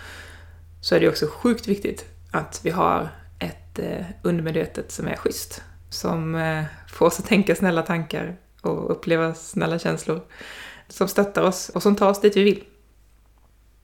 så 0.82 0.96
är 0.96 1.00
det 1.00 1.10
också 1.10 1.28
sjukt 1.28 1.68
viktigt 1.68 2.06
att 2.32 2.62
vi 2.64 2.70
har 2.70 3.10
ett 3.40 3.80
eh, 3.80 4.06
undermedvetet 4.22 4.92
som 4.92 5.08
är 5.08 5.16
schysst. 5.16 5.64
Som 5.90 6.36
eh, 6.36 6.64
får 6.88 7.06
oss 7.06 7.20
att 7.20 7.26
tänka 7.26 7.56
snälla 7.56 7.82
tankar 7.82 8.36
och 8.62 8.92
uppleva 8.92 9.34
snälla 9.34 9.80
känslor. 9.80 10.22
Som 10.88 11.08
stöttar 11.08 11.42
oss 11.42 11.70
och 11.70 11.84
som 11.84 11.96
tar 11.96 12.10
oss 12.10 12.22
dit 12.22 12.38
vi 12.38 12.44
vill. 12.44 12.64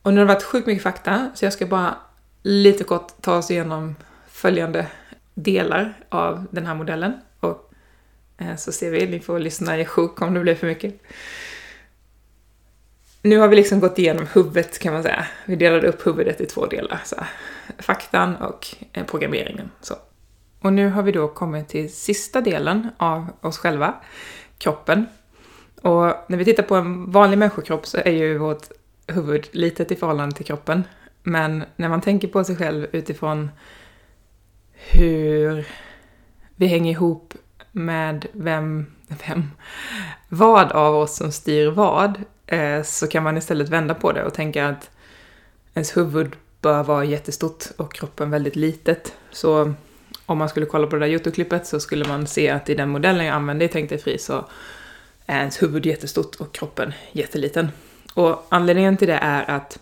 Och 0.02 0.14
nu 0.14 0.20
har 0.20 0.28
det 0.28 0.34
varit 0.34 0.44
sjukt 0.44 0.68
mycket 0.68 0.84
fakta, 0.84 1.32
så 1.36 1.46
jag 1.46 1.54
ska 1.54 1.66
bara 1.66 1.96
lite 2.44 2.84
kort 2.84 3.22
ta 3.22 3.38
oss 3.38 3.52
igenom 3.52 3.96
följande 4.28 4.88
delar 5.34 5.94
av 6.10 6.46
den 6.52 6.66
här 6.66 6.76
modellen. 6.76 7.14
Eh, 8.42 8.56
så 8.56 8.72
ser 8.72 8.92
vi, 8.92 9.08
ni 9.08 9.20
får 9.20 9.40
lyssna 9.40 9.80
i 9.80 9.86
sjok 9.86 10.22
om 10.22 10.34
det 10.34 10.40
blir 10.40 10.56
för 10.56 10.68
mycket. 10.68 11.02
Nu 13.22 13.38
har 13.38 13.48
vi 13.48 13.56
liksom 13.56 13.80
gått 13.80 14.00
igenom 14.00 14.28
huvudet 14.34 14.80
kan 14.80 14.94
man 14.94 15.04
säga. 15.04 15.26
Vi 15.46 15.56
delade 15.56 15.88
upp 15.88 16.08
huvudet 16.08 16.42
i 16.42 16.46
två 16.46 16.66
delar. 16.66 17.02
Så 17.06 17.16
faktan 17.78 18.36
och 18.36 18.76
eh, 18.94 19.06
programmeringen. 19.06 19.72
Så. 19.82 19.96
Och 20.62 20.74
nu 20.74 20.90
har 20.90 21.04
vi 21.04 21.12
då 21.12 21.28
kommit 21.28 21.70
till 21.70 21.94
sista 21.94 22.42
delen 22.42 22.90
av 22.98 23.28
oss 23.42 23.58
själva, 23.58 23.96
kroppen. 24.58 25.06
Och 25.82 26.16
när 26.28 26.38
vi 26.38 26.46
tittar 26.46 26.64
på 26.64 26.76
en 26.76 27.12
vanlig 27.12 27.38
människokropp 27.38 27.88
så 27.88 27.98
är 27.98 28.12
ju 28.12 28.38
vårt 28.38 28.68
huvud 29.08 29.48
litet 29.52 29.92
i 29.92 29.96
förhållande 29.96 30.36
till 30.36 30.46
kroppen. 30.46 30.84
Men 31.24 31.64
när 31.76 31.90
man 31.90 32.02
tänker 32.02 32.28
på 32.28 32.44
sig 32.44 32.56
själv 32.56 32.88
utifrån 32.92 33.52
hur 34.74 35.68
vi 36.56 36.68
hänger 36.68 36.92
ihop 36.92 37.34
med 37.72 38.26
vem, 38.32 38.86
vem, 39.08 39.52
vad 40.30 40.72
av 40.72 40.96
oss 40.96 41.16
som 41.16 41.32
styr 41.32 41.68
vad, 41.68 42.24
eh, 42.48 42.84
så 42.84 43.08
kan 43.08 43.24
man 43.24 43.38
istället 43.38 43.70
vända 43.70 43.94
på 43.94 44.12
det 44.12 44.24
och 44.24 44.34
tänka 44.34 44.68
att 44.68 44.90
ens 45.74 45.98
huvud 45.98 46.36
bör 46.62 46.84
vara 46.84 47.04
jättestort 47.06 47.64
och 47.78 47.94
kroppen 47.94 48.30
väldigt 48.30 48.56
litet. 48.56 49.14
Så 49.32 49.74
om 50.26 50.38
man 50.38 50.50
skulle 50.50 50.66
kolla 50.66 50.88
på 50.88 50.96
det 50.96 51.06
där 51.06 51.14
YouTube-klippet 51.14 51.66
så 51.66 51.80
skulle 51.80 52.08
man 52.08 52.28
se 52.28 52.50
att 52.50 52.70
i 52.70 52.76
den 52.76 52.90
modellen 52.90 53.26
jag 53.26 53.36
använde 53.36 53.66
i 53.66 53.68
Tänk 53.68 53.90
dig 53.90 53.98
fri 53.98 54.18
så 54.18 54.46
är 55.26 55.40
ens 55.40 55.62
huvud 55.64 55.86
jättestort 55.86 56.36
och 56.36 56.54
kroppen 56.54 56.94
jätteliten. 57.12 57.68
Och 58.14 58.48
anledningen 58.50 58.98
till 58.98 59.08
det 59.08 59.20
är 59.22 59.50
att 59.50 59.80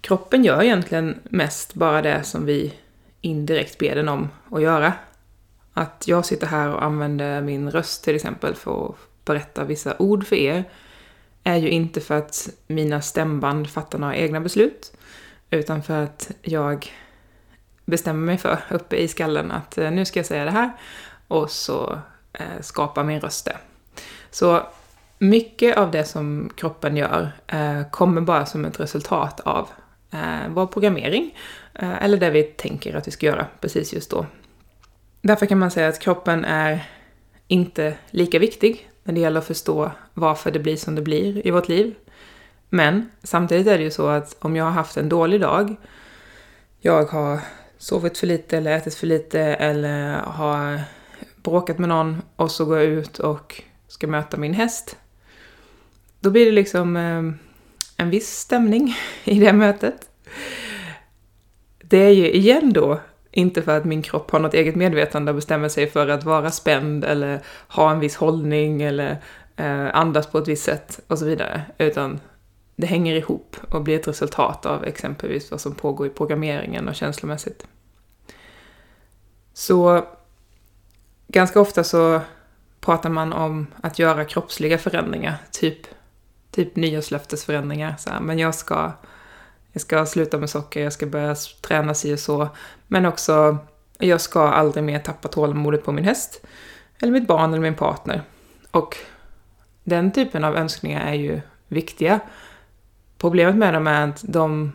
kroppen 0.00 0.44
gör 0.44 0.62
egentligen 0.62 1.20
mest 1.24 1.74
bara 1.74 2.02
det 2.02 2.22
som 2.22 2.46
vi 2.46 2.74
indirekt 3.20 3.78
ber 3.78 3.94
den 3.94 4.08
om 4.08 4.28
att 4.50 4.62
göra. 4.62 4.92
Att 5.80 6.04
jag 6.06 6.26
sitter 6.26 6.46
här 6.46 6.74
och 6.74 6.84
använder 6.84 7.40
min 7.40 7.70
röst 7.70 8.04
till 8.04 8.14
exempel 8.14 8.54
för 8.54 8.88
att 8.88 8.96
berätta 9.24 9.64
vissa 9.64 9.96
ord 9.98 10.26
för 10.26 10.36
er 10.36 10.64
är 11.44 11.56
ju 11.56 11.70
inte 11.70 12.00
för 12.00 12.18
att 12.18 12.48
mina 12.66 13.00
stämband 13.00 13.70
fattar 13.70 13.98
några 13.98 14.16
egna 14.16 14.40
beslut, 14.40 14.92
utan 15.50 15.82
för 15.82 16.02
att 16.02 16.30
jag 16.42 16.92
bestämmer 17.84 18.26
mig 18.26 18.38
för 18.38 18.58
uppe 18.70 18.96
i 18.96 19.08
skallen 19.08 19.50
att 19.50 19.78
eh, 19.78 19.90
nu 19.90 20.04
ska 20.04 20.18
jag 20.18 20.26
säga 20.26 20.44
det 20.44 20.50
här 20.50 20.70
och 21.28 21.50
så 21.50 21.98
eh, 22.32 22.60
skapar 22.60 23.04
min 23.04 23.20
röst 23.20 23.44
det. 23.44 23.56
Så 24.30 24.62
mycket 25.18 25.76
av 25.76 25.90
det 25.90 26.04
som 26.04 26.50
kroppen 26.56 26.96
gör 26.96 27.32
eh, 27.46 27.82
kommer 27.90 28.20
bara 28.20 28.46
som 28.46 28.64
ett 28.64 28.80
resultat 28.80 29.40
av 29.40 29.68
eh, 30.10 30.48
vår 30.48 30.66
programmering 30.66 31.38
eh, 31.74 32.04
eller 32.04 32.16
det 32.16 32.30
vi 32.30 32.42
tänker 32.42 32.94
att 32.94 33.06
vi 33.06 33.10
ska 33.10 33.26
göra 33.26 33.46
precis 33.60 33.92
just 33.92 34.10
då. 34.10 34.26
Därför 35.22 35.46
kan 35.46 35.58
man 35.58 35.70
säga 35.70 35.88
att 35.88 35.98
kroppen 35.98 36.44
är 36.44 36.88
inte 37.46 37.94
lika 38.10 38.38
viktig 38.38 38.90
när 39.04 39.14
det 39.14 39.20
gäller 39.20 39.40
att 39.40 39.46
förstå 39.46 39.90
varför 40.14 40.50
det 40.50 40.58
blir 40.58 40.76
som 40.76 40.94
det 40.94 41.02
blir 41.02 41.46
i 41.46 41.50
vårt 41.50 41.68
liv. 41.68 41.94
Men 42.68 43.10
samtidigt 43.22 43.66
är 43.66 43.78
det 43.78 43.84
ju 43.84 43.90
så 43.90 44.08
att 44.08 44.36
om 44.38 44.56
jag 44.56 44.64
har 44.64 44.70
haft 44.70 44.96
en 44.96 45.08
dålig 45.08 45.40
dag, 45.40 45.76
jag 46.80 47.04
har 47.04 47.40
sovit 47.78 48.18
för 48.18 48.26
lite 48.26 48.58
eller 48.58 48.76
ätit 48.76 48.94
för 48.94 49.06
lite 49.06 49.40
eller 49.40 50.16
har 50.16 50.80
bråkat 51.42 51.78
med 51.78 51.88
någon 51.88 52.22
och 52.36 52.50
så 52.50 52.64
går 52.64 52.78
jag 52.78 52.86
ut 52.86 53.18
och 53.18 53.62
ska 53.88 54.06
möta 54.06 54.36
min 54.36 54.54
häst. 54.54 54.96
Då 56.20 56.30
blir 56.30 56.46
det 56.46 56.52
liksom 56.52 56.96
ehm, 56.96 57.38
en 57.96 58.10
viss 58.10 58.28
stämning 58.28 58.96
i 59.24 59.40
det 59.40 59.52
mötet. 59.52 60.10
Det 61.82 61.98
är 61.98 62.10
ju 62.10 62.30
igen 62.32 62.72
då 62.72 63.00
inte 63.30 63.62
för 63.62 63.78
att 63.78 63.84
min 63.84 64.02
kropp 64.02 64.30
har 64.30 64.40
något 64.40 64.54
eget 64.54 64.76
medvetande 64.76 65.30
och 65.30 65.36
bestämmer 65.36 65.68
sig 65.68 65.90
för 65.90 66.08
att 66.08 66.24
vara 66.24 66.50
spänd 66.50 67.04
eller 67.04 67.40
ha 67.68 67.90
en 67.90 68.00
viss 68.00 68.16
hållning 68.16 68.82
eller 68.82 69.22
eh, 69.56 69.96
andas 69.96 70.26
på 70.26 70.38
ett 70.38 70.48
visst 70.48 70.64
sätt 70.64 71.00
och 71.06 71.18
så 71.18 71.24
vidare. 71.24 71.62
Utan 71.78 72.20
det 72.76 72.86
hänger 72.86 73.14
ihop 73.14 73.56
och 73.70 73.82
blir 73.82 73.98
ett 73.98 74.08
resultat 74.08 74.66
av 74.66 74.84
exempelvis 74.84 75.50
vad 75.50 75.60
som 75.60 75.74
pågår 75.74 76.06
i 76.06 76.10
programmeringen 76.10 76.88
och 76.88 76.94
känslomässigt. 76.94 77.66
Så 79.52 80.06
ganska 81.28 81.60
ofta 81.60 81.84
så 81.84 82.20
pratar 82.80 83.10
man 83.10 83.32
om 83.32 83.66
att 83.80 83.98
göra 83.98 84.24
kroppsliga 84.24 84.78
förändringar, 84.78 85.36
typ, 85.50 85.78
typ 86.50 86.76
nyårslöftesförändringar. 86.76 87.94
Så 87.98 88.10
här, 88.10 88.20
men 88.20 88.38
jag 88.38 88.54
ska, 88.54 88.92
jag 89.72 89.82
ska 89.82 90.06
sluta 90.06 90.38
med 90.38 90.50
socker, 90.50 90.84
jag 90.84 90.92
ska 90.92 91.06
börja 91.06 91.34
träna 91.34 91.94
sig 91.94 92.12
och 92.12 92.20
så. 92.20 92.48
Men 92.92 93.06
också, 93.06 93.56
jag 93.98 94.20
ska 94.20 94.48
aldrig 94.48 94.84
mer 94.84 94.98
tappa 94.98 95.28
tålamodet 95.28 95.84
på 95.84 95.92
min 95.92 96.04
häst, 96.04 96.46
eller 97.02 97.12
mitt 97.12 97.26
barn 97.26 97.50
eller 97.50 97.62
min 97.62 97.74
partner. 97.74 98.22
Och 98.70 98.96
den 99.84 100.12
typen 100.12 100.44
av 100.44 100.56
önskningar 100.56 101.06
är 101.06 101.14
ju 101.14 101.40
viktiga. 101.68 102.20
Problemet 103.18 103.56
med 103.56 103.74
dem 103.74 103.86
är 103.86 104.08
att 104.08 104.24
de 104.28 104.72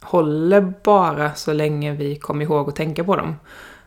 håller 0.00 0.72
bara 0.82 1.34
så 1.34 1.52
länge 1.52 1.92
vi 1.92 2.16
kommer 2.16 2.44
ihåg 2.44 2.68
att 2.68 2.76
tänka 2.76 3.04
på 3.04 3.16
dem. 3.16 3.36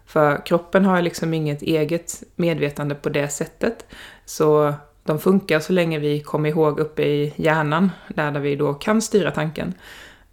För 0.05 0.45
kroppen 0.45 0.85
har 0.85 1.01
liksom 1.01 1.33
inget 1.33 1.61
eget 1.61 2.23
medvetande 2.35 2.95
på 2.95 3.09
det 3.09 3.29
sättet. 3.29 3.85
Så 4.25 4.73
de 5.03 5.19
funkar 5.19 5.59
så 5.59 5.73
länge 5.73 5.99
vi 5.99 6.19
kommer 6.19 6.49
ihåg 6.49 6.79
uppe 6.79 7.03
i 7.03 7.33
hjärnan, 7.35 7.91
där, 8.07 8.31
där 8.31 8.39
vi 8.39 8.55
då 8.55 8.73
kan 8.73 9.01
styra 9.01 9.31
tanken. 9.31 9.73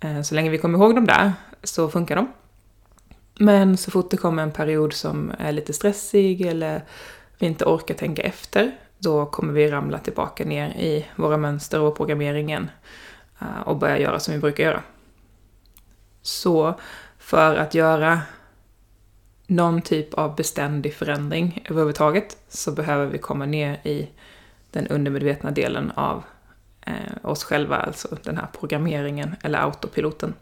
Eh, 0.01 0.23
så 0.23 0.35
länge 0.35 0.51
vi 0.51 0.59
kommer 0.59 0.79
ihåg 0.79 0.95
dem 0.95 1.07
där 1.07 1.33
så 1.63 1.89
funkar 1.89 2.17
de. 2.17 2.29
Men 3.35 3.77
så 3.77 3.91
fort 3.91 4.11
det 4.11 4.17
kommer 4.17 4.43
en 4.43 4.53
period 4.53 4.93
som 4.93 5.33
är 5.39 5.53
lite 5.53 5.73
stressig 5.73 6.41
eller 6.41 6.83
vi 7.39 7.47
inte 7.47 7.65
orkar 7.65 7.95
tänka 7.95 8.23
efter, 8.23 8.77
då 8.99 9.27
kommer 9.27 9.53
vi 9.53 9.71
ramla 9.71 9.99
tillbaka 9.99 10.45
ner 10.45 10.69
i 10.69 11.07
våra 11.17 11.37
mönster 11.37 11.81
och 11.81 11.97
programmeringen 11.97 12.71
eh, 13.41 13.61
och 13.61 13.77
börja 13.77 13.99
göra 13.99 14.21
som 14.21 14.35
vi 14.35 14.41
brukar 14.41 14.65
göra. 14.65 14.83
Så 16.23 16.75
för 17.19 17.57
att 17.57 17.75
göra 17.75 18.21
någon 19.47 19.83
typ 19.83 20.15
av 20.15 20.37
beständig 20.37 20.95
förändring 20.95 21.65
överhuvudtaget 21.71 22.37
så 22.49 22.73
behöver 22.73 23.07
vi 23.07 23.19
komma 23.19 23.47
ner 23.47 23.81
i 23.87 24.11
den 24.71 24.89
undermedvetna 24.89 25.51
delen 25.51 25.91
av 25.91 26.23
eh, 26.87 26.95
oss 27.23 27.45
själva, 27.45 27.77
alltså 27.77 28.17
den 28.23 28.37
här 28.37 28.47
programmeringen 28.61 29.37
eller 29.43 29.59
autopiloten. 29.59 30.35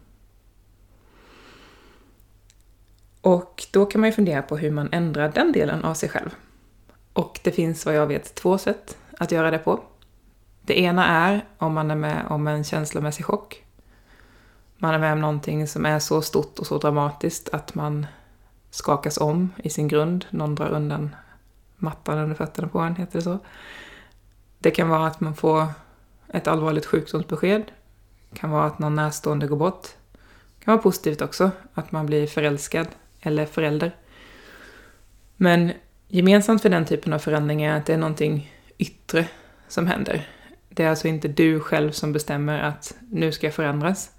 Och 3.20 3.66
då 3.72 3.86
kan 3.86 4.00
man 4.00 4.10
ju 4.10 4.14
fundera 4.14 4.42
på 4.42 4.56
hur 4.56 4.70
man 4.70 4.88
ändrar 4.92 5.28
den 5.28 5.52
delen 5.52 5.84
av 5.84 5.94
sig 5.94 6.08
själv. 6.08 6.34
Och 7.12 7.40
det 7.42 7.50
finns 7.50 7.86
vad 7.86 7.94
jag 7.94 8.06
vet 8.06 8.34
två 8.34 8.58
sätt 8.58 8.96
att 9.18 9.32
göra 9.32 9.50
det 9.50 9.58
på. 9.58 9.80
Det 10.62 10.80
ena 10.80 11.06
är 11.06 11.44
om 11.58 11.74
man 11.74 11.90
är 11.90 11.94
med 11.94 12.26
om 12.28 12.46
en 12.48 12.64
känslomässig 12.64 13.24
chock. 13.24 13.64
Man 14.78 14.94
är 14.94 14.98
med 14.98 15.12
om 15.12 15.20
någonting 15.20 15.66
som 15.66 15.86
är 15.86 15.98
så 15.98 16.22
stort 16.22 16.58
och 16.58 16.66
så 16.66 16.78
dramatiskt 16.78 17.48
att 17.48 17.74
man 17.74 18.06
skakas 18.70 19.18
om 19.18 19.52
i 19.56 19.70
sin 19.70 19.88
grund. 19.88 20.26
Någon 20.30 20.54
drar 20.54 20.68
undan 20.68 21.16
mattan 21.76 22.18
under 22.18 22.36
fötterna 22.36 22.68
på 22.68 22.78
en, 22.78 22.96
heter 22.96 23.18
det 23.18 23.22
så. 23.22 23.38
Det 24.58 24.70
kan 24.70 24.88
vara 24.88 25.06
att 25.06 25.20
man 25.20 25.34
får 25.34 25.66
ett 26.28 26.46
allvarligt 26.46 26.86
sjukdomsbesked. 26.86 27.72
Det 28.30 28.38
kan 28.38 28.50
vara 28.50 28.64
att 28.64 28.78
någon 28.78 28.94
närstående 28.94 29.46
går 29.46 29.56
bort. 29.56 29.88
Det 30.58 30.64
kan 30.64 30.72
vara 30.72 30.82
positivt 30.82 31.20
också, 31.20 31.50
att 31.74 31.92
man 31.92 32.06
blir 32.06 32.26
förälskad 32.26 32.86
eller 33.20 33.46
förälder. 33.46 33.92
Men 35.36 35.72
gemensamt 36.08 36.62
för 36.62 36.68
den 36.68 36.84
typen 36.84 37.12
av 37.12 37.18
förändring 37.18 37.62
är 37.62 37.76
att 37.76 37.86
det 37.86 37.92
är 37.94 37.98
någonting 37.98 38.52
yttre 38.78 39.28
som 39.68 39.86
händer. 39.86 40.28
Det 40.68 40.84
är 40.84 40.88
alltså 40.88 41.08
inte 41.08 41.28
du 41.28 41.60
själv 41.60 41.90
som 41.90 42.12
bestämmer 42.12 42.60
att 42.60 42.94
nu 43.10 43.32
ska 43.32 43.46
jag 43.46 43.54
förändras. 43.54 44.10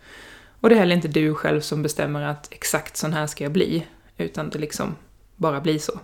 Och 0.61 0.69
det 0.69 0.75
är 0.75 0.79
heller 0.79 0.95
inte 0.95 1.07
du 1.07 1.35
själv 1.35 1.61
som 1.61 1.83
bestämmer 1.83 2.21
att 2.21 2.47
exakt 2.51 2.97
sån 2.97 3.13
här 3.13 3.27
ska 3.27 3.43
jag 3.43 3.51
bli, 3.51 3.87
utan 4.17 4.49
det 4.49 4.59
liksom 4.59 4.95
bara 5.35 5.61
blir 5.61 5.79
så. 5.79 5.99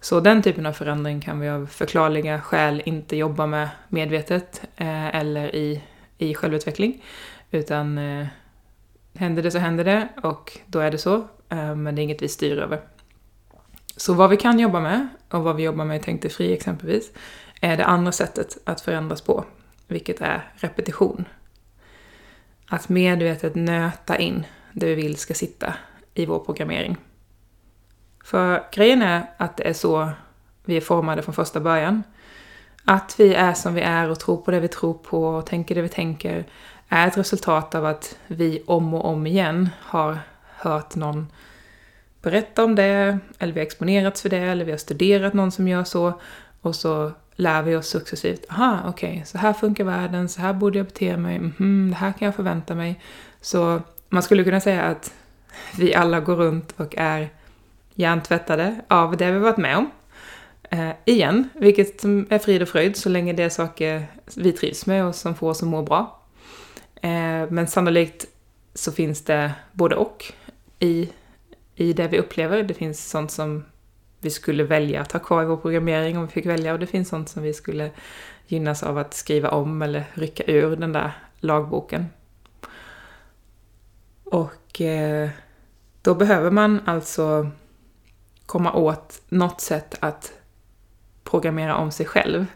Så 0.00 0.20
den 0.20 0.42
typen 0.42 0.66
av 0.66 0.72
förändring 0.72 1.20
kan 1.20 1.40
vi 1.40 1.48
av 1.48 1.66
förklarliga 1.66 2.40
skäl 2.40 2.82
inte 2.84 3.16
jobba 3.16 3.46
med 3.46 3.68
medvetet 3.88 4.62
eh, 4.76 5.16
eller 5.16 5.54
i, 5.54 5.82
i 6.18 6.34
självutveckling. 6.34 7.04
Utan 7.50 7.98
eh, 7.98 8.26
händer 9.14 9.42
det 9.42 9.50
så 9.50 9.58
händer 9.58 9.84
det 9.84 10.08
och 10.22 10.58
då 10.66 10.78
är 10.78 10.90
det 10.90 10.98
så, 10.98 11.28
Eh, 11.52 11.74
men 11.74 11.94
det 11.94 12.00
är 12.00 12.04
inget 12.04 12.22
vi 12.22 12.28
styr 12.28 12.58
över. 12.58 12.80
Så 13.96 14.14
vad 14.14 14.30
vi 14.30 14.36
kan 14.36 14.58
jobba 14.58 14.80
med, 14.80 15.08
och 15.30 15.42
vad 15.42 15.56
vi 15.56 15.62
jobbar 15.62 15.84
med 15.84 15.96
i 15.96 16.02
Tänk 16.04 16.22
dig 16.22 16.30
fri 16.30 16.52
exempelvis, 16.52 17.12
är 17.60 17.76
det 17.76 17.84
andra 17.84 18.12
sättet 18.12 18.58
att 18.64 18.80
förändras 18.80 19.20
på, 19.20 19.44
vilket 19.86 20.20
är 20.20 20.52
repetition. 20.54 21.24
Att 22.68 22.88
medvetet 22.88 23.54
nöta 23.54 24.18
in 24.18 24.44
det 24.72 24.86
vi 24.86 24.94
vill 24.94 25.16
ska 25.16 25.34
sitta 25.34 25.74
i 26.14 26.26
vår 26.26 26.38
programmering. 26.38 26.96
För 28.24 28.64
grejen 28.72 29.02
är 29.02 29.30
att 29.36 29.56
det 29.56 29.68
är 29.68 29.72
så 29.72 30.10
vi 30.64 30.76
är 30.76 30.80
formade 30.80 31.22
från 31.22 31.34
första 31.34 31.60
början. 31.60 32.02
Att 32.84 33.20
vi 33.20 33.34
är 33.34 33.52
som 33.52 33.74
vi 33.74 33.80
är 33.80 34.10
och 34.10 34.20
tror 34.20 34.36
på 34.36 34.50
det 34.50 34.60
vi 34.60 34.68
tror 34.68 34.94
på 34.94 35.24
och 35.24 35.46
tänker 35.46 35.74
det 35.74 35.82
vi 35.82 35.88
tänker 35.88 36.44
är 36.88 37.08
ett 37.08 37.16
resultat 37.18 37.74
av 37.74 37.86
att 37.86 38.18
vi 38.26 38.62
om 38.66 38.94
och 38.94 39.04
om 39.04 39.26
igen 39.26 39.68
har 39.80 40.18
hört 40.62 40.94
någon 40.94 41.26
berätta 42.22 42.64
om 42.64 42.74
det, 42.74 43.18
eller 43.38 43.52
vi 43.52 43.60
har 43.60 43.66
exponerats 43.66 44.22
för 44.22 44.28
det, 44.28 44.38
eller 44.38 44.64
vi 44.64 44.70
har 44.70 44.78
studerat 44.78 45.34
någon 45.34 45.52
som 45.52 45.68
gör 45.68 45.84
så, 45.84 46.20
och 46.60 46.76
så 46.76 47.12
lär 47.36 47.62
vi 47.62 47.76
oss 47.76 47.88
successivt. 47.88 48.44
Aha, 48.50 48.78
okej, 48.86 49.12
okay, 49.12 49.24
så 49.24 49.38
här 49.38 49.52
funkar 49.52 49.84
världen, 49.84 50.28
så 50.28 50.40
här 50.40 50.52
borde 50.52 50.78
jag 50.78 50.86
bete 50.86 51.16
mig, 51.16 51.36
mm, 51.36 51.90
det 51.90 51.96
här 51.96 52.12
kan 52.12 52.26
jag 52.26 52.34
förvänta 52.34 52.74
mig. 52.74 53.00
Så 53.40 53.80
man 54.08 54.22
skulle 54.22 54.44
kunna 54.44 54.60
säga 54.60 54.82
att 54.82 55.14
vi 55.78 55.94
alla 55.94 56.20
går 56.20 56.36
runt 56.36 56.74
och 56.76 56.94
är 56.96 57.28
hjärntvättade 57.94 58.80
av 58.88 59.16
det 59.16 59.30
vi 59.30 59.38
varit 59.38 59.56
med 59.56 59.76
om. 59.76 59.90
Eh, 60.70 60.90
igen, 61.04 61.48
vilket 61.54 62.04
är 62.04 62.38
frid 62.38 62.62
och 62.62 62.68
fröjd 62.68 62.96
så 62.96 63.08
länge 63.08 63.32
det 63.32 63.42
är 63.42 63.48
saker 63.48 64.06
vi 64.36 64.52
trivs 64.52 64.86
med 64.86 65.04
och 65.04 65.14
som 65.14 65.34
får 65.34 65.50
oss 65.50 65.62
att 65.62 65.68
må 65.68 65.82
bra. 65.82 66.20
Eh, 66.94 67.50
men 67.50 67.66
sannolikt 67.66 68.26
så 68.74 68.92
finns 68.92 69.24
det 69.24 69.52
både 69.72 69.96
och 69.96 70.32
i, 70.82 71.08
i 71.74 71.92
det 71.92 72.08
vi 72.08 72.18
upplever. 72.18 72.62
Det 72.62 72.74
finns 72.74 73.10
sånt 73.10 73.30
som 73.30 73.64
vi 74.20 74.30
skulle 74.30 74.64
välja 74.64 75.00
att 75.00 75.12
ha 75.12 75.20
kvar 75.20 75.42
i 75.42 75.46
vår 75.46 75.56
programmering 75.56 76.18
om 76.18 76.26
vi 76.26 76.32
fick 76.32 76.46
välja 76.46 76.72
och 76.72 76.78
det 76.78 76.86
finns 76.86 77.08
sånt 77.08 77.28
som 77.28 77.42
vi 77.42 77.54
skulle 77.54 77.90
gynnas 78.46 78.82
av 78.82 78.98
att 78.98 79.14
skriva 79.14 79.48
om 79.48 79.82
eller 79.82 80.04
rycka 80.14 80.44
ur 80.46 80.76
den 80.76 80.92
där 80.92 81.12
lagboken. 81.40 82.06
Och 84.24 84.80
eh, 84.80 85.30
då 86.02 86.14
behöver 86.14 86.50
man 86.50 86.80
alltså 86.86 87.50
komma 88.46 88.72
åt 88.72 89.22
något 89.28 89.60
sätt 89.60 89.96
att 90.00 90.32
programmera 91.24 91.76
om 91.76 91.92
sig 91.92 92.06
själv. 92.06 92.46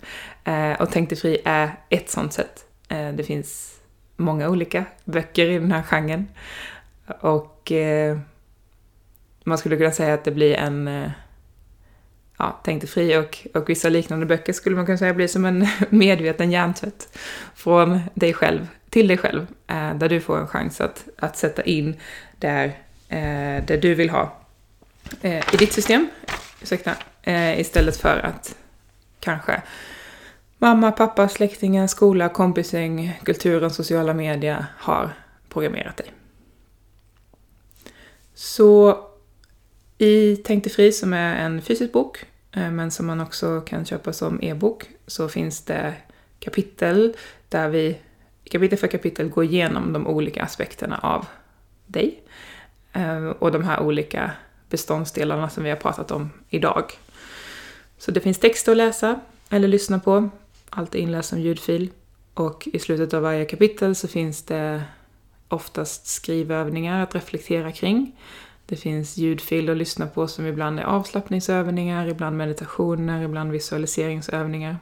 Eh, 0.44 0.80
och 0.80 0.90
Tänk 0.90 1.08
dig 1.08 1.18
fri 1.18 1.38
är 1.44 1.80
ett 1.88 2.10
sånt 2.10 2.32
sätt. 2.32 2.66
Eh, 2.88 3.12
det 3.12 3.24
finns 3.24 3.80
många 4.16 4.48
olika 4.48 4.84
böcker 5.04 5.46
i 5.46 5.58
den 5.58 5.72
här 5.72 5.82
genren. 5.82 6.28
Och 7.20 7.55
eh, 7.72 8.18
man 9.44 9.58
skulle 9.58 9.76
kunna 9.76 9.92
säga 9.92 10.14
att 10.14 10.24
det 10.24 10.30
blir 10.30 10.54
en, 10.54 10.88
eh, 10.88 11.10
ja, 12.38 12.60
Tänk 12.64 12.82
dig 12.82 12.90
fri 12.90 13.16
och, 13.16 13.46
och 13.54 13.70
vissa 13.70 13.88
liknande 13.88 14.26
böcker 14.26 14.52
skulle 14.52 14.76
man 14.76 14.86
kunna 14.86 14.98
säga 14.98 15.14
blir 15.14 15.28
som 15.28 15.44
en 15.44 15.66
medveten 15.90 16.50
hjärntvätt 16.50 17.18
från 17.54 18.00
dig 18.14 18.32
själv 18.32 18.66
till 18.90 19.08
dig 19.08 19.18
själv, 19.18 19.46
eh, 19.66 19.94
där 19.94 20.08
du 20.08 20.20
får 20.20 20.38
en 20.38 20.46
chans 20.46 20.80
att, 20.80 21.08
att 21.18 21.36
sätta 21.36 21.62
in 21.62 21.96
där, 22.38 22.64
eh, 23.08 23.64
där 23.66 23.78
du 23.82 23.94
vill 23.94 24.10
ha 24.10 24.36
eh, 25.20 25.54
i 25.54 25.56
ditt 25.58 25.72
system, 25.72 26.08
ursäkta, 26.62 26.92
eh, 27.22 27.60
istället 27.60 27.96
för 27.96 28.18
att 28.18 28.56
kanske 29.20 29.62
mamma, 30.58 30.92
pappa, 30.92 31.28
släktingar, 31.28 31.86
skola, 31.86 32.28
kompisgäng, 32.28 33.20
kulturen, 33.24 33.70
sociala 33.70 34.14
medier 34.14 34.66
har 34.78 35.10
programmerat 35.48 35.96
dig. 35.96 36.15
Så 38.38 38.98
i 39.98 40.36
Tänk 40.36 40.64
dig 40.64 40.72
fri 40.72 40.92
som 40.92 41.12
är 41.12 41.36
en 41.36 41.62
fysisk 41.62 41.92
bok, 41.92 42.24
eh, 42.52 42.70
men 42.70 42.90
som 42.90 43.06
man 43.06 43.20
också 43.20 43.60
kan 43.60 43.84
köpa 43.84 44.12
som 44.12 44.42
e-bok, 44.42 44.84
så 45.06 45.28
finns 45.28 45.64
det 45.64 45.94
kapitel 46.38 47.16
där 47.48 47.68
vi 47.68 47.98
kapitel 48.50 48.78
för 48.78 48.86
kapitel 48.86 49.28
går 49.28 49.44
igenom 49.44 49.92
de 49.92 50.06
olika 50.06 50.42
aspekterna 50.42 50.98
av 50.98 51.26
dig 51.86 52.22
eh, 52.92 53.26
och 53.26 53.52
de 53.52 53.64
här 53.64 53.82
olika 53.82 54.30
beståndsdelarna 54.70 55.50
som 55.50 55.64
vi 55.64 55.70
har 55.70 55.76
pratat 55.76 56.10
om 56.10 56.30
idag. 56.48 56.92
Så 57.98 58.10
det 58.10 58.20
finns 58.20 58.38
texter 58.38 58.72
att 58.72 58.78
läsa 58.78 59.20
eller 59.50 59.68
lyssna 59.68 59.98
på, 59.98 60.28
allt 60.70 60.94
är 60.94 60.98
inläst 60.98 61.28
som 61.28 61.40
ljudfil. 61.40 61.90
Och 62.34 62.68
i 62.72 62.78
slutet 62.78 63.14
av 63.14 63.22
varje 63.22 63.44
kapitel 63.44 63.94
så 63.94 64.08
finns 64.08 64.42
det 64.42 64.82
oftast 65.48 66.06
skrivövningar 66.06 67.02
att 67.02 67.14
reflektera 67.14 67.72
kring. 67.72 68.12
Det 68.66 68.76
finns 68.76 69.16
ljudfiler 69.16 69.72
att 69.72 69.78
lyssna 69.78 70.06
på 70.06 70.28
som 70.28 70.46
ibland 70.46 70.80
är 70.80 70.84
avslappningsövningar, 70.84 72.06
ibland 72.06 72.36
meditationer, 72.36 73.22
ibland 73.22 73.52
visualiseringsövningar. 73.52 74.76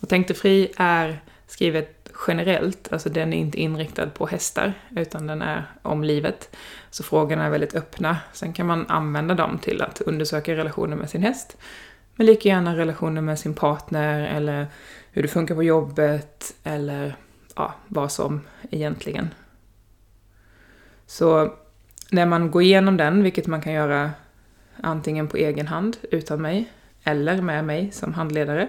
Och 0.00 0.08
Tänk 0.08 0.28
dig 0.28 0.36
fri 0.36 0.72
är 0.76 1.20
skrivet 1.46 2.00
generellt, 2.26 2.92
alltså 2.92 3.08
den 3.08 3.32
är 3.32 3.36
inte 3.36 3.60
inriktad 3.60 4.06
på 4.06 4.26
hästar, 4.26 4.74
utan 4.96 5.26
den 5.26 5.42
är 5.42 5.64
om 5.82 6.04
livet. 6.04 6.56
Så 6.90 7.02
frågorna 7.02 7.44
är 7.44 7.50
väldigt 7.50 7.74
öppna. 7.74 8.16
Sen 8.32 8.52
kan 8.52 8.66
man 8.66 8.86
använda 8.88 9.34
dem 9.34 9.58
till 9.58 9.82
att 9.82 10.00
undersöka 10.00 10.56
relationer 10.56 10.96
med 10.96 11.10
sin 11.10 11.22
häst, 11.22 11.56
men 12.14 12.26
lika 12.26 12.48
gärna 12.48 12.76
relationer 12.76 13.20
med 13.20 13.38
sin 13.38 13.54
partner 13.54 14.36
eller 14.36 14.66
hur 15.12 15.22
det 15.22 15.28
funkar 15.28 15.54
på 15.54 15.62
jobbet 15.62 16.54
eller 16.64 17.16
ja, 17.56 17.74
vad 17.88 18.12
som 18.12 18.40
egentligen. 18.70 19.28
Så 21.10 21.52
när 22.10 22.26
man 22.26 22.50
går 22.50 22.62
igenom 22.62 22.96
den, 22.96 23.22
vilket 23.22 23.46
man 23.46 23.60
kan 23.60 23.72
göra 23.72 24.10
antingen 24.82 25.28
på 25.28 25.36
egen 25.36 25.66
hand 25.66 25.96
utan 26.10 26.42
mig 26.42 26.72
eller 27.04 27.42
med 27.42 27.64
mig 27.64 27.90
som 27.92 28.14
handledare, 28.14 28.68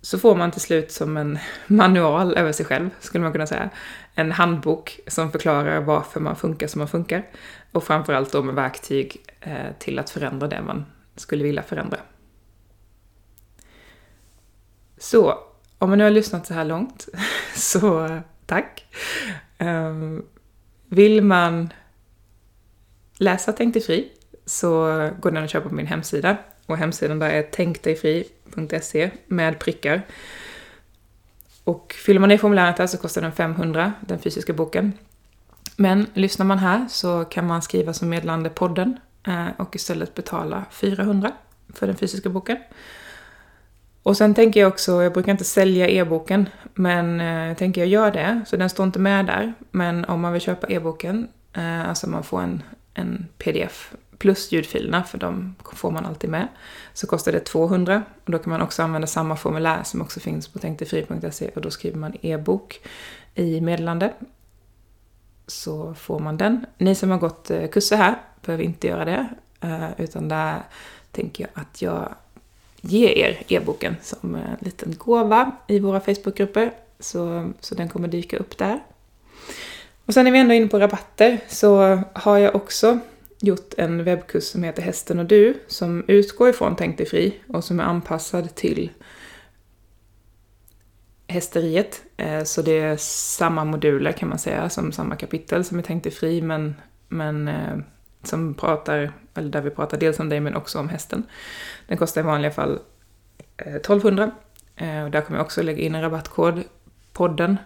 så 0.00 0.18
får 0.18 0.36
man 0.36 0.50
till 0.50 0.60
slut 0.60 0.92
som 0.92 1.16
en 1.16 1.38
manual 1.66 2.34
över 2.34 2.52
sig 2.52 2.66
själv, 2.66 2.90
skulle 3.00 3.22
man 3.22 3.32
kunna 3.32 3.46
säga. 3.46 3.70
En 4.14 4.32
handbok 4.32 5.00
som 5.06 5.32
förklarar 5.32 5.80
varför 5.80 6.20
man 6.20 6.36
funkar 6.36 6.66
som 6.66 6.78
man 6.78 6.88
funkar. 6.88 7.26
Och 7.72 7.84
framförallt 7.84 8.32
då 8.32 8.42
med 8.42 8.54
verktyg 8.54 9.16
eh, 9.40 9.72
till 9.78 9.98
att 9.98 10.10
förändra 10.10 10.48
det 10.48 10.62
man 10.62 10.84
skulle 11.16 11.44
vilja 11.44 11.62
förändra. 11.62 11.98
Så, 14.98 15.38
om 15.78 15.88
man 15.88 15.98
nu 15.98 16.04
har 16.04 16.10
lyssnat 16.10 16.46
så 16.46 16.54
här 16.54 16.64
långt, 16.64 17.08
så 17.54 18.20
tack. 18.46 18.84
Ehm, 19.58 20.22
vill 20.88 21.22
man 21.22 21.72
läsa 23.18 23.52
Tänk 23.52 23.74
dig 23.74 23.82
fri 23.82 24.08
så 24.46 24.70
går 25.20 25.30
den 25.30 25.44
att 25.44 25.50
köpa 25.50 25.68
på 25.68 25.74
min 25.74 25.86
hemsida. 25.86 26.36
Och 26.66 26.76
hemsidan 26.76 27.18
där 27.18 27.30
är 27.30 27.42
tänkdigfri.se 27.42 29.10
med 29.26 29.58
prickar. 29.58 30.02
Och 31.64 31.94
fyller 32.04 32.20
man 32.20 32.30
i 32.30 32.38
formuläret 32.38 32.76
där 32.76 32.86
så 32.86 32.98
kostar 32.98 33.22
den 33.22 33.32
500, 33.32 33.92
den 34.00 34.18
fysiska 34.18 34.52
boken. 34.52 34.92
Men 35.76 36.06
lyssnar 36.14 36.46
man 36.46 36.58
här 36.58 36.86
så 36.88 37.24
kan 37.24 37.46
man 37.46 37.62
skriva 37.62 37.92
som 37.92 38.08
meddelande 38.08 38.50
podden 38.50 39.00
eh, 39.26 39.46
och 39.56 39.76
istället 39.76 40.14
betala 40.14 40.64
400 40.70 41.32
för 41.74 41.86
den 41.86 41.96
fysiska 41.96 42.28
boken. 42.28 42.56
Och 44.02 44.16
sen 44.16 44.34
tänker 44.34 44.60
jag 44.60 44.68
också, 44.68 45.02
jag 45.02 45.12
brukar 45.12 45.32
inte 45.32 45.44
sälja 45.44 45.88
e-boken, 45.88 46.48
men 46.74 47.20
jag 47.20 47.50
eh, 47.50 47.56
tänker 47.56 47.80
jag 47.80 47.88
gör 47.88 48.10
det, 48.10 48.40
så 48.46 48.56
den 48.56 48.70
står 48.70 48.86
inte 48.86 48.98
med 48.98 49.26
där. 49.26 49.54
Men 49.70 50.04
om 50.04 50.20
man 50.20 50.32
vill 50.32 50.42
köpa 50.42 50.66
e-boken, 50.66 51.28
eh, 51.52 51.88
alltså 51.88 52.08
man 52.08 52.22
får 52.24 52.40
en, 52.40 52.62
en 52.94 53.26
pdf 53.38 53.92
plus 54.18 54.52
ljudfilerna, 54.52 55.04
för 55.04 55.18
de 55.18 55.54
får 55.74 55.90
man 55.90 56.06
alltid 56.06 56.30
med, 56.30 56.48
så 56.92 57.06
kostar 57.06 57.32
det 57.32 57.40
200. 57.40 58.02
Och 58.24 58.32
då 58.32 58.38
kan 58.38 58.50
man 58.50 58.62
också 58.62 58.82
använda 58.82 59.06
samma 59.06 59.36
formulär 59.36 59.82
som 59.82 60.02
också 60.02 60.20
finns 60.20 60.48
på 60.48 60.58
tänktefri.se 60.58 61.50
och 61.54 61.60
då 61.60 61.70
skriver 61.70 61.98
man 61.98 62.16
e-bok 62.22 62.80
i 63.34 63.60
meddelande. 63.60 64.12
Så 65.46 65.94
får 65.94 66.18
man 66.18 66.36
den. 66.36 66.66
Ni 66.78 66.94
som 66.94 67.10
har 67.10 67.18
gått 67.18 67.50
eh, 67.50 67.68
kurser 67.68 67.96
här 67.96 68.14
behöver 68.40 68.64
inte 68.64 68.86
göra 68.86 69.04
det, 69.04 69.28
eh, 69.60 69.90
utan 70.00 70.28
där 70.28 70.62
tänker 71.12 71.44
jag 71.44 71.62
att 71.62 71.82
jag 71.82 72.14
ge 72.80 73.08
er 73.08 73.42
e-boken 73.48 73.96
som 74.02 74.34
en 74.34 74.56
liten 74.60 74.94
gåva 74.98 75.52
i 75.66 75.78
våra 75.78 76.00
Facebookgrupper. 76.00 76.72
Så, 77.00 77.52
så 77.60 77.74
den 77.74 77.88
kommer 77.88 78.08
dyka 78.08 78.36
upp 78.36 78.58
där. 78.58 78.80
Och 80.04 80.14
sen 80.14 80.26
är 80.26 80.30
vi 80.30 80.38
ändå 80.38 80.54
inne 80.54 80.68
på 80.68 80.78
rabatter 80.78 81.38
så 81.48 82.00
har 82.12 82.38
jag 82.38 82.54
också 82.54 82.98
gjort 83.40 83.74
en 83.76 84.04
webbkurs 84.04 84.44
som 84.44 84.62
heter 84.62 84.82
Hästen 84.82 85.18
och 85.18 85.24
du 85.26 85.54
som 85.66 86.04
utgår 86.08 86.48
ifrån 86.48 86.76
Tänk 86.76 86.98
dig 86.98 87.06
fri 87.06 87.40
och 87.48 87.64
som 87.64 87.80
är 87.80 87.84
anpassad 87.84 88.54
till 88.54 88.90
hästeriet. 91.26 92.02
Eh, 92.16 92.44
så 92.44 92.62
det 92.62 92.78
är 92.78 92.96
samma 93.36 93.64
moduler 93.64 94.12
kan 94.12 94.28
man 94.28 94.38
säga, 94.38 94.68
som 94.68 94.92
samma 94.92 95.16
kapitel 95.16 95.64
som 95.64 95.78
är 95.78 95.82
Tänk 95.82 96.02
dig 96.02 96.12
fri 96.12 96.42
men, 96.42 96.74
men 97.08 97.48
eh, 97.48 97.78
som 98.22 98.54
pratar, 98.54 99.12
eller 99.38 99.50
där 99.50 99.60
vi 99.60 99.70
pratar 99.70 99.98
dels 99.98 100.20
om 100.20 100.28
dig 100.28 100.40
men 100.40 100.56
också 100.56 100.78
om 100.78 100.88
hästen. 100.88 101.22
Den 101.86 101.98
kostar 101.98 102.20
i 102.20 102.24
vanliga 102.24 102.50
fall 102.50 102.78
eh, 103.56 103.74
1200. 103.74 104.30
Eh, 104.76 105.04
och 105.04 105.10
där 105.10 105.20
kommer 105.20 105.38
jag 105.38 105.44
också 105.44 105.62
lägga 105.62 105.82
in 105.82 105.94
en 105.94 106.02
rabattkod, 106.02 106.62
podden. 107.12 107.56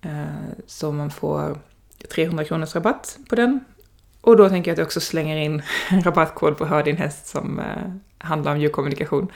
Eh, 0.00 0.24
så 0.66 0.92
man 0.92 1.10
får 1.10 1.58
300 2.14 2.44
kronors 2.44 2.74
rabatt 2.74 3.18
på 3.28 3.34
den. 3.34 3.64
Och 4.20 4.36
då 4.36 4.48
tänker 4.48 4.70
jag 4.70 4.74
att 4.74 4.78
jag 4.78 4.86
också 4.86 5.00
slänger 5.00 5.36
in 5.36 5.62
en 5.90 6.02
rabattkod 6.04 6.58
på 6.58 6.64
Hör 6.64 6.82
din 6.82 6.96
häst 6.96 7.26
som 7.26 7.60
handlar 8.18 8.52
om 8.52 8.60
djurkommunikation. 8.60 9.28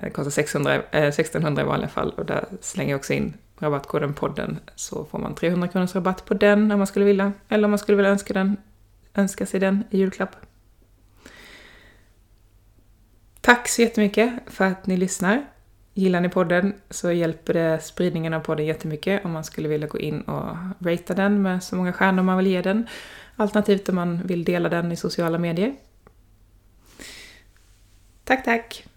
Det 0.00 0.10
kostar 0.12 0.30
600, 0.30 0.82
1600 0.90 1.62
i 1.62 1.64
vanliga 1.64 1.88
fall 1.88 2.10
och 2.10 2.26
där 2.26 2.44
slänger 2.60 2.90
jag 2.90 2.98
också 2.98 3.12
in 3.12 3.34
rabattkoden 3.58 4.14
podden 4.14 4.58
så 4.74 5.04
får 5.04 5.18
man 5.18 5.34
300 5.34 5.68
kronors 5.68 5.94
rabatt 5.94 6.24
på 6.24 6.34
den 6.34 6.72
om 6.72 6.78
man 6.78 6.86
skulle 6.86 7.04
vilja. 7.04 7.32
Eller 7.48 7.64
om 7.64 7.70
man 7.70 7.78
skulle 7.78 7.96
vilja 7.96 8.10
önska 8.10 8.34
den 8.34 8.56
önska 9.14 9.46
sig 9.46 9.60
den 9.60 9.84
i 9.90 9.98
julklapp. 9.98 10.36
Tack 13.40 13.68
så 13.68 13.82
jättemycket 13.82 14.32
för 14.46 14.64
att 14.64 14.86
ni 14.86 14.96
lyssnar. 14.96 15.44
Gillar 15.94 16.20
ni 16.20 16.28
podden 16.28 16.74
så 16.90 17.12
hjälper 17.12 17.54
det 17.54 17.82
spridningen 17.82 18.34
av 18.34 18.40
podden 18.40 18.66
jättemycket 18.66 19.24
om 19.24 19.32
man 19.32 19.44
skulle 19.44 19.68
vilja 19.68 19.86
gå 19.86 19.98
in 19.98 20.20
och 20.20 20.56
ratea 20.80 21.16
den 21.16 21.42
med 21.42 21.62
så 21.62 21.76
många 21.76 21.92
stjärnor 21.92 22.22
man 22.22 22.36
vill 22.36 22.46
ge 22.46 22.62
den. 22.62 22.86
Alternativt 23.36 23.88
om 23.88 23.94
man 23.94 24.22
vill 24.26 24.44
dela 24.44 24.68
den 24.68 24.92
i 24.92 24.96
sociala 24.96 25.38
medier. 25.38 25.74
Tack, 28.24 28.44
tack! 28.44 28.87